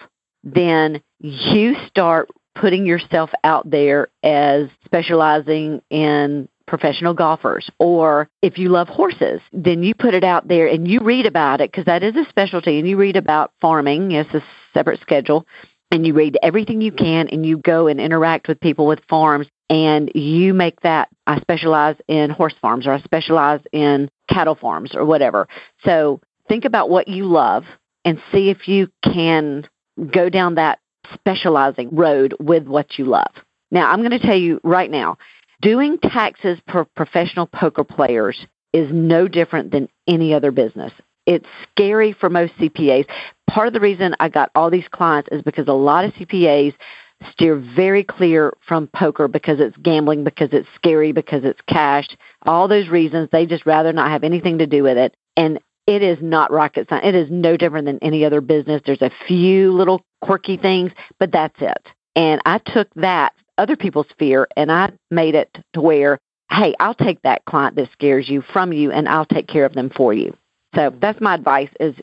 then 0.45 1.03
you 1.21 1.75
start 1.89 2.31
putting 2.55 2.87
yourself 2.87 3.31
out 3.45 3.71
there 3.71 4.09
as 4.23 4.69
specializing 4.87 5.83
in 5.91 6.49
professional 6.67 7.15
golfers. 7.15 7.71
Or 7.79 8.29
if 8.43 8.59
you 8.59 8.69
love 8.69 8.89
horses, 8.89 9.41
then 9.53 9.83
you 9.83 9.95
put 9.95 10.15
it 10.15 10.25
out 10.25 10.49
there 10.49 10.67
and 10.67 10.87
you 10.89 11.01
read 11.01 11.27
about 11.27 11.61
it 11.61 11.71
because 11.71 11.87
that 11.87 12.03
is 12.03 12.17
a 12.17 12.29
specialty 12.29 12.79
and 12.79 12.89
you 12.89 12.97
read 12.97 13.17
about 13.17 13.53
farming. 13.61 14.13
It's 14.13 14.33
a 14.35 14.43
separate 14.75 15.01
schedule. 15.01 15.47
And 15.93 16.05
you 16.05 16.15
read 16.15 16.37
everything 16.43 16.81
you 16.81 16.91
can 16.91 17.29
and 17.29 17.47
you 17.47 17.59
go 17.59 17.87
and 17.87 18.01
interact 18.01 18.49
with 18.49 18.61
people 18.61 18.87
with 18.87 19.01
farms 19.09 19.47
and 19.71 20.11
you 20.15 20.53
make 20.53 20.81
that 20.81 21.09
I 21.29 21.41
specialize 21.41 21.97
in 22.09 22.31
horse 22.31 22.55
farms 22.61 22.87
or 22.87 22.93
I 22.93 23.01
specialize 23.01 23.61
in 23.73 24.11
cattle 24.29 24.57
farms 24.57 24.95
or 24.95 25.05
whatever. 25.05 25.47
So 25.85 26.21
think 26.49 26.65
about 26.65 26.91
what 26.91 27.07
you 27.07 27.25
love 27.25 27.65
and 28.05 28.21
see 28.33 28.51
if 28.51 28.67
you 28.67 28.89
can 29.03 29.69
go 30.13 30.29
down 30.29 30.57
that 30.57 30.81
specializing 31.15 31.95
road 31.95 32.35
with 32.41 32.67
what 32.67 32.99
you 32.99 33.05
love. 33.05 33.33
Now, 33.71 33.91
I'm 33.91 33.99
going 33.99 34.19
to 34.19 34.25
tell 34.25 34.37
you 34.37 34.61
right 34.63 34.91
now, 34.91 35.19
doing 35.63 35.99
taxes 35.99 36.59
for 36.71 36.85
professional 36.85 37.47
poker 37.47 37.85
players 37.85 38.47
is 38.73 38.89
no 38.93 39.29
different 39.29 39.71
than 39.71 39.89
any 40.07 40.35
other 40.35 40.51
business. 40.51 40.93
It's 41.27 41.47
scary 41.71 42.13
for 42.13 42.31
most 42.31 42.53
CPAs. 42.55 43.07
Part 43.49 43.67
of 43.67 43.75
the 43.75 43.81
reason 43.81 44.15
I 44.21 44.29
got 44.29 44.51
all 44.55 44.71
these 44.71 44.89
clients 44.91 45.29
is 45.33 45.43
because 45.43 45.67
a 45.67 45.73
lot 45.73 46.05
of 46.05 46.13
CPAs 46.13 46.75
steer 47.33 47.57
very 47.57 48.05
clear 48.05 48.53
from 48.67 48.89
poker 48.89 49.27
because 49.27 49.59
it's 49.59 49.77
gambling, 49.79 50.25
because 50.25 50.51
it's 50.53 50.69
scary, 50.75 51.13
because 51.13 51.45
it's 51.45 51.61
cash, 51.69 52.07
all 52.43 52.69
those 52.69 52.89
reasons. 52.89 53.29
They 53.33 53.47
just 53.47 53.67
rather 53.67 53.93
not 53.93 54.11
have 54.11 54.25
anything 54.25 54.59
to 54.59 54.67
do 54.67 54.83
with 54.83 54.99
it. 54.99 55.15
And 55.37 55.59
it 55.87 56.03
is 56.03 56.19
not 56.21 56.53
rocket 56.53 56.89
science. 56.89 57.07
It 57.07 57.15
is 57.15 57.29
no 57.31 57.57
different 57.57 57.87
than 57.87 57.99
any 58.03 58.25
other 58.25 58.41
business. 58.41 58.83
There's 58.85 59.03
a 59.03 59.13
few 59.27 59.73
little 59.73 60.05
quirky 60.21 60.57
things, 60.57 60.93
but 61.19 61.33
that's 61.33 61.57
it. 61.61 61.89
And 62.15 62.41
I 62.45 62.59
took 62.59 62.89
that, 62.95 63.35
other 63.59 63.77
people's 63.77 64.07
fear, 64.19 64.49
and 64.57 64.71
I 64.71 64.93
made 65.11 65.35
it 65.35 65.57
to 65.75 65.81
where, 65.81 66.19
hey, 66.51 66.75
I'll 66.81 66.95
take 66.95 67.23
that 67.23 67.45
client 67.45 67.77
that 67.77 67.91
scares 67.93 68.29
you 68.29 68.43
from 68.53 68.73
you 68.73 68.91
and 68.91 69.09
I'll 69.09 69.27
take 69.27 69.49
care 69.49 69.65
of 69.65 69.75
them 69.75 69.91
for 69.91 70.13
you. 70.13 70.37
So 70.75 70.91
mm-hmm. 70.91 70.99
that's 71.01 71.21
my 71.21 71.35
advice 71.35 71.71
is 71.81 71.95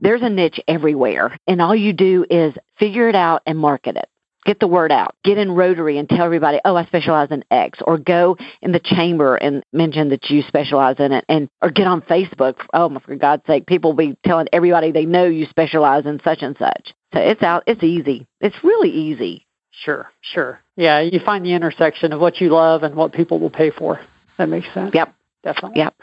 there's 0.00 0.22
a 0.22 0.28
niche 0.28 0.60
everywhere 0.68 1.36
and 1.46 1.60
all 1.60 1.74
you 1.74 1.92
do 1.92 2.24
is 2.30 2.54
figure 2.78 3.08
it 3.08 3.16
out 3.16 3.42
and 3.46 3.58
market 3.58 3.96
it. 3.96 4.08
Get 4.44 4.60
the 4.60 4.68
word 4.68 4.92
out. 4.92 5.14
Get 5.24 5.36
in 5.36 5.52
Rotary 5.52 5.98
and 5.98 6.08
tell 6.08 6.24
everybody, 6.24 6.58
oh, 6.64 6.74
I 6.74 6.86
specialize 6.86 7.30
in 7.30 7.44
X. 7.50 7.80
Or 7.86 7.98
go 7.98 8.36
in 8.62 8.72
the 8.72 8.80
chamber 8.80 9.36
and 9.36 9.62
mention 9.74 10.08
that 10.08 10.30
you 10.30 10.42
specialize 10.42 10.96
in 10.98 11.12
it. 11.12 11.24
And 11.28 11.50
or 11.60 11.70
get 11.70 11.86
on 11.86 12.00
Facebook. 12.02 12.54
Oh, 12.72 12.98
for 13.00 13.16
God's 13.16 13.42
sake, 13.46 13.66
people 13.66 13.90
will 13.90 14.12
be 14.12 14.16
telling 14.24 14.46
everybody 14.50 14.90
they 14.90 15.04
know 15.04 15.26
you 15.26 15.44
specialize 15.50 16.06
in 16.06 16.20
such 16.24 16.38
and 16.40 16.56
such. 16.56 16.94
So 17.12 17.20
it's 17.20 17.42
out. 17.42 17.64
It's 17.66 17.82
easy. 17.82 18.26
It's 18.40 18.56
really 18.62 18.90
easy. 18.90 19.44
Sure, 19.84 20.10
sure. 20.20 20.60
Yeah, 20.76 21.00
you 21.00 21.20
find 21.24 21.44
the 21.44 21.52
intersection 21.52 22.12
of 22.12 22.20
what 22.20 22.40
you 22.40 22.50
love 22.50 22.82
and 22.82 22.94
what 22.94 23.12
people 23.12 23.38
will 23.38 23.50
pay 23.50 23.70
for. 23.70 24.00
That 24.36 24.48
makes 24.48 24.72
sense. 24.74 24.92
Yep. 24.94 25.14
Definitely. 25.42 25.78
Yep. 25.78 25.94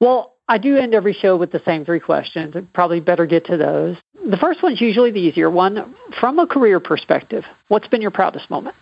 Well, 0.00 0.34
I 0.48 0.58
do 0.58 0.76
end 0.76 0.94
every 0.94 1.14
show 1.14 1.36
with 1.36 1.52
the 1.52 1.62
same 1.64 1.84
three 1.84 2.00
questions. 2.00 2.54
Probably 2.74 3.00
better 3.00 3.24
get 3.24 3.46
to 3.46 3.56
those. 3.56 3.96
The 4.28 4.36
first 4.36 4.62
one's 4.62 4.80
usually 4.80 5.10
the 5.10 5.20
easier 5.20 5.50
one. 5.50 5.94
From 6.20 6.38
a 6.38 6.46
career 6.46 6.80
perspective, 6.80 7.44
what's 7.68 7.88
been 7.88 8.02
your 8.02 8.10
proudest 8.10 8.50
moment? 8.50 8.76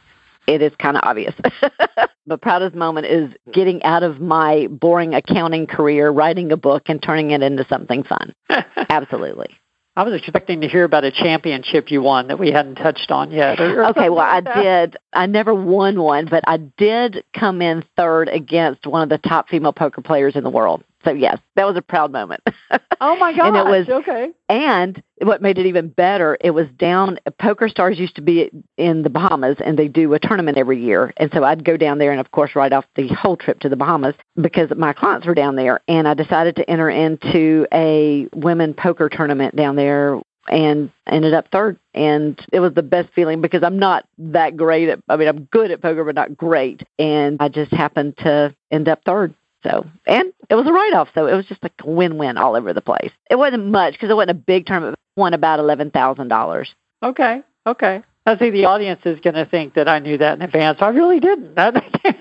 It 0.48 0.60
is 0.60 0.72
kind 0.80 0.96
of 0.96 1.04
obvious. 1.04 1.34
the 2.26 2.36
proudest 2.36 2.74
moment 2.74 3.06
is 3.06 3.32
getting 3.52 3.82
out 3.84 4.02
of 4.02 4.20
my 4.20 4.66
boring 4.68 5.14
accounting 5.14 5.68
career, 5.68 6.10
writing 6.10 6.50
a 6.50 6.56
book, 6.56 6.84
and 6.86 7.00
turning 7.00 7.30
it 7.30 7.42
into 7.42 7.64
something 7.68 8.02
fun. 8.02 8.34
Absolutely. 8.88 9.50
I 9.94 10.04
was 10.04 10.14
expecting 10.14 10.62
to 10.62 10.68
hear 10.68 10.84
about 10.84 11.04
a 11.04 11.10
championship 11.10 11.90
you 11.90 12.00
won 12.00 12.28
that 12.28 12.38
we 12.38 12.50
hadn't 12.50 12.76
touched 12.76 13.10
on 13.10 13.30
yet. 13.30 13.60
Okay, 13.60 14.08
well, 14.08 14.20
I 14.20 14.40
did. 14.40 14.96
I 15.12 15.26
never 15.26 15.54
won 15.54 16.00
one, 16.00 16.26
but 16.30 16.42
I 16.46 16.56
did 16.56 17.24
come 17.38 17.60
in 17.60 17.84
third 17.94 18.28
against 18.28 18.86
one 18.86 19.02
of 19.02 19.10
the 19.10 19.18
top 19.18 19.50
female 19.50 19.74
poker 19.74 20.00
players 20.00 20.34
in 20.34 20.44
the 20.44 20.50
world. 20.50 20.82
So 21.04 21.12
yes, 21.12 21.38
that 21.56 21.66
was 21.66 21.76
a 21.76 21.82
proud 21.82 22.12
moment. 22.12 22.42
Oh 23.04 23.16
my 23.16 23.36
god! 23.36 23.48
and 23.48 23.56
it 23.56 23.64
was 23.64 23.88
okay. 23.88 24.30
And 24.48 25.02
what 25.20 25.42
made 25.42 25.58
it 25.58 25.66
even 25.66 25.88
better, 25.88 26.38
it 26.40 26.52
was 26.52 26.68
down. 26.78 27.18
PokerStars 27.40 27.96
used 27.96 28.14
to 28.14 28.22
be 28.22 28.48
in 28.78 29.02
the 29.02 29.10
Bahamas, 29.10 29.56
and 29.58 29.76
they 29.76 29.88
do 29.88 30.14
a 30.14 30.20
tournament 30.20 30.56
every 30.56 30.80
year. 30.80 31.12
And 31.16 31.28
so 31.32 31.42
I'd 31.42 31.64
go 31.64 31.76
down 31.76 31.98
there, 31.98 32.12
and 32.12 32.20
of 32.20 32.30
course, 32.30 32.54
write 32.54 32.72
off 32.72 32.84
the 32.94 33.08
whole 33.08 33.36
trip 33.36 33.58
to 33.60 33.68
the 33.68 33.74
Bahamas 33.74 34.14
because 34.40 34.70
my 34.76 34.92
clients 34.92 35.26
were 35.26 35.34
down 35.34 35.56
there. 35.56 35.80
And 35.88 36.06
I 36.06 36.14
decided 36.14 36.54
to 36.56 36.70
enter 36.70 36.88
into 36.88 37.66
a 37.74 38.28
women 38.34 38.72
poker 38.72 39.08
tournament 39.08 39.56
down 39.56 39.74
there 39.74 40.20
and 40.48 40.90
ended 41.06 41.34
up 41.34 41.48
third. 41.50 41.78
And 41.94 42.38
it 42.52 42.60
was 42.60 42.74
the 42.74 42.82
best 42.82 43.08
feeling 43.14 43.40
because 43.40 43.64
I'm 43.64 43.80
not 43.80 44.06
that 44.18 44.56
great 44.56 44.88
at, 44.88 45.00
I 45.08 45.16
mean, 45.16 45.26
I'm 45.26 45.44
good 45.44 45.72
at 45.72 45.82
poker, 45.82 46.04
but 46.04 46.14
not 46.14 46.36
great. 46.36 46.82
And 46.98 47.38
I 47.40 47.48
just 47.48 47.72
happened 47.72 48.18
to 48.18 48.54
end 48.70 48.88
up 48.88 49.00
third. 49.04 49.34
So, 49.62 49.86
and 50.06 50.32
it 50.50 50.54
was 50.54 50.66
a 50.66 50.72
write 50.72 50.92
off. 50.94 51.08
So 51.14 51.26
it 51.26 51.34
was 51.34 51.46
just 51.46 51.62
like 51.62 51.72
a 51.82 51.88
win 51.88 52.18
win 52.18 52.36
all 52.36 52.56
over 52.56 52.72
the 52.72 52.80
place. 52.80 53.12
It 53.30 53.36
wasn't 53.36 53.66
much 53.66 53.94
because 53.94 54.10
it 54.10 54.14
wasn't 54.16 54.32
a 54.32 54.34
big 54.34 54.66
tournament. 54.66 54.94
It 55.16 55.20
won 55.20 55.34
about 55.34 55.60
$11,000. 55.60 56.66
Okay. 57.02 57.42
Okay. 57.66 58.02
I 58.24 58.36
think 58.36 58.52
the 58.52 58.66
audience 58.66 59.00
is 59.04 59.18
going 59.20 59.34
to 59.34 59.44
think 59.44 59.74
that 59.74 59.88
I 59.88 59.98
knew 59.98 60.16
that 60.18 60.34
in 60.34 60.42
advance. 60.42 60.78
I 60.80 60.88
really 60.88 61.18
didn't. 61.18 61.54
I, 61.58 61.72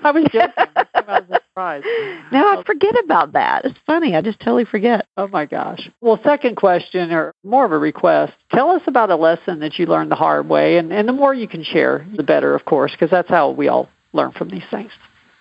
I 0.02 0.10
was 0.10 0.24
joking. 0.32 0.50
I 0.94 1.20
was 1.28 1.40
surprised. 1.48 1.86
No, 2.32 2.48
I 2.48 2.62
forget 2.64 2.94
about 3.04 3.32
that. 3.34 3.66
It's 3.66 3.78
funny. 3.84 4.16
I 4.16 4.22
just 4.22 4.40
totally 4.40 4.64
forget. 4.64 5.06
Oh 5.18 5.28
my 5.28 5.44
gosh. 5.44 5.90
Well, 6.00 6.18
second 6.24 6.56
question, 6.56 7.12
or 7.12 7.34
more 7.44 7.66
of 7.66 7.72
a 7.72 7.78
request. 7.78 8.32
Tell 8.50 8.70
us 8.70 8.80
about 8.86 9.10
a 9.10 9.16
lesson 9.16 9.60
that 9.60 9.78
you 9.78 9.84
learned 9.84 10.10
the 10.10 10.16
hard 10.16 10.48
way, 10.48 10.78
and 10.78 10.90
and 10.92 11.06
the 11.06 11.12
more 11.12 11.34
you 11.34 11.46
can 11.46 11.62
share, 11.62 12.06
the 12.16 12.22
better, 12.22 12.54
of 12.54 12.64
course, 12.64 12.92
because 12.92 13.10
that's 13.10 13.28
how 13.28 13.50
we 13.50 13.68
all 13.68 13.90
learn 14.14 14.32
from 14.32 14.48
these 14.48 14.64
things. 14.70 14.92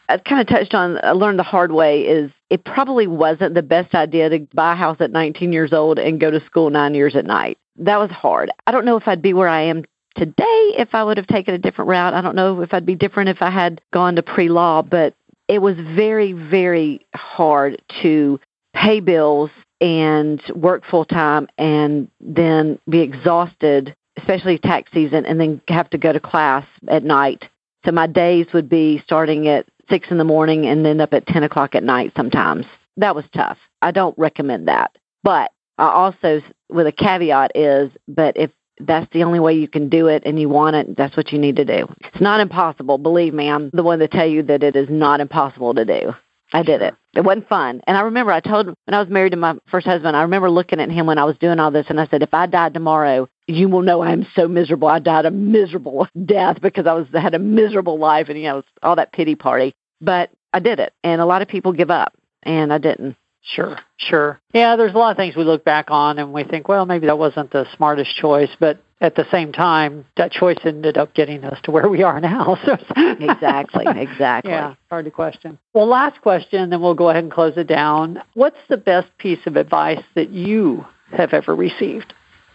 I 0.10 0.18
kind 0.18 0.42
of 0.42 0.48
touched 0.48 0.74
on. 0.74 1.00
I 1.04 1.12
learned 1.12 1.40
the 1.40 1.44
hard 1.44 1.72
way 1.72 2.02
is 2.02 2.32
it 2.50 2.64
probably 2.66 3.08
wasn't 3.08 3.54
the 3.54 3.62
best 3.62 3.96
idea 3.96 4.30
to 4.30 4.40
buy 4.54 4.74
a 4.74 4.76
house 4.76 4.98
at 5.00 5.12
19 5.12 5.54
years 5.54 5.72
old 5.74 6.00
and 6.00 6.20
go 6.20 6.30
to 6.30 6.44
school 6.46 6.70
nine 6.70 6.94
years 6.94 7.16
at 7.16 7.26
night. 7.26 7.58
That 7.78 7.98
was 7.98 8.12
hard. 8.12 8.52
I 8.68 8.72
don't 8.72 8.86
know 8.86 8.98
if 8.98 9.08
I'd 9.08 9.22
be 9.22 9.34
where 9.34 9.48
I 9.48 9.62
am 9.64 9.86
today 10.16 10.74
if 10.78 10.90
I 10.94 11.04
would 11.04 11.18
have 11.18 11.28
taken 11.28 11.54
a 11.54 11.58
different 11.58 11.90
route. 11.90 12.14
I 12.14 12.22
don't 12.22 12.36
know 12.36 12.62
if 12.62 12.74
I'd 12.74 12.86
be 12.86 12.96
different 12.96 13.30
if 13.30 13.42
I 13.42 13.50
had 13.50 13.82
gone 13.94 14.16
to 14.16 14.24
pre 14.24 14.50
law, 14.50 14.82
but 14.82 15.16
it 15.48 15.62
was 15.62 15.76
very, 15.76 16.34
very 16.34 17.06
hard 17.16 17.82
to 18.02 18.40
pay 18.74 19.00
bills 19.00 19.50
and 19.80 20.42
work 20.56 20.84
full 20.86 21.06
time 21.06 21.48
and 21.58 22.10
then 22.20 22.80
be 22.88 23.00
exhausted, 23.00 23.96
especially 24.18 24.58
tax 24.58 24.92
season, 24.94 25.26
and 25.26 25.40
then 25.40 25.62
have 25.68 25.90
to 25.90 25.98
go 25.98 26.14
to 26.14 26.20
class 26.20 26.66
at 26.88 27.04
night. 27.04 27.50
So 27.86 27.92
my 27.92 28.08
days 28.08 28.46
would 28.54 28.70
be 28.70 29.02
starting 29.04 29.48
at 29.48 29.66
six 29.92 30.10
in 30.10 30.18
the 30.18 30.24
morning 30.24 30.66
and 30.66 30.86
end 30.88 31.02
up 31.02 31.14
at 31.14 31.28
10 31.28 31.44
o'clock 31.44 31.76
at 31.76 31.84
night 31.84 32.14
sometimes. 32.16 32.66
That 32.98 33.16
was 33.16 33.26
tough. 33.34 33.58
I 33.82 33.92
don't 33.92 34.18
recommend 34.18 34.68
that. 34.68 34.98
But 35.24 35.52
I 35.78 35.90
also, 35.90 36.42
with 36.70 36.88
a 36.88 36.92
caveat, 36.92 37.52
is, 37.54 37.92
but 38.08 38.36
if 38.38 38.50
that's 38.80 39.12
the 39.14 39.24
only 39.24 39.40
way 39.40 39.54
you 39.54 39.68
can 39.68 39.90
do 39.90 40.08
it 40.08 40.24
and 40.26 40.40
you 40.40 40.50
want 40.50 40.76
it, 40.76 40.98
that's 40.98 41.16
what 41.16 41.32
you 41.32 41.38
need 41.38 41.58
to 41.58 41.66
do. 41.66 41.88
It's 42.02 42.22
not 42.22 42.40
impossible. 42.40 42.98
Believe 42.98 43.34
me, 43.34 43.50
I'm 43.50 43.70
the 43.72 43.84
one 43.84 44.00
to 44.00 44.08
tell 44.08 44.28
you 44.28 44.44
that 44.44 44.64
it 44.64 44.76
is 44.76 44.88
not 44.90 45.20
impossible 45.20 45.76
to 45.76 45.86
do. 45.86 46.14
I 46.54 46.64
did 46.64 46.82
it. 46.82 46.96
It 47.16 47.22
wasn't 47.22 47.48
fun. 47.48 47.82
And 47.88 47.98
I 47.98 48.02
remember 48.02 48.32
I 48.32 48.42
told 48.42 48.68
when 48.68 48.94
I 48.94 49.00
was 49.00 49.10
married 49.10 49.32
to 49.32 49.38
my 49.38 49.56
first 49.70 49.88
husband, 49.88 50.18
I 50.18 50.24
remember 50.24 50.50
looking 50.50 50.82
at 50.82 50.92
him 50.92 51.06
when 51.06 51.18
I 51.18 51.24
was 51.24 51.38
doing 51.38 51.60
all 51.60 51.72
this 51.72 51.86
and 51.90 52.00
I 52.00 52.08
said, 52.08 52.24
if 52.24 52.34
I 52.34 52.46
died 52.46 52.74
tomorrow, 52.74 53.30
you 53.48 53.70
will 53.70 53.82
know 53.82 54.02
I 54.02 54.12
am 54.12 54.28
so 54.36 54.48
miserable. 54.48 54.88
I 54.88 55.00
died 55.00 55.26
a 55.26 55.32
miserable 55.32 56.08
death 56.26 56.60
because 56.62 56.88
I 56.88 56.94
was 56.94 57.08
had 57.14 57.34
a 57.34 57.40
miserable 57.40 57.98
life 57.98 58.28
and 58.30 58.38
you 58.38 58.46
know, 58.46 58.64
all 58.84 58.98
that 58.98 59.14
pity 59.14 59.36
party. 59.36 59.74
But 60.02 60.32
I 60.54 60.60
did 60.60 60.80
it. 60.80 60.94
And 61.04 61.22
a 61.22 61.26
lot 61.26 61.42
of 61.42 61.48
people 61.48 61.74
give 61.74 61.92
up 61.92 62.14
and 62.44 62.74
I 62.74 62.78
didn't. 62.78 63.16
Sure, 63.44 63.80
sure. 63.98 64.40
Yeah, 64.54 64.76
there's 64.76 64.94
a 64.94 64.98
lot 64.98 65.12
of 65.12 65.18
things 65.18 65.36
we 65.36 65.44
look 65.44 65.64
back 65.64 65.88
on 65.90 66.20
and 66.20 66.32
we 66.32 66.44
think, 66.44 66.68
well, 66.68 66.86
maybe 66.86 67.08
that 67.08 67.18
wasn't 67.18 67.52
the 67.52 67.66
smartest 67.76 68.16
choice, 68.16 68.52
but 68.60 68.80
at 69.02 69.16
the 69.16 69.26
same 69.32 69.52
time, 69.52 70.06
that 70.16 70.32
choice 70.32 70.60
ended 70.64 70.96
up 70.96 71.16
getting 71.16 71.44
us 71.44 71.60
to 71.64 71.72
where 71.72 71.90
we 71.90 72.04
are 72.04 72.22
now. 72.22 72.58
So 72.66 72.78
exactly, 72.96 73.86
exactly. 73.96 74.52
Yeah, 74.52 74.76
hard 74.90 75.06
to 75.06 75.12
question. 75.12 75.58
Well, 75.74 75.88
last 75.88 76.22
question, 76.22 76.70
then 76.70 76.82
we'll 76.82 76.94
go 76.94 77.10
ahead 77.10 77.24
and 77.24 77.34
close 77.34 77.58
it 77.58 77.68
down. 77.68 78.22
What's 78.36 78.60
the 78.70 78.78
best 78.78 79.08
piece 79.18 79.40
of 79.48 79.56
advice 79.56 80.04
that 80.14 80.30
you 80.30 80.86
have 81.12 81.34
ever 81.34 81.56
received? 81.56 82.14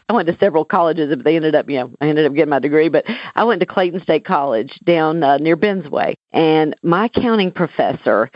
I 0.09 0.13
went 0.13 0.29
to 0.29 0.37
several 0.39 0.65
colleges, 0.65 1.09
but 1.09 1.25
they 1.25 1.37
ended 1.37 1.55
up, 1.55 1.69
you 1.69 1.81
know, 1.81 1.93
I 2.01 2.09
ended 2.09 2.27
up 2.27 2.35
getting 2.35 2.51
my 2.51 2.61
degree. 2.61 2.89
But 2.89 3.05
I 3.35 3.45
went 3.45 3.61
to 3.61 3.67
Clayton 3.67 4.03
State 4.03 4.25
College 4.25 4.79
down 4.85 5.23
uh, 5.23 5.39
near 5.39 5.57
Bensway, 5.57 6.15
and 6.33 6.77
my 6.83 7.07
accounting 7.07 7.51
professor 7.51 8.31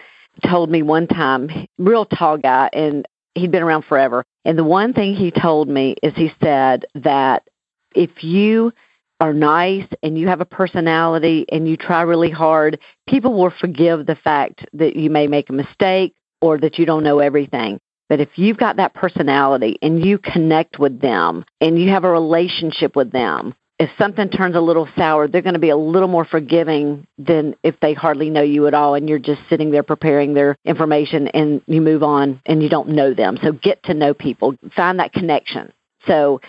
told 0.48 0.70
me 0.70 0.82
one 0.82 1.06
time, 1.06 1.50
real 1.78 2.04
tall 2.06 2.38
guy, 2.38 2.70
and 2.72 3.06
he'd 3.34 3.52
been 3.52 3.62
around 3.62 3.84
forever. 3.84 4.24
And 4.44 4.58
the 4.58 4.64
one 4.64 4.92
thing 4.92 5.14
he 5.14 5.30
told 5.30 5.68
me 5.68 5.96
is 6.02 6.14
he 6.16 6.32
said 6.42 6.86
that 6.94 7.46
if 7.94 8.24
you 8.24 8.72
are 9.20 9.34
nice 9.34 9.86
and 10.02 10.18
you 10.18 10.28
have 10.28 10.40
a 10.40 10.46
personality 10.46 11.44
and 11.52 11.68
you 11.68 11.76
try 11.76 12.02
really 12.02 12.30
hard, 12.30 12.80
people 13.06 13.34
will 13.34 13.52
forgive 13.60 14.06
the 14.06 14.16
fact 14.16 14.64
that 14.72 14.96
you 14.96 15.10
may 15.10 15.26
make 15.26 15.50
a 15.50 15.52
mistake 15.52 16.14
or 16.40 16.58
that 16.58 16.78
you 16.78 16.86
don't 16.86 17.04
know 17.04 17.18
everything. 17.18 17.78
But 18.10 18.20
if 18.20 18.30
you've 18.34 18.58
got 18.58 18.76
that 18.76 18.92
personality 18.92 19.78
and 19.80 20.04
you 20.04 20.18
connect 20.18 20.80
with 20.80 21.00
them 21.00 21.44
and 21.60 21.80
you 21.80 21.90
have 21.90 22.02
a 22.02 22.10
relationship 22.10 22.96
with 22.96 23.12
them, 23.12 23.54
if 23.78 23.88
something 23.96 24.28
turns 24.28 24.56
a 24.56 24.60
little 24.60 24.88
sour, 24.98 25.28
they're 25.28 25.40
going 25.40 25.54
to 25.54 25.60
be 25.60 25.70
a 25.70 25.76
little 25.76 26.08
more 26.08 26.24
forgiving 26.24 27.06
than 27.18 27.54
if 27.62 27.78
they 27.80 27.94
hardly 27.94 28.28
know 28.28 28.42
you 28.42 28.66
at 28.66 28.74
all 28.74 28.94
and 28.94 29.08
you're 29.08 29.20
just 29.20 29.40
sitting 29.48 29.70
there 29.70 29.84
preparing 29.84 30.34
their 30.34 30.56
information 30.64 31.28
and 31.28 31.62
you 31.66 31.80
move 31.80 32.02
on 32.02 32.42
and 32.44 32.64
you 32.64 32.68
don't 32.68 32.88
know 32.88 33.14
them. 33.14 33.38
So 33.42 33.52
get 33.52 33.82
to 33.84 33.94
know 33.94 34.12
people, 34.12 34.56
find 34.74 34.98
that 34.98 35.12
connection. 35.12 35.72
So 36.08 36.40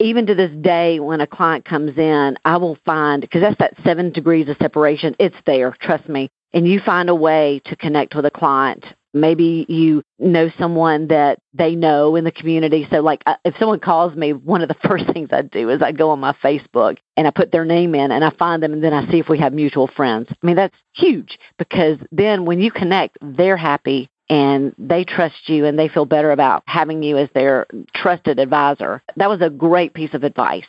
even 0.00 0.26
to 0.26 0.34
this 0.34 0.50
day, 0.62 0.98
when 0.98 1.20
a 1.20 1.26
client 1.26 1.66
comes 1.66 1.96
in, 1.98 2.38
I 2.44 2.56
will 2.56 2.78
find, 2.86 3.20
because 3.20 3.42
that's 3.42 3.58
that 3.58 3.74
seven 3.84 4.12
degrees 4.12 4.48
of 4.48 4.56
separation, 4.56 5.14
it's 5.20 5.36
there, 5.44 5.76
trust 5.78 6.08
me. 6.08 6.30
And 6.54 6.66
you 6.66 6.80
find 6.80 7.10
a 7.10 7.14
way 7.14 7.60
to 7.66 7.76
connect 7.76 8.14
with 8.14 8.24
a 8.24 8.30
client 8.30 8.86
Maybe 9.14 9.66
you 9.68 10.02
know 10.18 10.50
someone 10.58 11.08
that 11.08 11.38
they 11.52 11.74
know 11.74 12.16
in 12.16 12.24
the 12.24 12.32
community. 12.32 12.86
So, 12.90 13.00
like, 13.00 13.22
uh, 13.26 13.36
if 13.44 13.54
someone 13.58 13.80
calls 13.80 14.14
me, 14.14 14.32
one 14.32 14.62
of 14.62 14.68
the 14.68 14.76
first 14.88 15.04
things 15.12 15.28
I 15.32 15.42
do 15.42 15.70
is 15.70 15.82
I 15.82 15.92
go 15.92 16.10
on 16.10 16.20
my 16.20 16.32
Facebook 16.42 16.98
and 17.16 17.26
I 17.26 17.30
put 17.30 17.52
their 17.52 17.64
name 17.64 17.94
in 17.94 18.10
and 18.10 18.24
I 18.24 18.30
find 18.30 18.62
them 18.62 18.72
and 18.72 18.82
then 18.82 18.94
I 18.94 19.10
see 19.10 19.18
if 19.18 19.28
we 19.28 19.38
have 19.38 19.52
mutual 19.52 19.88
friends. 19.88 20.28
I 20.30 20.46
mean, 20.46 20.56
that's 20.56 20.76
huge 20.94 21.38
because 21.58 21.98
then 22.10 22.44
when 22.44 22.60
you 22.60 22.70
connect, 22.70 23.18
they're 23.20 23.56
happy 23.56 24.08
and 24.28 24.74
they 24.78 25.04
trust 25.04 25.48
you 25.48 25.66
and 25.66 25.78
they 25.78 25.88
feel 25.88 26.06
better 26.06 26.30
about 26.30 26.62
having 26.66 27.02
you 27.02 27.18
as 27.18 27.28
their 27.34 27.66
trusted 27.94 28.38
advisor. 28.38 29.02
That 29.16 29.28
was 29.28 29.42
a 29.42 29.50
great 29.50 29.92
piece 29.92 30.14
of 30.14 30.24
advice. 30.24 30.64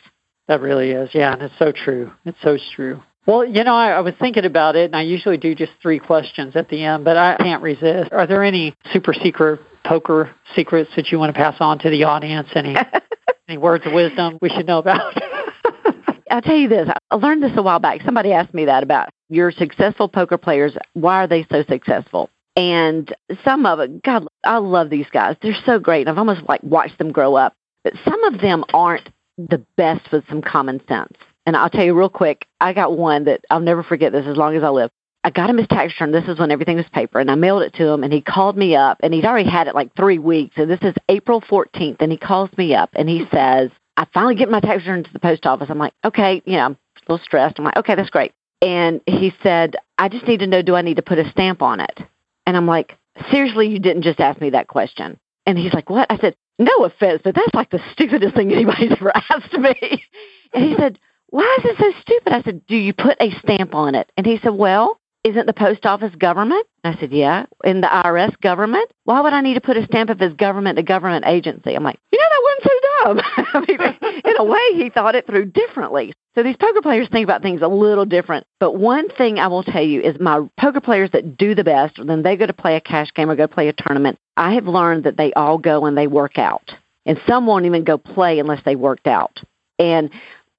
That 0.48 0.60
really 0.60 0.90
is. 0.90 1.10
Yeah, 1.14 1.32
and 1.32 1.42
it's 1.42 1.58
so 1.58 1.72
true. 1.72 2.12
It's 2.26 2.36
so 2.42 2.58
true. 2.76 3.02
Well, 3.26 3.44
you 3.44 3.64
know, 3.64 3.74
I, 3.74 3.92
I, 3.92 4.00
was 4.00 4.14
thinking 4.20 4.44
about 4.44 4.76
it, 4.76 4.86
and 4.86 4.96
I 4.96 5.02
usually 5.02 5.38
do 5.38 5.54
just 5.54 5.72
three 5.80 5.98
questions 5.98 6.56
at 6.56 6.68
the 6.68 6.84
end, 6.84 7.04
but 7.04 7.16
I 7.16 7.36
can't 7.36 7.62
resist. 7.62 8.12
Are 8.12 8.26
there 8.26 8.44
any 8.44 8.74
super 8.92 9.14
secret 9.14 9.60
poker 9.82 10.34
secrets 10.54 10.90
that 10.96 11.10
you 11.10 11.18
want 11.18 11.34
to 11.34 11.38
pass 11.38 11.56
on 11.58 11.78
to 11.80 11.90
the 11.90 12.04
audience? 12.04 12.48
Any 12.54 12.76
any 13.48 13.56
words 13.56 13.86
of 13.86 13.92
wisdom 13.92 14.38
we 14.42 14.50
should 14.50 14.66
know 14.66 14.78
about? 14.78 15.14
I'll 16.30 16.42
tell 16.42 16.56
you 16.56 16.68
this. 16.68 16.88
I 17.10 17.14
learned 17.14 17.42
this 17.42 17.52
a 17.56 17.62
while 17.62 17.78
back. 17.78 18.02
Somebody 18.04 18.32
asked 18.32 18.52
me 18.52 18.66
that 18.66 18.82
about 18.82 19.08
your 19.28 19.52
successful 19.52 20.08
poker 20.08 20.36
players. 20.36 20.76
Why 20.92 21.24
are 21.24 21.26
they 21.26 21.46
so 21.50 21.64
successful? 21.68 22.28
And 22.56 23.14
some 23.44 23.66
of 23.66 23.80
it, 23.80 24.02
God, 24.02 24.26
I 24.44 24.58
love 24.58 24.90
these 24.90 25.06
guys. 25.12 25.36
They're 25.40 25.56
so 25.64 25.78
great. 25.78 26.02
And 26.02 26.10
I've 26.10 26.18
almost 26.18 26.42
like 26.48 26.62
watched 26.62 26.98
them 26.98 27.12
grow 27.12 27.36
up. 27.36 27.54
But 27.84 27.94
some 28.04 28.22
of 28.24 28.40
them 28.40 28.64
aren't 28.72 29.08
the 29.36 29.64
best 29.76 30.10
with 30.12 30.24
some 30.28 30.42
common 30.42 30.80
sense. 30.88 31.12
And 31.46 31.56
I'll 31.56 31.70
tell 31.70 31.84
you 31.84 31.94
real 31.94 32.08
quick, 32.08 32.46
I 32.60 32.72
got 32.72 32.96
one 32.96 33.24
that 33.24 33.44
I'll 33.50 33.60
never 33.60 33.82
forget 33.82 34.12
this 34.12 34.26
as 34.26 34.36
long 34.36 34.56
as 34.56 34.62
I 34.62 34.70
live. 34.70 34.90
I 35.24 35.30
got 35.30 35.48
him 35.48 35.56
his 35.56 35.66
tax 35.68 35.92
return. 35.94 36.12
This 36.12 36.28
is 36.28 36.38
when 36.38 36.50
everything 36.50 36.76
was 36.76 36.86
paper, 36.92 37.18
and 37.18 37.30
I 37.30 37.34
mailed 37.34 37.62
it 37.62 37.72
to 37.74 37.88
him. 37.88 38.04
And 38.04 38.12
he 38.12 38.20
called 38.20 38.58
me 38.58 38.76
up, 38.76 38.98
and 39.02 39.14
he'd 39.14 39.24
already 39.24 39.48
had 39.48 39.68
it 39.68 39.74
like 39.74 39.94
three 39.96 40.18
weeks. 40.18 40.54
And 40.56 40.70
this 40.70 40.82
is 40.82 40.94
April 41.08 41.40
14th, 41.40 41.96
and 42.00 42.12
he 42.12 42.18
calls 42.18 42.50
me 42.58 42.74
up, 42.74 42.90
and 42.94 43.08
he 43.08 43.26
says, 43.32 43.70
"I 43.96 44.06
finally 44.12 44.34
get 44.34 44.50
my 44.50 44.60
tax 44.60 44.82
return 44.82 45.02
to 45.02 45.12
the 45.12 45.18
post 45.18 45.46
office." 45.46 45.70
I'm 45.70 45.78
like, 45.78 45.94
"Okay, 46.04 46.42
you 46.44 46.56
know, 46.56 46.64
I'm 46.64 46.72
a 46.72 47.12
little 47.12 47.24
stressed." 47.24 47.58
I'm 47.58 47.64
like, 47.64 47.78
"Okay, 47.78 47.94
that's 47.94 48.10
great." 48.10 48.32
And 48.60 49.00
he 49.06 49.32
said, 49.42 49.76
"I 49.96 50.10
just 50.10 50.28
need 50.28 50.40
to 50.40 50.46
know, 50.46 50.60
do 50.60 50.76
I 50.76 50.82
need 50.82 50.96
to 50.96 51.02
put 51.02 51.18
a 51.18 51.30
stamp 51.30 51.62
on 51.62 51.80
it?" 51.80 52.00
And 52.46 52.54
I'm 52.54 52.66
like, 52.66 52.96
"Seriously, 53.30 53.68
you 53.68 53.78
didn't 53.78 54.02
just 54.02 54.20
ask 54.20 54.40
me 54.42 54.50
that 54.50 54.68
question?" 54.68 55.18
And 55.46 55.56
he's 55.56 55.72
like, 55.72 55.88
"What?" 55.88 56.06
I 56.10 56.18
said, 56.18 56.36
"No 56.58 56.84
offense, 56.84 57.22
but 57.24 57.34
that's 57.34 57.54
like 57.54 57.70
the 57.70 57.82
stupidest 57.92 58.34
thing 58.34 58.52
anybody's 58.52 58.92
ever 59.00 59.12
asked 59.14 59.54
me." 59.54 60.04
And 60.52 60.64
he 60.64 60.76
said 60.76 60.98
why 61.34 61.58
is 61.58 61.64
it 61.64 61.76
so 61.80 62.00
stupid? 62.00 62.32
I 62.32 62.42
said, 62.42 62.64
do 62.68 62.76
you 62.76 62.94
put 62.94 63.16
a 63.20 63.32
stamp 63.40 63.74
on 63.74 63.96
it? 63.96 64.08
And 64.16 64.24
he 64.24 64.38
said, 64.40 64.54
well, 64.54 65.00
isn't 65.24 65.46
the 65.46 65.52
post 65.52 65.84
office 65.84 66.14
government? 66.14 66.64
I 66.84 66.94
said, 67.00 67.10
yeah. 67.10 67.46
In 67.64 67.80
the 67.80 67.88
IRS 67.88 68.40
government? 68.40 68.88
Why 69.02 69.20
would 69.20 69.32
I 69.32 69.40
need 69.40 69.54
to 69.54 69.60
put 69.60 69.76
a 69.76 69.84
stamp 69.84 70.10
if 70.10 70.20
it's 70.20 70.36
government 70.36 70.76
to 70.76 70.84
government 70.84 71.24
agency? 71.26 71.74
I'm 71.74 71.82
like, 71.82 71.98
you 72.12 72.20
know, 72.20 72.24
that 72.30 72.42
wasn't 72.44 72.62
so 72.62 73.04
dumb. 73.04 73.46
I 73.52 73.60
mean, 73.66 74.22
in 74.24 74.36
a 74.38 74.44
way, 74.44 74.84
he 74.84 74.90
thought 74.90 75.16
it 75.16 75.26
through 75.26 75.46
differently. 75.46 76.14
So 76.36 76.44
these 76.44 76.56
poker 76.56 76.82
players 76.82 77.08
think 77.10 77.24
about 77.24 77.42
things 77.42 77.62
a 77.62 77.68
little 77.68 78.04
different. 78.04 78.46
But 78.60 78.76
one 78.76 79.08
thing 79.08 79.40
I 79.40 79.48
will 79.48 79.64
tell 79.64 79.82
you 79.82 80.02
is 80.02 80.20
my 80.20 80.48
poker 80.60 80.80
players 80.80 81.10
that 81.14 81.36
do 81.36 81.56
the 81.56 81.64
best, 81.64 81.98
when 81.98 82.22
they 82.22 82.36
go 82.36 82.46
to 82.46 82.52
play 82.52 82.76
a 82.76 82.80
cash 82.80 83.12
game 83.12 83.28
or 83.28 83.34
go 83.34 83.48
play 83.48 83.66
a 83.66 83.72
tournament, 83.72 84.20
I 84.36 84.54
have 84.54 84.68
learned 84.68 85.02
that 85.02 85.16
they 85.16 85.32
all 85.32 85.58
go 85.58 85.84
and 85.84 85.98
they 85.98 86.06
work 86.06 86.38
out. 86.38 86.70
And 87.06 87.20
some 87.26 87.44
won't 87.44 87.66
even 87.66 87.82
go 87.82 87.98
play 87.98 88.38
unless 88.38 88.62
they 88.64 88.76
worked 88.76 89.08
out. 89.08 89.42
And 89.80 90.10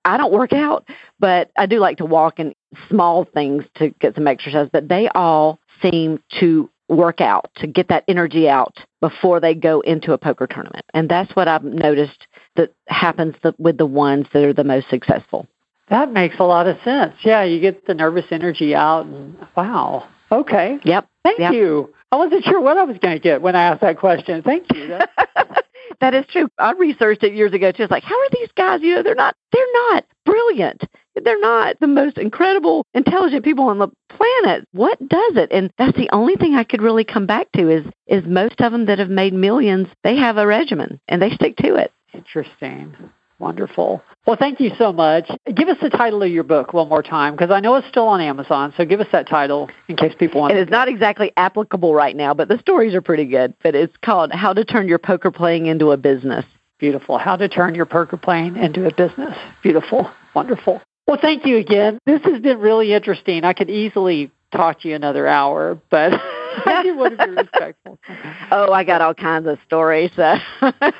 I 0.05 0.17
don't 0.17 0.31
work 0.31 0.53
out, 0.53 0.87
but 1.19 1.51
I 1.57 1.65
do 1.65 1.79
like 1.79 1.97
to 1.97 2.05
walk 2.05 2.39
and 2.39 2.53
small 2.87 3.25
things 3.25 3.65
to 3.75 3.89
get 3.99 4.15
some 4.15 4.27
exercise. 4.27 4.69
But 4.71 4.87
they 4.87 5.09
all 5.09 5.59
seem 5.81 6.21
to 6.39 6.69
work 6.87 7.19
out 7.19 7.49
to 7.55 7.67
get 7.67 7.87
that 7.89 8.03
energy 8.07 8.47
out 8.47 8.77
before 9.01 9.39
they 9.39 9.55
go 9.55 9.81
into 9.81 10.13
a 10.13 10.17
poker 10.17 10.47
tournament. 10.47 10.85
And 10.93 11.09
that's 11.09 11.35
what 11.35 11.47
I've 11.47 11.63
noticed 11.63 12.27
that 12.55 12.71
happens 12.87 13.35
with 13.57 13.77
the 13.77 13.85
ones 13.85 14.27
that 14.33 14.43
are 14.43 14.53
the 14.53 14.63
most 14.63 14.89
successful. 14.89 15.47
That 15.89 16.11
makes 16.11 16.35
a 16.39 16.43
lot 16.43 16.67
of 16.67 16.77
sense. 16.83 17.15
Yeah, 17.23 17.43
you 17.43 17.59
get 17.59 17.85
the 17.85 17.93
nervous 17.93 18.25
energy 18.31 18.73
out, 18.73 19.05
and 19.05 19.35
wow. 19.55 20.07
Okay. 20.31 20.79
Yep. 20.83 21.07
Thank 21.25 21.53
you. 21.53 21.93
I 22.11 22.17
wasn't 22.17 22.43
sure 22.45 22.61
what 22.61 22.77
I 22.77 22.83
was 22.83 22.97
going 22.99 23.15
to 23.15 23.19
get 23.19 23.41
when 23.41 23.55
I 23.55 23.63
asked 23.63 23.81
that 23.81 23.97
question. 23.97 24.41
Thank 24.43 24.73
you. 24.73 24.87
that 25.99 26.13
is 26.13 26.25
true. 26.27 26.47
I 26.57 26.71
researched 26.73 27.23
it 27.23 27.33
years 27.33 27.53
ago. 27.53 27.71
Just 27.71 27.91
like, 27.91 28.03
how 28.03 28.15
are 28.15 28.29
these 28.31 28.49
guys? 28.55 28.81
You 28.81 28.95
know, 28.95 29.03
they're 29.03 29.15
not. 29.15 29.35
They're 29.51 29.73
not 29.73 30.05
brilliant. 30.25 30.83
They're 31.23 31.39
not 31.39 31.79
the 31.79 31.87
most 31.87 32.17
incredible, 32.17 32.85
intelligent 32.93 33.43
people 33.43 33.65
on 33.65 33.79
the 33.79 33.87
planet. 34.09 34.67
What 34.71 34.99
does 34.99 35.37
it? 35.37 35.51
And 35.51 35.71
that's 35.77 35.97
the 35.97 36.09
only 36.11 36.35
thing 36.35 36.55
I 36.55 36.63
could 36.63 36.81
really 36.81 37.05
come 37.05 37.25
back 37.25 37.51
to 37.53 37.69
is 37.69 37.85
is 38.07 38.23
most 38.25 38.61
of 38.61 38.71
them 38.71 38.85
that 38.85 38.99
have 38.99 39.09
made 39.09 39.33
millions. 39.33 39.87
They 40.03 40.15
have 40.17 40.37
a 40.37 40.45
regimen 40.45 40.99
and 41.07 41.21
they 41.21 41.31
stick 41.31 41.55
to 41.57 41.75
it. 41.75 41.91
Interesting. 42.13 42.95
Wonderful. 43.39 44.01
Well, 44.25 44.37
thank 44.37 44.59
you 44.59 44.71
so 44.77 44.93
much. 44.93 45.29
Give 45.53 45.67
us 45.67 45.77
the 45.81 45.89
title 45.89 46.23
of 46.23 46.31
your 46.31 46.43
book 46.43 46.73
one 46.73 46.87
more 46.87 47.03
time 47.03 47.33
because 47.35 47.51
I 47.51 47.59
know 47.59 47.75
it's 47.75 47.87
still 47.87 48.07
on 48.07 48.21
Amazon. 48.21 48.73
So 48.77 48.85
give 48.85 49.01
us 49.01 49.07
that 49.11 49.27
title 49.27 49.69
in 49.87 49.97
case 49.97 50.13
people 50.17 50.41
want. 50.41 50.53
And 50.53 50.59
it's 50.59 50.71
not 50.71 50.87
exactly 50.87 51.31
applicable 51.35 51.93
right 51.93 52.15
now, 52.15 52.33
but 52.33 52.47
the 52.47 52.57
stories 52.59 52.95
are 52.95 53.01
pretty 53.01 53.25
good. 53.25 53.53
But 53.61 53.75
it's 53.75 53.95
called 54.03 54.31
"How 54.31 54.53
to 54.53 54.63
Turn 54.63 54.87
Your 54.87 54.99
Poker 54.99 55.31
Playing 55.31 55.65
into 55.65 55.91
a 55.91 55.97
Business." 55.97 56.45
Beautiful. 56.77 57.17
How 57.17 57.37
to 57.37 57.47
turn 57.47 57.73
your 57.73 57.85
poker 57.85 58.17
playing 58.17 58.57
into 58.57 58.85
a 58.85 58.93
business. 58.93 59.35
Beautiful. 59.63 60.11
Wonderful. 60.33 60.81
Well, 61.07 61.17
thank 61.21 61.45
you 61.45 61.57
again. 61.57 61.99
This 62.05 62.21
has 62.23 62.41
been 62.41 62.59
really 62.59 62.93
interesting. 62.93 63.45
I 63.45 63.53
could 63.53 63.69
easily 63.69 64.29
talk 64.51 64.81
to 64.81 64.89
you 64.89 64.95
another 64.95 65.25
hour, 65.25 65.79
but 65.89 66.13
I 66.65 66.83
do 66.83 66.97
want 66.97 67.17
to 67.17 67.25
be 67.25 67.31
respectful. 67.31 67.97
oh, 68.51 68.73
I 68.73 68.83
got 68.83 69.01
all 69.01 69.13
kinds 69.13 69.47
of 69.47 69.57
stories. 69.65 70.11
Uh, 70.17 70.39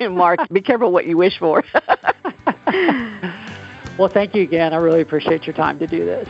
Mark, 0.10 0.40
be 0.50 0.62
careful 0.62 0.92
what 0.92 1.06
you 1.06 1.16
wish 1.16 1.38
for. 1.38 1.62
well, 3.98 4.08
thank 4.08 4.34
you 4.34 4.42
again. 4.42 4.72
I 4.72 4.76
really 4.76 5.00
appreciate 5.00 5.46
your 5.46 5.54
time 5.54 5.78
to 5.78 5.86
do 5.86 6.04
this. 6.04 6.28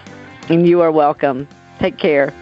And 0.48 0.68
you 0.68 0.80
are 0.80 0.92
welcome. 0.92 1.48
Take 1.78 1.98
care. 1.98 2.32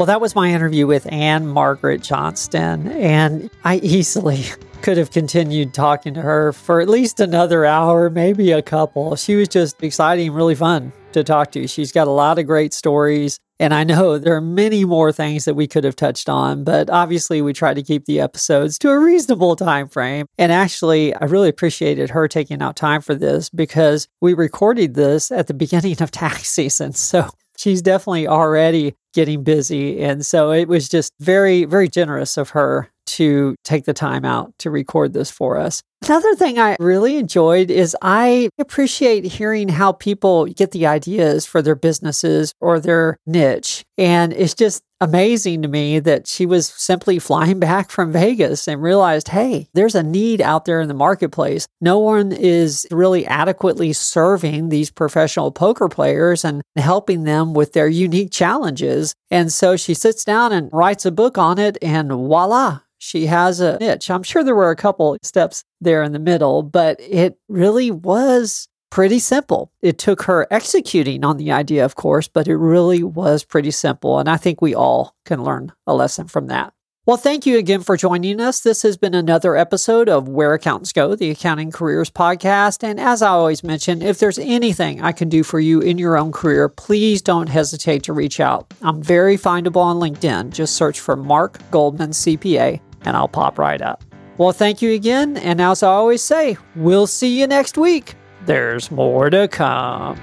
Well, 0.00 0.06
that 0.06 0.20
was 0.20 0.34
my 0.34 0.50
interview 0.50 0.86
with 0.86 1.10
Anne 1.12 1.46
Margaret 1.46 2.02
Johnston, 2.02 2.88
and 2.88 3.50
I 3.64 3.76
easily 3.76 4.44
could 4.82 4.96
have 4.96 5.10
continued 5.10 5.74
talking 5.74 6.14
to 6.14 6.22
her 6.22 6.54
for 6.54 6.80
at 6.80 6.88
least 6.88 7.20
another 7.20 7.66
hour, 7.66 8.08
maybe 8.08 8.50
a 8.52 8.62
couple. 8.62 9.14
She 9.16 9.34
was 9.34 9.48
just 9.48 9.82
exciting, 9.82 10.32
really 10.32 10.54
fun 10.54 10.94
to 11.12 11.22
talk 11.22 11.52
to. 11.52 11.66
She's 11.66 11.92
got 11.92 12.08
a 12.08 12.12
lot 12.12 12.38
of 12.38 12.46
great 12.46 12.72
stories. 12.72 13.38
And 13.60 13.74
I 13.74 13.84
know 13.84 14.16
there 14.16 14.34
are 14.34 14.40
many 14.40 14.86
more 14.86 15.12
things 15.12 15.44
that 15.44 15.54
we 15.54 15.66
could 15.66 15.84
have 15.84 15.94
touched 15.94 16.30
on, 16.30 16.64
but 16.64 16.88
obviously 16.88 17.42
we 17.42 17.52
try 17.52 17.74
to 17.74 17.82
keep 17.82 18.06
the 18.06 18.18
episodes 18.18 18.78
to 18.78 18.88
a 18.88 18.98
reasonable 18.98 19.54
time 19.54 19.86
frame. 19.86 20.24
And 20.38 20.50
actually, 20.50 21.14
I 21.14 21.26
really 21.26 21.50
appreciated 21.50 22.08
her 22.08 22.26
taking 22.26 22.62
out 22.62 22.74
time 22.74 23.02
for 23.02 23.14
this 23.14 23.50
because 23.50 24.08
we 24.22 24.32
recorded 24.32 24.94
this 24.94 25.30
at 25.30 25.46
the 25.46 25.54
beginning 25.60 26.00
of 26.00 26.10
tax 26.10 26.48
season. 26.48 26.94
So 26.94 27.28
she's 27.58 27.82
definitely 27.82 28.26
already 28.26 28.94
getting 29.12 29.44
busy. 29.44 30.00
And 30.00 30.24
so 30.24 30.52
it 30.52 30.66
was 30.66 30.88
just 30.88 31.12
very, 31.20 31.66
very 31.66 31.88
generous 31.88 32.38
of 32.38 32.50
her 32.50 32.90
to 33.08 33.56
take 33.62 33.84
the 33.84 33.92
time 33.92 34.24
out 34.24 34.54
to 34.60 34.70
record 34.70 35.12
this 35.12 35.30
for 35.30 35.58
us. 35.58 35.82
Another 36.02 36.34
thing 36.34 36.58
I 36.58 36.76
really 36.80 37.18
enjoyed 37.18 37.70
is 37.70 37.94
I 38.00 38.48
appreciate 38.58 39.24
hearing 39.24 39.68
how 39.68 39.92
people 39.92 40.46
get 40.46 40.70
the 40.70 40.86
ideas 40.86 41.44
for 41.44 41.60
their 41.60 41.74
businesses 41.74 42.54
or 42.58 42.80
their 42.80 43.18
niche. 43.26 43.84
And 43.98 44.32
it's 44.32 44.54
just 44.54 44.82
amazing 45.02 45.60
to 45.60 45.68
me 45.68 45.98
that 45.98 46.26
she 46.26 46.46
was 46.46 46.68
simply 46.68 47.18
flying 47.20 47.60
back 47.60 47.90
from 47.90 48.12
Vegas 48.12 48.66
and 48.66 48.82
realized, 48.82 49.28
hey, 49.28 49.68
there's 49.74 49.94
a 49.94 50.02
need 50.02 50.40
out 50.40 50.64
there 50.64 50.80
in 50.80 50.88
the 50.88 50.94
marketplace. 50.94 51.68
No 51.82 51.98
one 51.98 52.32
is 52.32 52.86
really 52.90 53.26
adequately 53.26 53.92
serving 53.92 54.70
these 54.70 54.90
professional 54.90 55.52
poker 55.52 55.88
players 55.88 56.46
and 56.46 56.62
helping 56.76 57.24
them 57.24 57.52
with 57.52 57.74
their 57.74 57.88
unique 57.88 58.32
challenges. 58.32 59.14
And 59.30 59.52
so 59.52 59.76
she 59.76 59.92
sits 59.92 60.24
down 60.24 60.52
and 60.52 60.72
writes 60.72 61.04
a 61.04 61.12
book 61.12 61.36
on 61.36 61.58
it, 61.58 61.76
and 61.82 62.08
voila, 62.10 62.80
she 63.00 63.26
has 63.26 63.60
a 63.60 63.78
niche. 63.78 64.10
I'm 64.10 64.22
sure 64.22 64.44
there 64.44 64.54
were 64.54 64.70
a 64.70 64.76
couple 64.76 65.16
steps 65.22 65.64
there 65.80 66.02
in 66.02 66.12
the 66.12 66.18
middle, 66.18 66.62
but 66.62 67.00
it 67.00 67.38
really 67.48 67.90
was 67.90 68.68
pretty 68.90 69.18
simple. 69.18 69.72
It 69.80 69.98
took 69.98 70.22
her 70.24 70.46
executing 70.50 71.24
on 71.24 71.38
the 71.38 71.50
idea, 71.50 71.84
of 71.84 71.94
course, 71.94 72.28
but 72.28 72.46
it 72.46 72.56
really 72.56 73.02
was 73.02 73.42
pretty 73.42 73.70
simple. 73.70 74.18
And 74.18 74.28
I 74.28 74.36
think 74.36 74.60
we 74.60 74.74
all 74.74 75.16
can 75.24 75.42
learn 75.42 75.72
a 75.86 75.94
lesson 75.94 76.28
from 76.28 76.48
that. 76.48 76.74
Well, 77.06 77.16
thank 77.16 77.46
you 77.46 77.56
again 77.56 77.82
for 77.82 77.96
joining 77.96 78.40
us. 78.40 78.60
This 78.60 78.82
has 78.82 78.98
been 78.98 79.14
another 79.14 79.56
episode 79.56 80.08
of 80.10 80.28
Where 80.28 80.52
Accountants 80.52 80.92
Go, 80.92 81.14
the 81.16 81.30
Accounting 81.30 81.70
Careers 81.70 82.10
Podcast. 82.10 82.84
And 82.84 83.00
as 83.00 83.22
I 83.22 83.30
always 83.30 83.64
mention, 83.64 84.02
if 84.02 84.18
there's 84.18 84.38
anything 84.38 85.00
I 85.00 85.12
can 85.12 85.30
do 85.30 85.42
for 85.42 85.58
you 85.58 85.80
in 85.80 85.96
your 85.96 86.18
own 86.18 86.30
career, 86.30 86.68
please 86.68 87.22
don't 87.22 87.48
hesitate 87.48 88.02
to 88.04 88.12
reach 88.12 88.38
out. 88.38 88.74
I'm 88.82 89.02
very 89.02 89.38
findable 89.38 89.82
on 89.82 89.96
LinkedIn. 89.96 90.50
Just 90.50 90.76
search 90.76 91.00
for 91.00 91.16
Mark 91.16 91.58
Goldman 91.70 92.10
CPA 92.10 92.80
and 93.04 93.16
I'll 93.16 93.28
pop 93.28 93.58
right 93.58 93.80
up. 93.80 94.04
Well, 94.38 94.52
thank 94.52 94.80
you 94.80 94.92
again. 94.92 95.36
And 95.36 95.60
as 95.60 95.82
I 95.82 95.88
always 95.88 96.22
say, 96.22 96.56
we'll 96.74 97.06
see 97.06 97.38
you 97.38 97.46
next 97.46 97.76
week. 97.76 98.14
There's 98.46 98.90
more 98.90 99.28
to 99.28 99.48
come. 99.48 100.18